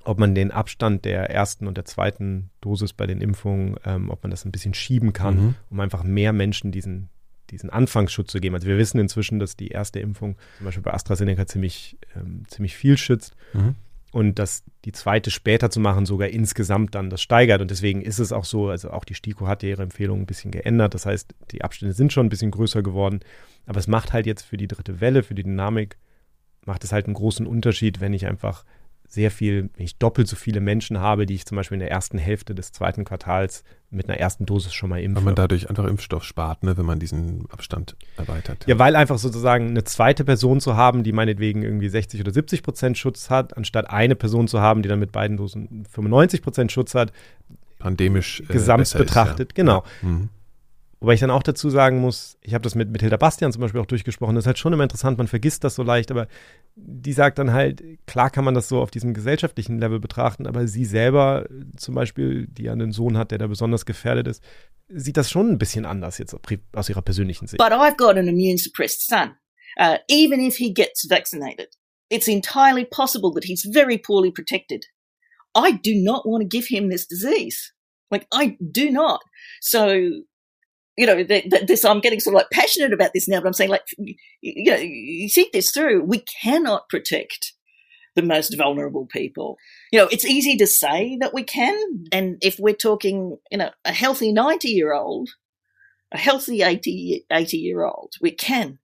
[0.05, 4.23] ob man den Abstand der ersten und der zweiten Dosis bei den Impfungen, ähm, ob
[4.23, 5.55] man das ein bisschen schieben kann, mhm.
[5.71, 7.11] um einfach mehr Menschen diesen
[7.51, 8.55] diesen Anfangsschutz zu geben.
[8.55, 12.77] Also wir wissen inzwischen, dass die erste Impfung zum Beispiel bei AstraZeneca ziemlich, ähm, ziemlich
[12.77, 13.35] viel schützt.
[13.53, 13.75] Mhm.
[14.13, 17.61] Und dass die zweite später zu machen sogar insgesamt dann das steigert.
[17.61, 20.51] Und deswegen ist es auch so, also auch die STIKO hat ihre Empfehlung ein bisschen
[20.51, 20.95] geändert.
[20.95, 23.21] Das heißt, die Abstände sind schon ein bisschen größer geworden.
[23.67, 25.97] Aber es macht halt jetzt für die dritte Welle, für die Dynamik,
[26.67, 28.65] macht es halt einen großen Unterschied, wenn ich einfach
[29.11, 31.91] sehr viel, wenn ich doppelt so viele Menschen habe, die ich zum Beispiel in der
[31.91, 35.17] ersten Hälfte des zweiten Quartals mit einer ersten Dosis schon mal impfe.
[35.17, 38.65] Weil man dadurch einfach Impfstoff spart, ne, wenn man diesen Abstand erweitert.
[38.69, 42.63] Ja, weil einfach sozusagen eine zweite Person zu haben, die meinetwegen irgendwie 60 oder 70
[42.63, 46.71] Prozent Schutz hat, anstatt eine Person zu haben, die dann mit beiden Dosen 95 Prozent
[46.71, 47.13] Schutz hat.
[47.81, 48.43] Pandemisch.
[48.43, 49.65] Äh, gesamt betrachtet, ist, ja.
[49.65, 49.85] genau.
[50.03, 50.09] Ja.
[50.09, 50.29] Mhm.
[51.01, 53.63] Wobei ich dann auch dazu sagen muss, ich habe das mit, mit Hilda Bastian zum
[53.63, 56.29] Beispiel auch durchgesprochen, das ist halt schon immer interessant, man vergisst das so leicht, aber
[56.77, 60.67] die sagt dann halt, klar kann man das so auf diesem gesellschaftlichen Level betrachten, aber
[60.67, 64.45] sie selber zum Beispiel, die einen Sohn hat, der da besonders gefährdet ist,
[64.89, 66.37] sieht das schon ein bisschen anders jetzt
[66.75, 67.59] aus ihrer persönlichen Sicht.
[67.59, 69.37] But I've got an immune suppressed son.
[69.79, 71.69] Uh, even if he gets vaccinated,
[72.11, 74.85] it's entirely possible that he's very poorly protected.
[75.55, 77.73] I do not want to give him this disease.
[78.11, 79.21] Like, I do not.
[79.61, 80.25] So
[81.01, 83.71] you know, this, I'm getting sort of like passionate about this now, but I'm saying
[83.71, 83.87] like,
[84.43, 86.05] you know, you think this through.
[86.05, 87.55] We cannot protect
[88.17, 89.57] the most vulnerable people.
[89.91, 92.05] You know, it's easy to say that we can.
[92.13, 95.31] And if we're talking, you know, a healthy 90 year old,
[96.13, 98.79] a healthy 80, 80 year old, we can.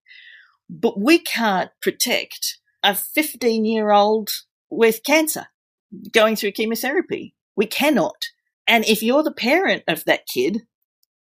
[0.71, 4.31] But we can't protect a 15 year old
[4.71, 5.49] with cancer
[6.13, 7.35] going through chemotherapy.
[7.57, 8.17] We cannot.
[8.67, 10.63] And if you're the parent of that kid,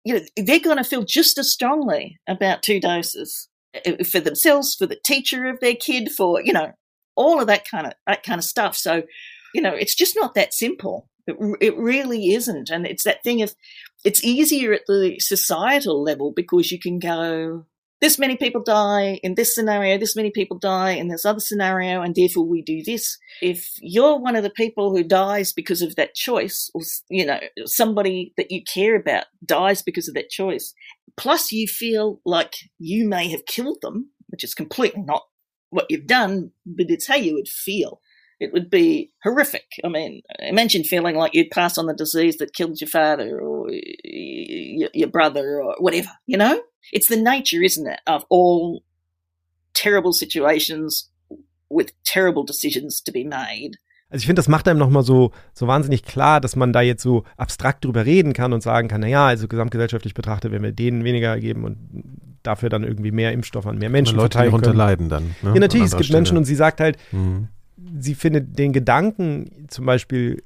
[0.03, 3.49] you know, they're going to feel just as strongly about two doses
[3.85, 6.71] uh, for themselves, for the teacher of their kid, for, you know,
[7.15, 8.75] all of that kind of, that kind of stuff.
[8.75, 9.03] So,
[9.53, 11.07] you know, it's just not that simple.
[11.27, 12.69] It, it really isn't.
[12.69, 13.53] And it's that thing of,
[14.03, 17.65] it's easier at the societal level because you can go,
[18.01, 22.01] this many people die in this scenario, this many people die in this other scenario,
[22.01, 23.17] and therefore we do this.
[23.41, 27.39] If you're one of the people who dies because of that choice, or, you know,
[27.65, 30.73] somebody that you care about dies because of that choice,
[31.15, 35.23] plus you feel like you may have killed them, which is completely not
[35.69, 38.01] what you've done, but it's how you would feel.
[38.39, 39.65] It would be horrific.
[39.85, 43.67] I mean, imagine feeling like you'd pass on the disease that killed your father or
[44.03, 46.59] your brother or whatever, you know?
[46.91, 48.81] It's the nature, isn't it, of all
[49.73, 51.11] terrible situations
[51.69, 53.77] with terrible decisions to be made.
[54.09, 57.01] Also ich finde, das macht einem nochmal so, so wahnsinnig klar, dass man da jetzt
[57.01, 61.05] so abstrakt drüber reden kann und sagen kann, naja, also gesamtgesellschaftlich betrachtet, wenn wir denen
[61.05, 61.77] weniger geben und
[62.43, 65.35] dafür dann irgendwie mehr Impfstoff an mehr Menschen Leute, die darunter leiden dann.
[65.41, 65.53] Ne?
[65.53, 66.17] Ja, natürlich, es gibt Stelle.
[66.17, 67.47] Menschen und sie sagt halt, mhm.
[67.99, 70.43] sie findet den Gedanken, zum Beispiel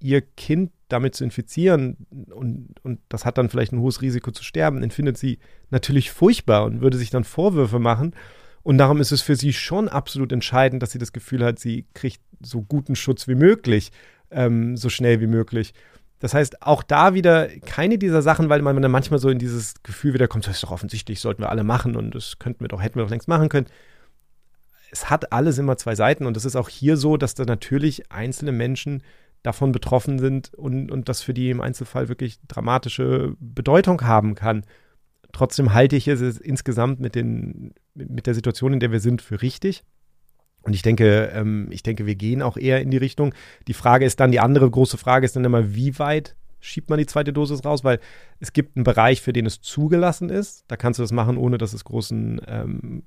[0.00, 4.42] ihr Kind damit zu infizieren und, und das hat dann vielleicht ein hohes Risiko zu
[4.44, 5.38] sterben, empfindet sie
[5.70, 8.14] natürlich furchtbar und würde sich dann Vorwürfe machen.
[8.62, 11.84] Und darum ist es für sie schon absolut entscheidend, dass sie das Gefühl hat, sie
[11.92, 13.92] kriegt so guten Schutz wie möglich,
[14.30, 15.74] ähm, so schnell wie möglich.
[16.18, 19.74] Das heißt, auch da wieder keine dieser Sachen, weil man dann manchmal so in dieses
[19.82, 22.68] Gefühl wieder kommt, das ist doch offensichtlich, sollten wir alle machen und das könnten wir
[22.68, 23.66] doch, hätten wir doch längst machen können.
[24.90, 28.10] Es hat alles immer zwei Seiten und es ist auch hier so, dass da natürlich
[28.10, 29.02] einzelne Menschen
[29.44, 34.64] davon betroffen sind und, und das für die im Einzelfall wirklich dramatische Bedeutung haben kann.
[35.32, 39.42] Trotzdem halte ich es insgesamt mit, den, mit der Situation, in der wir sind, für
[39.42, 39.84] richtig.
[40.62, 43.34] Und ich denke, ähm, ich denke, wir gehen auch eher in die Richtung.
[43.68, 46.98] Die Frage ist dann, die andere große Frage ist dann immer, wie weit schiebt man
[46.98, 47.84] die zweite Dosis raus?
[47.84, 48.00] Weil
[48.40, 50.64] es gibt einen Bereich, für den es zugelassen ist.
[50.68, 53.02] Da kannst du das machen, ohne dass es großen ähm,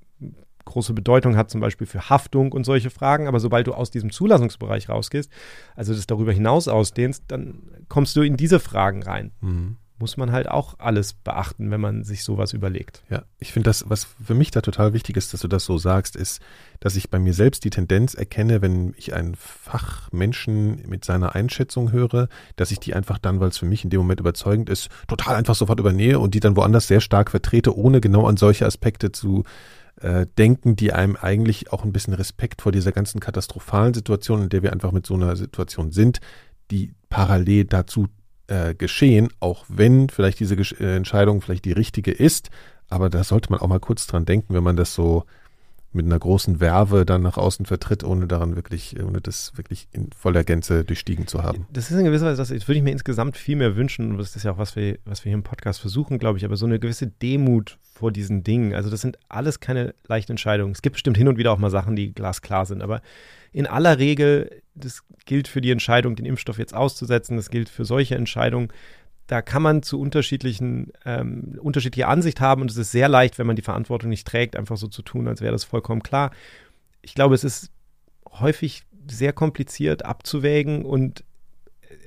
[0.67, 3.27] große Bedeutung hat, zum Beispiel für Haftung und solche Fragen.
[3.27, 5.31] Aber sobald du aus diesem Zulassungsbereich rausgehst,
[5.75, 9.31] also das darüber hinaus ausdehnst, dann kommst du in diese Fragen rein.
[9.41, 9.77] Mhm.
[9.99, 13.01] Muss man halt auch alles beachten, wenn man sich sowas überlegt.
[13.09, 15.79] Ja, ich finde das, was für mich da total wichtig ist, dass du das so
[15.79, 16.39] sagst, ist,
[16.79, 21.91] dass ich bei mir selbst die Tendenz erkenne, wenn ich einen Fachmenschen mit seiner Einschätzung
[21.91, 24.89] höre, dass ich die einfach dann, weil es für mich in dem Moment überzeugend ist,
[25.07, 28.67] total einfach sofort übernähe und die dann woanders sehr stark vertrete, ohne genau an solche
[28.67, 29.45] Aspekte zu
[30.01, 34.49] äh, denken, die einem eigentlich auch ein bisschen Respekt vor dieser ganzen katastrophalen Situation, in
[34.49, 36.19] der wir einfach mit so einer Situation sind,
[36.71, 38.07] die parallel dazu
[38.47, 42.49] äh, geschehen, auch wenn vielleicht diese Gesch äh, Entscheidung vielleicht die richtige ist,
[42.89, 45.25] aber da sollte man auch mal kurz dran denken, wenn man das so
[45.93, 50.11] mit einer großen Werbe dann nach außen vertritt, ohne daran wirklich, ohne das wirklich in
[50.11, 51.65] voller Gänze durchstiegen zu haben.
[51.71, 54.11] Das ist in gewisser Weise, das würde ich mir insgesamt viel mehr wünschen.
[54.11, 56.45] Und das ist ja auch, was wir, was wir hier im Podcast versuchen, glaube ich,
[56.45, 58.73] aber so eine gewisse Demut vor diesen Dingen.
[58.73, 60.71] Also das sind alles keine leichten Entscheidungen.
[60.71, 63.01] Es gibt bestimmt hin und wieder auch mal Sachen, die glasklar sind, aber
[63.51, 67.85] in aller Regel, das gilt für die Entscheidung, den Impfstoff jetzt auszusetzen, das gilt für
[67.85, 68.69] solche Entscheidungen,
[69.25, 73.47] da kann man zu unterschiedlichen, ähm, unterschiedliche Ansicht haben und es ist sehr leicht, wenn
[73.47, 76.31] man die Verantwortung nicht trägt, einfach so zu tun, als wäre das vollkommen klar.
[77.01, 77.71] Ich glaube, es ist
[78.31, 81.23] häufig sehr kompliziert abzuwägen und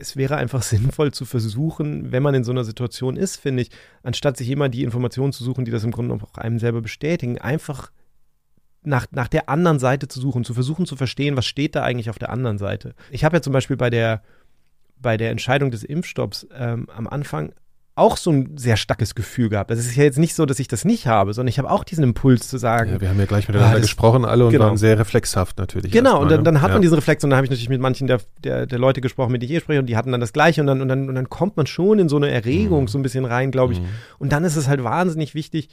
[0.00, 3.70] es wäre einfach sinnvoll zu versuchen, wenn man in so einer Situation ist, finde ich,
[4.02, 7.38] anstatt sich immer die Informationen zu suchen, die das im Grunde auch einem selber bestätigen,
[7.38, 7.90] einfach
[8.82, 12.08] nach, nach der anderen Seite zu suchen, zu versuchen zu verstehen, was steht da eigentlich
[12.10, 12.94] auf der anderen Seite.
[13.10, 14.22] Ich habe ja zum Beispiel bei der
[15.02, 17.54] bei der Entscheidung des Impfstopps ähm, am Anfang
[17.96, 19.70] auch so ein sehr starkes Gefühl gehabt.
[19.70, 21.70] Also es ist ja jetzt nicht so, dass ich das nicht habe, sondern ich habe
[21.70, 22.92] auch diesen Impuls zu sagen.
[22.92, 24.66] Ja, wir haben ja gleich miteinander ah, gesprochen alle und genau.
[24.66, 25.92] waren sehr reflexhaft natürlich.
[25.92, 26.74] Genau, und dann, dann hat ja.
[26.74, 29.32] man diesen Reflex und dann habe ich natürlich mit manchen der, der, der, Leute gesprochen,
[29.32, 31.08] mit denen ich eh spreche und die hatten dann das Gleiche und dann, und dann,
[31.08, 32.88] und dann kommt man schon in so eine Erregung mhm.
[32.88, 33.80] so ein bisschen rein, glaube ich.
[33.80, 33.86] Mhm.
[34.18, 35.68] Und dann ist es halt wahnsinnig wichtig,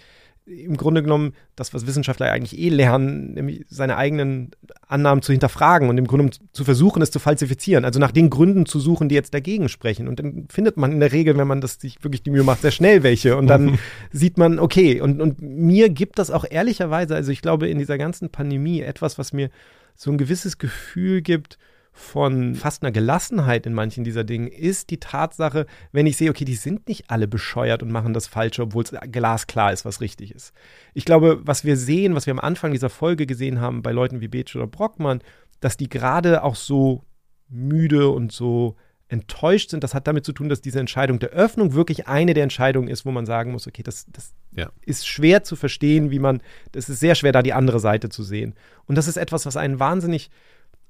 [0.48, 4.52] im Grunde genommen das, was Wissenschaftler eigentlich eh lernen, nämlich seine eigenen
[4.88, 7.84] Annahmen zu hinterfragen und im Grunde zu versuchen, es zu falsifizieren.
[7.84, 10.08] Also nach den Gründen zu suchen, die jetzt dagegen sprechen.
[10.08, 12.62] Und dann findet man in der Regel, wenn man das sich wirklich die Mühe macht,
[12.62, 13.36] sehr schnell welche.
[13.36, 13.78] Und dann
[14.12, 17.98] sieht man, okay, und, und mir gibt das auch ehrlicherweise, also ich glaube, in dieser
[17.98, 19.50] ganzen Pandemie etwas, was mir
[19.96, 21.58] so ein gewisses Gefühl gibt,
[21.98, 26.46] von fast einer Gelassenheit in manchen dieser Dingen ist die Tatsache, wenn ich sehe, okay,
[26.46, 30.34] die sind nicht alle bescheuert und machen das Falsche, obwohl es glasklar ist, was richtig
[30.34, 30.54] ist.
[30.94, 34.22] Ich glaube, was wir sehen, was wir am Anfang dieser Folge gesehen haben bei Leuten
[34.22, 35.22] wie Beetsch oder Brockmann,
[35.60, 37.04] dass die gerade auch so
[37.50, 38.76] müde und so
[39.10, 42.44] enttäuscht sind, das hat damit zu tun, dass diese Entscheidung der Öffnung wirklich eine der
[42.44, 44.70] Entscheidungen ist, wo man sagen muss, okay, das, das ja.
[44.86, 46.42] ist schwer zu verstehen, wie man,
[46.74, 48.54] das ist sehr schwer, da die andere Seite zu sehen.
[48.86, 50.30] Und das ist etwas, was einen wahnsinnig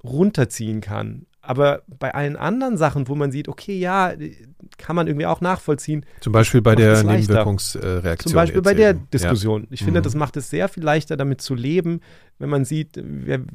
[0.09, 1.25] runterziehen kann.
[1.41, 4.13] Aber bei allen anderen Sachen, wo man sieht, okay, ja,
[4.77, 6.05] kann man irgendwie auch nachvollziehen.
[6.19, 8.31] Zum Beispiel bei der Nebenwirkungsreaktion.
[8.31, 9.61] Zum Beispiel bei der Diskussion.
[9.61, 9.67] Ja.
[9.71, 10.03] Ich finde, mhm.
[10.03, 12.01] das macht es sehr viel leichter, damit zu leben,
[12.37, 13.45] wenn man sieht, wir,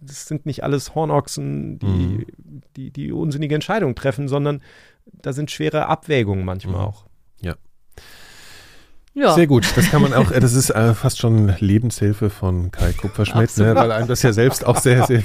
[0.00, 2.26] das sind nicht alles Hornochsen, die, mhm.
[2.76, 4.62] die, die unsinnige Entscheidungen treffen, sondern
[5.04, 6.80] da sind schwere Abwägungen manchmal mhm.
[6.80, 7.04] auch.
[9.14, 9.34] Ja.
[9.34, 9.66] Sehr gut.
[9.76, 13.92] Das kann man auch, das ist äh, fast schon Lebenshilfe von Kai Kupferschmidt, ne, weil
[13.92, 15.22] einem das ja selbst auch sehr, sehr,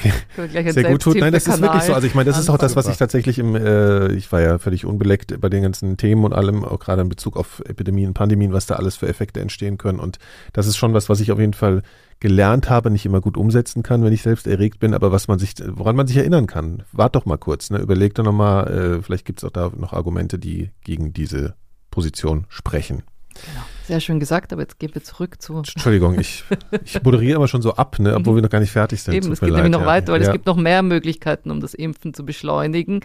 [0.73, 1.17] sehr gut tut.
[1.17, 1.93] Nein, das ist wirklich so.
[1.93, 4.59] Also ich meine, das ist auch das, was ich tatsächlich im, äh, ich war ja
[4.59, 8.51] völlig unbeleckt bei den ganzen Themen und allem, auch gerade in Bezug auf Epidemien, Pandemien,
[8.51, 9.99] was da alles für Effekte entstehen können.
[9.99, 10.19] Und
[10.51, 11.81] das ist schon was, was ich auf jeden Fall
[12.19, 15.39] gelernt habe, nicht immer gut umsetzen kann, wenn ich selbst erregt bin, aber was man
[15.39, 16.83] sich, woran man sich erinnern kann.
[16.91, 17.77] Wart doch mal kurz, ne?
[17.77, 18.67] überleg doch nochmal,
[18.97, 21.55] äh, vielleicht gibt es auch da noch Argumente, die gegen diese
[21.91, 23.03] Position sprechen.
[23.33, 23.65] Genau.
[23.87, 25.59] Sehr schön gesagt, aber jetzt gehen wir zurück zu.
[25.59, 26.43] Entschuldigung, ich,
[26.83, 29.13] ich moderiere immer schon so ab, ne, obwohl wir noch gar nicht fertig sind.
[29.15, 29.87] Eben, es geht leid, nämlich noch ja.
[29.87, 30.27] weiter, weil ja.
[30.27, 32.99] es gibt noch mehr Möglichkeiten, um das Impfen zu beschleunigen.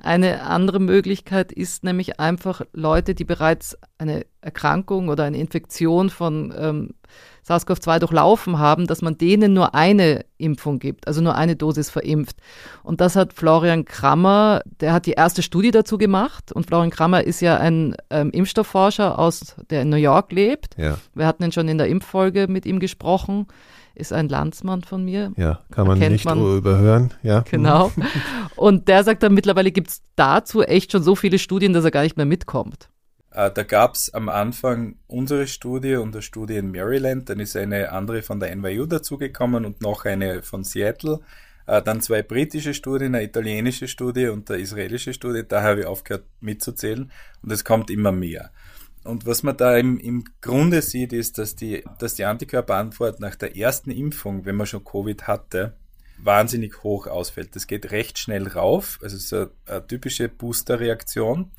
[0.00, 6.54] Eine andere Möglichkeit ist nämlich einfach Leute, die bereits eine Erkrankung oder eine Infektion von
[6.56, 6.90] ähm,
[7.48, 12.36] SARS-CoV-2 durchlaufen haben, dass man denen nur eine Impfung gibt, also nur eine Dosis verimpft.
[12.82, 16.52] Und das hat Florian Krammer, der hat die erste Studie dazu gemacht.
[16.52, 20.76] Und Florian Krammer ist ja ein ähm, Impfstoffforscher aus, der New York lebt.
[20.76, 20.98] Ja.
[21.14, 23.46] Wir hatten ihn schon in der Impffolge mit ihm gesprochen.
[23.94, 25.32] Ist ein Landsmann von mir.
[25.36, 26.38] Ja, kann man nicht man.
[26.38, 27.12] überhören.
[27.22, 27.40] Ja.
[27.50, 27.90] Genau.
[28.56, 31.90] Und der sagt dann, mittlerweile gibt es dazu echt schon so viele Studien, dass er
[31.90, 32.88] gar nicht mehr mitkommt.
[33.32, 37.56] Äh, da gab es am Anfang unsere Studie und eine Studie in Maryland, dann ist
[37.56, 41.20] eine andere von der NYU dazugekommen und noch eine von Seattle.
[41.66, 45.42] Äh, dann zwei britische Studien, eine italienische Studie und eine israelische Studie.
[45.46, 47.12] Da habe ich aufgehört mitzuzählen
[47.42, 48.50] und es kommt immer mehr.
[49.08, 53.36] Und was man da im, im Grunde sieht, ist, dass die, dass die Antikörperantwort nach
[53.36, 55.72] der ersten Impfung, wenn man schon Covid hatte,
[56.18, 57.56] wahnsinnig hoch ausfällt.
[57.56, 61.50] Das geht recht schnell rauf, also so eine typische Booster-Reaktion.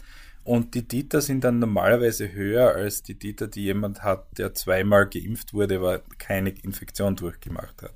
[0.43, 5.08] Und die Titer sind dann normalerweise höher als die Titer, die jemand hat, der zweimal
[5.08, 7.93] geimpft wurde, aber keine Infektion durchgemacht hat.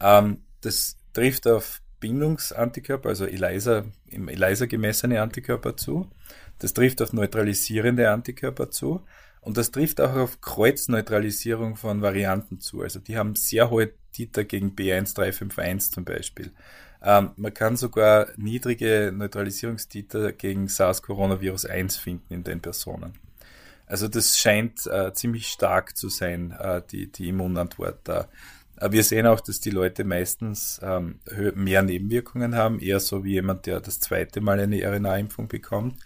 [0.00, 6.10] Ähm, das trifft auf Bindungsantikörper, also ELISA, im ELISA gemessene Antikörper zu.
[6.60, 9.02] Das trifft auf neutralisierende Antikörper zu.
[9.40, 12.82] Und das trifft auch auf Kreuzneutralisierung von Varianten zu.
[12.82, 16.52] Also die haben sehr hohe Titer gegen B1351 zum Beispiel.
[17.02, 23.14] Ähm, man kann sogar niedrige Neutralisierungstiter gegen SARS-Coronavirus 1 finden in den Personen.
[23.86, 28.28] Also das scheint äh, ziemlich stark zu sein, äh, die, die Immunantwort da.
[28.76, 31.18] Aber wir sehen auch, dass die Leute meistens ähm,
[31.54, 35.96] mehr Nebenwirkungen haben, eher so wie jemand, der das zweite Mal eine RNA-Impfung bekommt.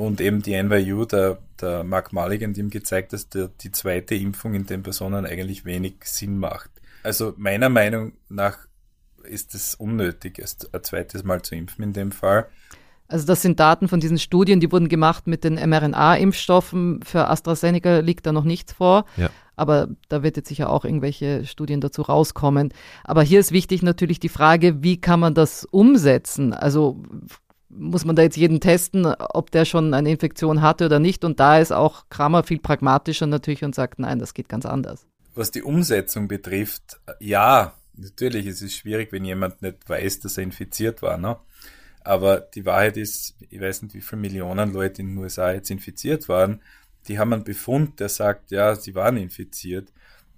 [0.00, 4.14] Und eben die NYU, der, der Mark Mulligan, die ihm gezeigt, dass der, die zweite
[4.14, 6.70] Impfung in den Personen eigentlich wenig Sinn macht.
[7.02, 8.56] Also meiner Meinung nach
[9.24, 12.46] ist es unnötig, es ein zweites Mal zu impfen in dem Fall.
[13.08, 17.02] Also das sind Daten von diesen Studien, die wurden gemacht mit den mRNA-Impfstoffen.
[17.02, 19.04] Für AstraZeneca liegt da noch nichts vor.
[19.18, 19.28] Ja.
[19.54, 22.72] Aber da wird jetzt sicher auch irgendwelche Studien dazu rauskommen.
[23.04, 26.54] Aber hier ist wichtig natürlich die Frage, wie kann man das umsetzen?
[26.54, 27.02] Also
[27.70, 31.24] muss man da jetzt jeden testen, ob der schon eine Infektion hatte oder nicht.
[31.24, 35.06] Und da ist auch Kramer viel pragmatischer natürlich und sagt, nein, das geht ganz anders.
[35.34, 40.44] Was die Umsetzung betrifft, ja, natürlich ist es schwierig, wenn jemand nicht weiß, dass er
[40.44, 41.16] infiziert war.
[41.16, 41.36] Ne?
[42.02, 45.70] Aber die Wahrheit ist, ich weiß nicht, wie viele Millionen Leute in den USA jetzt
[45.70, 46.60] infiziert waren.
[47.06, 49.92] Die haben einen Befund, der sagt, ja, sie waren infiziert.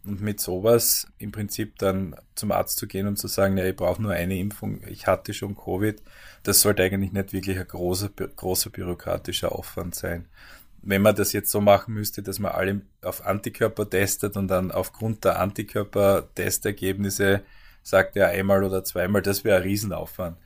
[0.05, 3.77] Und mit sowas im Prinzip dann zum Arzt zu gehen und zu sagen, ja, ich
[3.77, 6.03] brauche nur eine Impfung, ich hatte schon Covid,
[6.43, 10.27] das sollte eigentlich nicht wirklich ein großer, großer bürokratischer Aufwand sein.
[10.83, 14.73] Wenn man das jetzt so machen müsste, dass man alle auf Antikörper testet und dann
[14.73, 17.43] aufgrund der Antikörper-Testergebnisse
[17.85, 20.37] sagt, ja, einmal oder zweimal, das wäre ein Riesenaufwand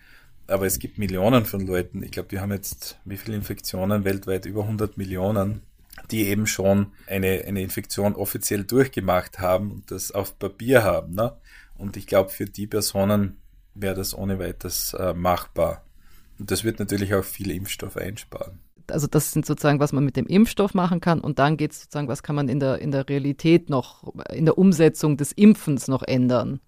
[0.49, 2.03] aber es gibt Millionen von Leuten.
[2.03, 4.47] Ich glaube, wir haben jetzt wie viele Infektionen weltweit?
[4.47, 5.63] Über 100 Millionen,
[6.11, 11.15] die eben schon eine, eine Infektion offiziell durchgemacht haben und das auf Papier haben.
[11.15, 11.37] Ne?
[11.77, 13.39] Und ich glaube, für die Personen
[13.75, 15.85] wäre das ohne weiteres äh, machbar.
[16.39, 18.61] Und das wird natürlich auch viel Impfstoff einsparen.
[18.89, 21.21] Also das sind sozusagen, was man mit dem Impfstoff machen kann.
[21.21, 24.45] Und dann geht es sozusagen, was kann man in der, in der Realität noch, in
[24.45, 26.61] der Umsetzung des Impfens noch ändern.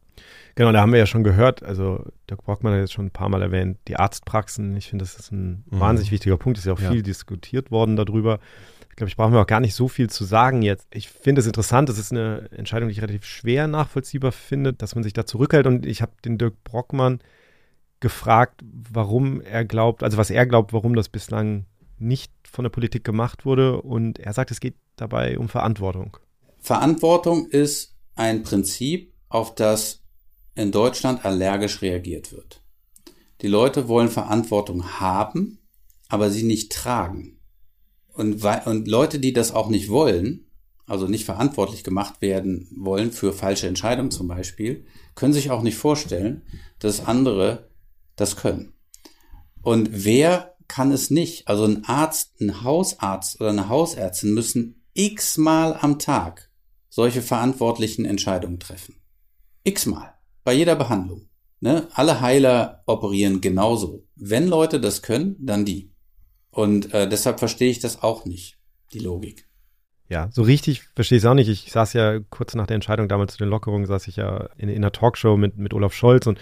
[0.56, 3.28] Genau, da haben wir ja schon gehört, also Dirk Brockmann hat jetzt schon ein paar
[3.28, 4.76] Mal erwähnt, die Arztpraxen.
[4.76, 5.80] Ich finde, das ist ein mhm.
[5.80, 6.58] wahnsinnig wichtiger Punkt.
[6.58, 6.90] Es ist ja auch ja.
[6.90, 8.40] viel diskutiert worden darüber.
[8.98, 10.88] Ich glaube, ich brauche mir auch gar nicht so viel zu sagen jetzt.
[10.92, 14.96] Ich finde es interessant, das ist eine Entscheidung, die ich relativ schwer nachvollziehbar finde, dass
[14.96, 15.68] man sich da zurückhält.
[15.68, 17.20] Und ich habe den Dirk Brockmann
[18.00, 18.60] gefragt,
[18.90, 21.64] warum er glaubt, also was er glaubt, warum das bislang
[21.98, 23.80] nicht von der Politik gemacht wurde.
[23.82, 26.16] Und er sagt, es geht dabei um Verantwortung.
[26.58, 30.02] Verantwortung ist ein Prinzip, auf das
[30.56, 32.64] in Deutschland allergisch reagiert wird.
[33.42, 35.60] Die Leute wollen Verantwortung haben,
[36.08, 37.37] aber sie nicht tragen.
[38.18, 40.46] Und, und Leute, die das auch nicht wollen,
[40.86, 45.76] also nicht verantwortlich gemacht werden wollen für falsche Entscheidungen zum Beispiel, können sich auch nicht
[45.76, 46.42] vorstellen,
[46.80, 47.70] dass andere
[48.16, 48.72] das können.
[49.62, 51.46] Und wer kann es nicht?
[51.46, 56.50] Also ein Arzt, ein Hausarzt oder eine Hausärztin müssen x-mal am Tag
[56.88, 58.96] solche verantwortlichen Entscheidungen treffen.
[59.62, 61.28] X-mal bei jeder Behandlung.
[61.60, 61.86] Ne?
[61.92, 64.06] Alle Heiler operieren genauso.
[64.16, 65.92] Wenn Leute das können, dann die.
[66.58, 68.58] Und äh, deshalb verstehe ich das auch nicht,
[68.92, 69.46] die Logik.
[70.08, 71.48] Ja, so richtig verstehe ich es auch nicht.
[71.48, 74.68] Ich saß ja kurz nach der Entscheidung damals zu den Lockerungen, saß ich ja in,
[74.68, 76.40] in einer Talkshow mit, mit Olaf Scholz und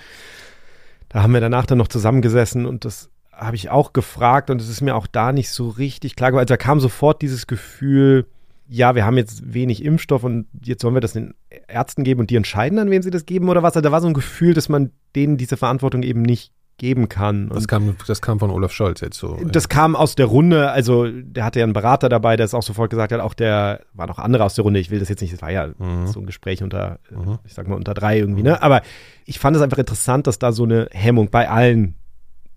[1.11, 4.71] da haben wir danach dann noch zusammengesessen und das habe ich auch gefragt und es
[4.71, 6.45] ist mir auch da nicht so richtig klar geworden.
[6.45, 8.25] Also da kam sofort dieses Gefühl,
[8.71, 11.35] ja, wir haben jetzt wenig Impfstoff und jetzt sollen wir das den
[11.69, 13.75] Ärzten geben und die entscheiden dann, wem sie das geben oder was?
[13.77, 17.49] Also da war so ein Gefühl, dass man denen diese Verantwortung eben nicht geben kann.
[17.49, 19.39] Das kam, das kam von Olaf Scholz jetzt so.
[19.47, 22.63] Das kam aus der Runde, also der hatte ja einen Berater dabei, der es auch
[22.63, 25.23] sofort gesagt hat, auch der, waren noch andere aus der Runde, ich will das jetzt
[25.23, 26.07] nicht, das war ja mhm.
[26.07, 27.39] so ein Gespräch unter, mhm.
[27.45, 28.63] ich sag mal unter drei irgendwie, ne?
[28.63, 28.83] Aber
[29.25, 31.95] ich fand es einfach interessant, dass da so eine Hemmung bei allen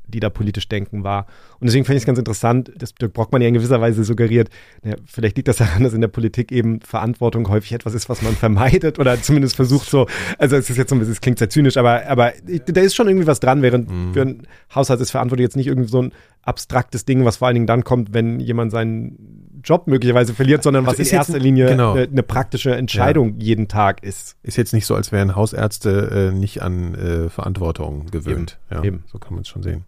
[0.10, 1.26] die da politisch denken war.
[1.60, 4.50] Und deswegen fand ich es ganz interessant, dass Dirk Brockmann ja in gewisser Weise suggeriert,
[4.84, 8.22] ja, vielleicht liegt das daran, dass in der Politik eben Verantwortung häufig etwas ist, was
[8.22, 10.08] man vermeidet oder zumindest versucht so,
[10.38, 12.34] also es ist jetzt so ein bisschen, es klingt sehr zynisch, aber, aber
[12.66, 14.14] da ist schon irgendwie was dran, während mhm.
[14.14, 16.14] für einen Haushalt ist Verantwortung jetzt nicht irgendwie so ein
[16.44, 20.86] abstraktes Ding, was vor allen Dingen dann kommt, wenn jemand seinen Job möglicherweise verliert, sondern
[20.86, 21.94] was also in erster Linie genau.
[21.94, 23.46] eine, eine, praktische Entscheidung ja.
[23.46, 24.38] jeden Tag ist.
[24.42, 28.58] Ist jetzt nicht so, als wären Hausärzte äh, nicht an äh, Verantwortung gewöhnt.
[28.72, 28.78] Eben.
[28.78, 29.04] Ja, Eben.
[29.12, 29.86] So kann man es schon sehen.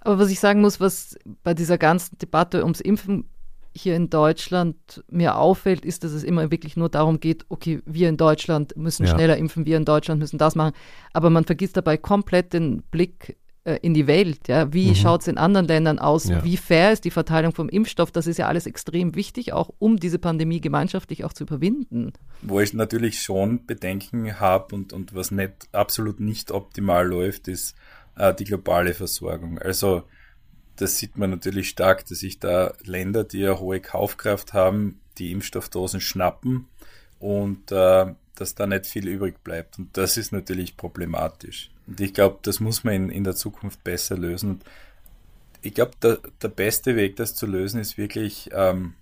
[0.00, 3.28] Aber was ich sagen muss, was bei dieser ganzen Debatte ums Impfen
[3.72, 8.08] hier in Deutschland mir auffällt, ist, dass es immer wirklich nur darum geht, okay, wir
[8.08, 9.14] in Deutschland müssen ja.
[9.14, 10.72] schneller impfen, wir in Deutschland müssen das machen.
[11.12, 14.48] Aber man vergisst dabei komplett den Blick äh, in die Welt.
[14.48, 14.72] Ja?
[14.72, 14.94] Wie mhm.
[14.94, 16.24] schaut es in anderen Ländern aus?
[16.24, 16.42] Ja.
[16.42, 18.10] Wie fair ist die Verteilung vom Impfstoff?
[18.10, 22.12] Das ist ja alles extrem wichtig, auch um diese Pandemie gemeinschaftlich auch zu überwinden.
[22.42, 27.76] Wo ich natürlich schon Bedenken habe und, und was nicht absolut nicht optimal läuft, ist,
[28.20, 29.58] äh, die globale Versorgung.
[29.58, 30.04] Also
[30.76, 35.32] das sieht man natürlich stark, dass sich da Länder, die eine hohe Kaufkraft haben, die
[35.32, 36.66] Impfstoffdosen schnappen
[37.18, 39.78] und äh, dass da nicht viel übrig bleibt.
[39.78, 41.70] Und das ist natürlich problematisch.
[41.86, 44.60] Und ich glaube, das muss man in, in der Zukunft besser lösen.
[45.62, 48.94] Ich glaube, der, der beste Weg, das zu lösen, ist wirklich ähm,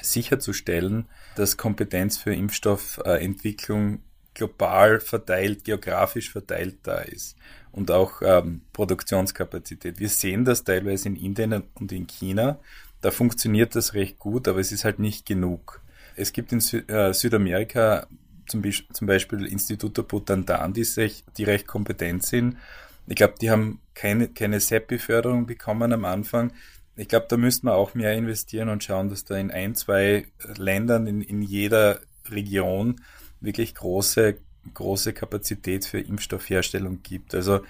[0.00, 1.06] sicherzustellen,
[1.36, 4.00] dass Kompetenz für Impfstoffentwicklung
[4.34, 7.36] global verteilt, geografisch verteilt da ist
[7.74, 9.98] und auch ähm, Produktionskapazität.
[9.98, 12.58] Wir sehen das teilweise in Indien und in China.
[13.00, 15.80] Da funktioniert das recht gut, aber es ist halt nicht genug.
[16.16, 18.06] Es gibt in Sü äh, Südamerika
[18.46, 18.62] zum,
[18.92, 22.58] zum Beispiel Instituto Butantan, die, sich, die recht kompetent sind.
[23.06, 26.52] Ich glaube, die haben keine, keine SEPI-Förderung bekommen am Anfang.
[26.96, 30.26] Ich glaube, da müsste man auch mehr investieren und schauen, dass da in ein, zwei
[30.56, 32.00] Ländern in, in jeder
[32.30, 33.00] Region
[33.44, 34.36] wirklich große,
[34.72, 37.34] große Kapazität für Impfstoffherstellung gibt.
[37.34, 37.60] Also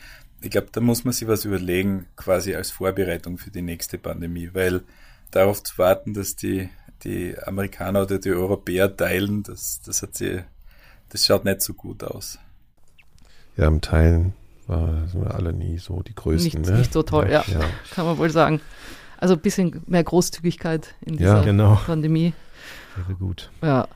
[0.41, 4.51] ich glaube, da muss man sich was überlegen, quasi als Vorbereitung für die nächste Pandemie,
[4.53, 4.83] weil
[5.31, 6.69] darauf zu warten, dass die,
[7.03, 10.43] die Amerikaner oder die Europäer teilen, das, das hat sie,
[11.09, 12.39] das schaut nicht so gut aus.
[13.57, 14.35] Ja, im Teilen
[14.67, 16.61] war, sind wir alle nie so die Größten.
[16.61, 16.79] Nicht, ne?
[16.79, 17.45] nicht so toll, ja.
[17.47, 17.61] ja.
[17.93, 18.61] Kann man wohl sagen.
[19.19, 21.77] Also ein bisschen mehr Großzügigkeit in dieser Ja, genau.
[21.87, 22.35] Pandemie.
[22.97, 23.51] Wäre gut.
[23.63, 23.89] Ja.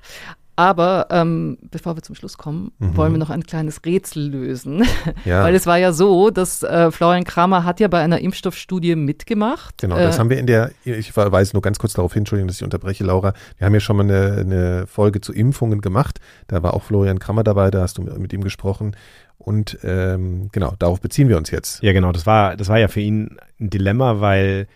[0.59, 2.97] Aber ähm, bevor wir zum Schluss kommen, Mhm.
[2.97, 4.83] wollen wir noch ein kleines Rätsel lösen.
[5.25, 5.45] Ja.
[5.45, 9.79] Weil es war ja so, dass äh, Florian Kramer hat ja bei einer Impfstoffstudie mitgemacht.
[9.79, 12.49] Genau, das äh, haben wir in der, ich weise nur ganz kurz darauf hin, Entschuldigung,
[12.49, 13.35] dass ich unterbreche, Laura.
[13.57, 16.19] Wir haben ja schon mal eine, eine Folge zu Impfungen gemacht.
[16.49, 18.97] Da war auch Florian Krammer dabei, da hast du mit ihm gesprochen.
[19.39, 21.81] Und ähm, genau, darauf beziehen wir uns jetzt.
[21.85, 22.11] Ja, genau.
[22.11, 24.67] Das war, das war ja für ihn ein Dilemma, weil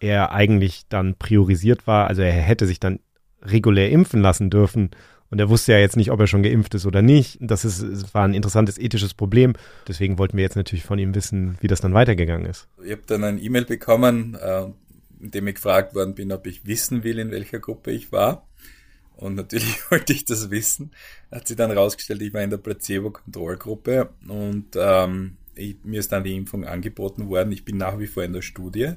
[0.00, 2.08] er eigentlich dann priorisiert war.
[2.08, 2.98] Also er hätte sich dann
[3.42, 4.90] regulär impfen lassen dürfen.
[5.34, 7.38] Und er wusste ja jetzt nicht, ob er schon geimpft ist oder nicht.
[7.40, 9.54] Das ist, war ein interessantes ethisches Problem.
[9.88, 12.68] Deswegen wollten wir jetzt natürlich von ihm wissen, wie das dann weitergegangen ist.
[12.84, 14.66] Ich habe dann ein E-Mail bekommen, äh,
[15.18, 18.46] in dem ich gefragt worden bin, ob ich wissen will, in welcher Gruppe ich war.
[19.16, 20.92] Und natürlich wollte ich das wissen.
[21.32, 26.22] Hat sich dann rausgestellt, ich war in der Placebo-Kontrollgruppe und ähm, ich, mir ist dann
[26.22, 27.50] die Impfung angeboten worden.
[27.50, 28.92] Ich bin nach wie vor in der Studie.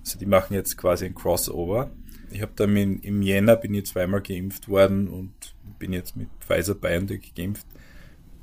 [0.00, 1.92] Also die machen jetzt quasi ein Crossover.
[2.32, 6.28] Ich habe dann in, im Jänner bin ich zweimal geimpft worden und bin jetzt mit
[6.40, 7.66] Pfizer BioNTech geimpft.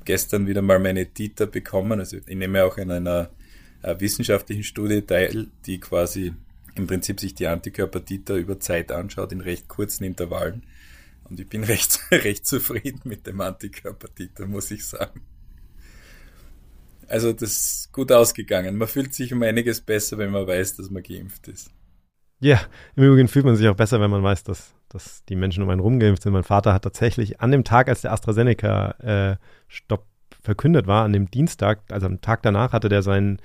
[0.04, 1.98] Gestern wieder mal meine Titer bekommen.
[1.98, 3.30] Also ich nehme auch an einer
[3.82, 6.34] äh, wissenschaftlichen Studie teil, die quasi
[6.74, 10.64] im Prinzip sich die Antikörper-Titer über Zeit anschaut, in recht kurzen Intervallen.
[11.24, 15.20] Und ich bin recht, recht zufrieden mit dem Antikörper-Titer, muss ich sagen.
[17.06, 18.76] Also das ist gut ausgegangen.
[18.76, 21.70] Man fühlt sich um einiges besser, wenn man weiß, dass man geimpft ist.
[22.40, 22.60] Ja,
[22.96, 25.68] im Übrigen fühlt man sich auch besser, wenn man weiß, dass, dass die Menschen um
[25.70, 26.32] einen rumgeimpft sind.
[26.32, 30.06] Mein Vater hat tatsächlich an dem Tag, als der AstraZeneca-Stopp
[30.42, 33.38] verkündet war, an dem Dienstag, also am Tag danach, hatte der seinen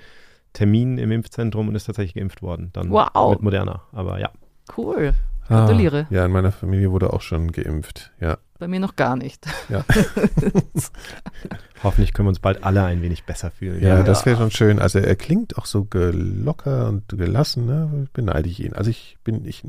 [0.53, 2.69] Termin im Impfzentrum und ist tatsächlich geimpft worden.
[2.73, 3.31] Dann Wow.
[3.31, 3.83] mit Moderna.
[3.91, 4.31] Aber ja.
[4.77, 5.13] Cool.
[5.47, 6.05] Gratuliere.
[6.09, 8.11] Ah, ja, in meiner Familie wurde auch schon geimpft.
[8.19, 9.47] Ja, Bei mir noch gar nicht.
[9.69, 9.83] ja.
[11.83, 13.81] Hoffentlich können wir uns bald alle ein wenig besser fühlen.
[13.81, 14.79] Ja, das wäre schon schön.
[14.79, 18.07] Also er klingt auch so locker und gelassen, ne?
[18.13, 18.73] Beneide ich ihn.
[18.73, 19.63] Also ich bin, ich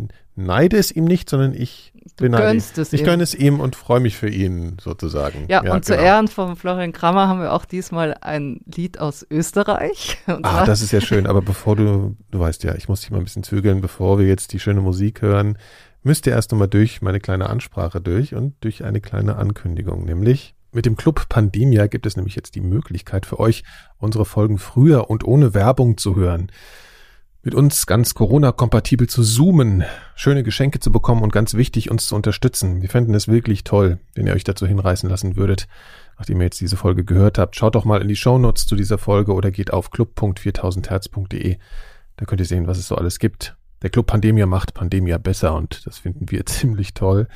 [0.44, 3.06] neide es ihm nicht, sondern ich Du beneide gönnst es Ich ihm.
[3.06, 5.46] gönne es ihm und freue mich für ihn sozusagen.
[5.48, 6.04] Ja, und zu genau.
[6.04, 10.18] Ehren von Florian Krammer haben wir auch diesmal ein Lied aus Österreich.
[10.26, 11.26] Und Ah, das ist ja schön.
[11.26, 14.26] Aber bevor du, du weißt ja, ich muss dich mal ein bisschen zügeln, bevor wir
[14.26, 15.58] jetzt die schöne Musik hören,
[16.02, 20.54] müsst ihr erst nochmal durch meine kleine Ansprache durch und durch eine kleine Ankündigung, nämlich
[20.72, 23.64] mit dem Club Pandemia gibt es nämlich jetzt die Möglichkeit für euch,
[23.98, 26.50] unsere Folgen früher und ohne Werbung zu hören.
[27.42, 29.82] Mit uns ganz Corona-kompatibel zu zoomen,
[30.14, 32.82] schöne Geschenke zu bekommen und ganz wichtig, uns zu unterstützen.
[32.82, 35.66] Wir fänden es wirklich toll, wenn ihr euch dazu hinreißen lassen würdet,
[36.18, 37.56] nachdem ihr jetzt diese Folge gehört habt.
[37.56, 41.56] Schaut doch mal in die Shownotes zu dieser Folge oder geht auf club.4000herz.de.
[42.16, 43.56] Da könnt ihr sehen, was es so alles gibt.
[43.80, 47.26] Der Club Pandemia macht Pandemia besser und das finden wir ziemlich toll.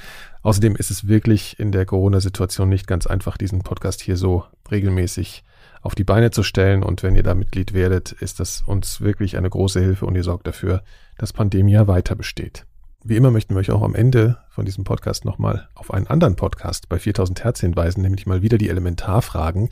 [0.42, 5.44] Außerdem ist es wirklich in der Corona-Situation nicht ganz einfach, diesen Podcast hier so regelmäßig
[5.84, 6.82] auf die Beine zu stellen.
[6.82, 10.24] Und wenn ihr da Mitglied werdet, ist das uns wirklich eine große Hilfe und ihr
[10.24, 10.82] sorgt dafür,
[11.18, 12.66] dass Pandemia weiter besteht.
[13.04, 16.36] Wie immer möchten wir euch auch am Ende von diesem Podcast nochmal auf einen anderen
[16.36, 19.68] Podcast bei 4000 Hertz hinweisen, nämlich mal wieder die Elementarfragen.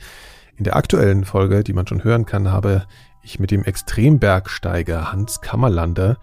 [0.55, 2.85] In der aktuellen Folge, die man schon hören kann, habe
[3.23, 6.17] ich mit dem Extrembergsteiger Hans Kammerlander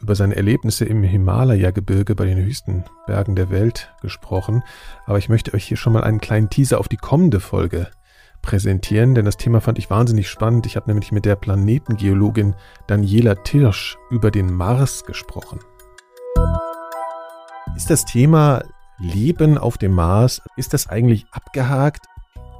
[0.00, 4.62] über seine Erlebnisse im Himalaya-Gebirge bei den höchsten Bergen der Welt gesprochen.
[5.04, 7.88] Aber ich möchte euch hier schon mal einen kleinen Teaser auf die kommende Folge
[8.42, 10.66] präsentieren, denn das Thema fand ich wahnsinnig spannend.
[10.66, 12.54] Ich habe nämlich mit der Planetengeologin
[12.86, 15.60] Daniela Tirsch über den Mars gesprochen.
[17.76, 18.62] Ist das Thema
[18.98, 22.06] Leben auf dem Mars, ist das eigentlich abgehakt?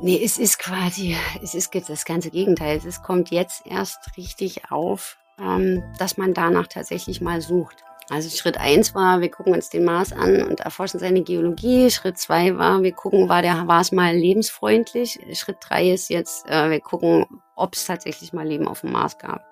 [0.01, 2.81] Nee, es ist quasi, es ist das ganze Gegenteil.
[2.85, 7.85] Es kommt jetzt erst richtig auf, ähm, dass man danach tatsächlich mal sucht.
[8.13, 11.91] Also Schritt eins war, wir gucken uns den Mars an und erforschen seine Geologie.
[11.91, 15.19] Schritt zwei war, wir gucken, war der war es mal lebensfreundlich.
[15.33, 17.25] Schritt drei ist jetzt, äh, wir gucken,
[17.57, 19.43] ob es tatsächlich mal Leben auf dem Mars gab.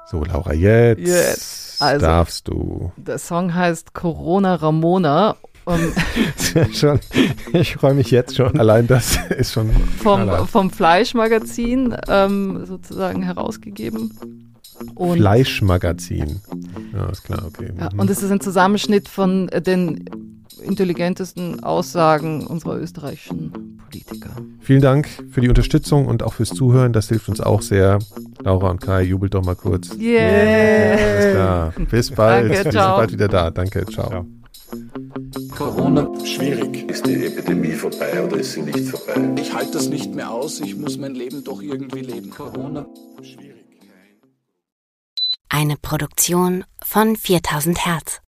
[0.10, 1.82] So, Laura, jetzt, Jetzt.
[1.82, 2.92] Also- darfst du.
[2.98, 5.94] Der Song heißt Corona Ramona Um,
[6.74, 7.00] schon,
[7.54, 8.60] ich freue mich jetzt schon.
[8.60, 9.70] Allein das ist schon.
[10.02, 14.50] Vom, vom Fleischmagazin ähm, sozusagen herausgegeben.
[14.96, 16.42] Und Fleischmagazin.
[16.92, 17.72] Ja, ist klar, okay.
[17.78, 24.30] Ja, und es ist ein Zusammenschnitt von den intelligentesten Aussagen unserer österreichischen Politiker.
[24.60, 26.94] Vielen Dank für die Unterstützung und auch fürs Zuhören.
[26.94, 28.00] Das hilft uns auch sehr.
[28.44, 29.96] Laura und Kai, jubelt doch mal kurz.
[29.98, 30.98] Yeah.
[30.98, 31.74] Alles klar.
[31.90, 32.44] Bis bald.
[32.46, 33.52] Danke, Wir sind bald wieder da.
[33.52, 34.10] Danke, ciao.
[34.10, 34.26] ciao.
[35.56, 36.90] Corona, schwierig.
[36.90, 39.42] Ist die Epidemie vorbei oder ist sie nicht vorbei?
[39.42, 40.60] Ich halte das nicht mehr aus.
[40.60, 42.30] Ich muss mein Leben doch irgendwie leben.
[42.30, 42.86] Corona,
[43.22, 43.50] schwierig.
[45.50, 48.22] Eine Produktion von 4000 Hertz.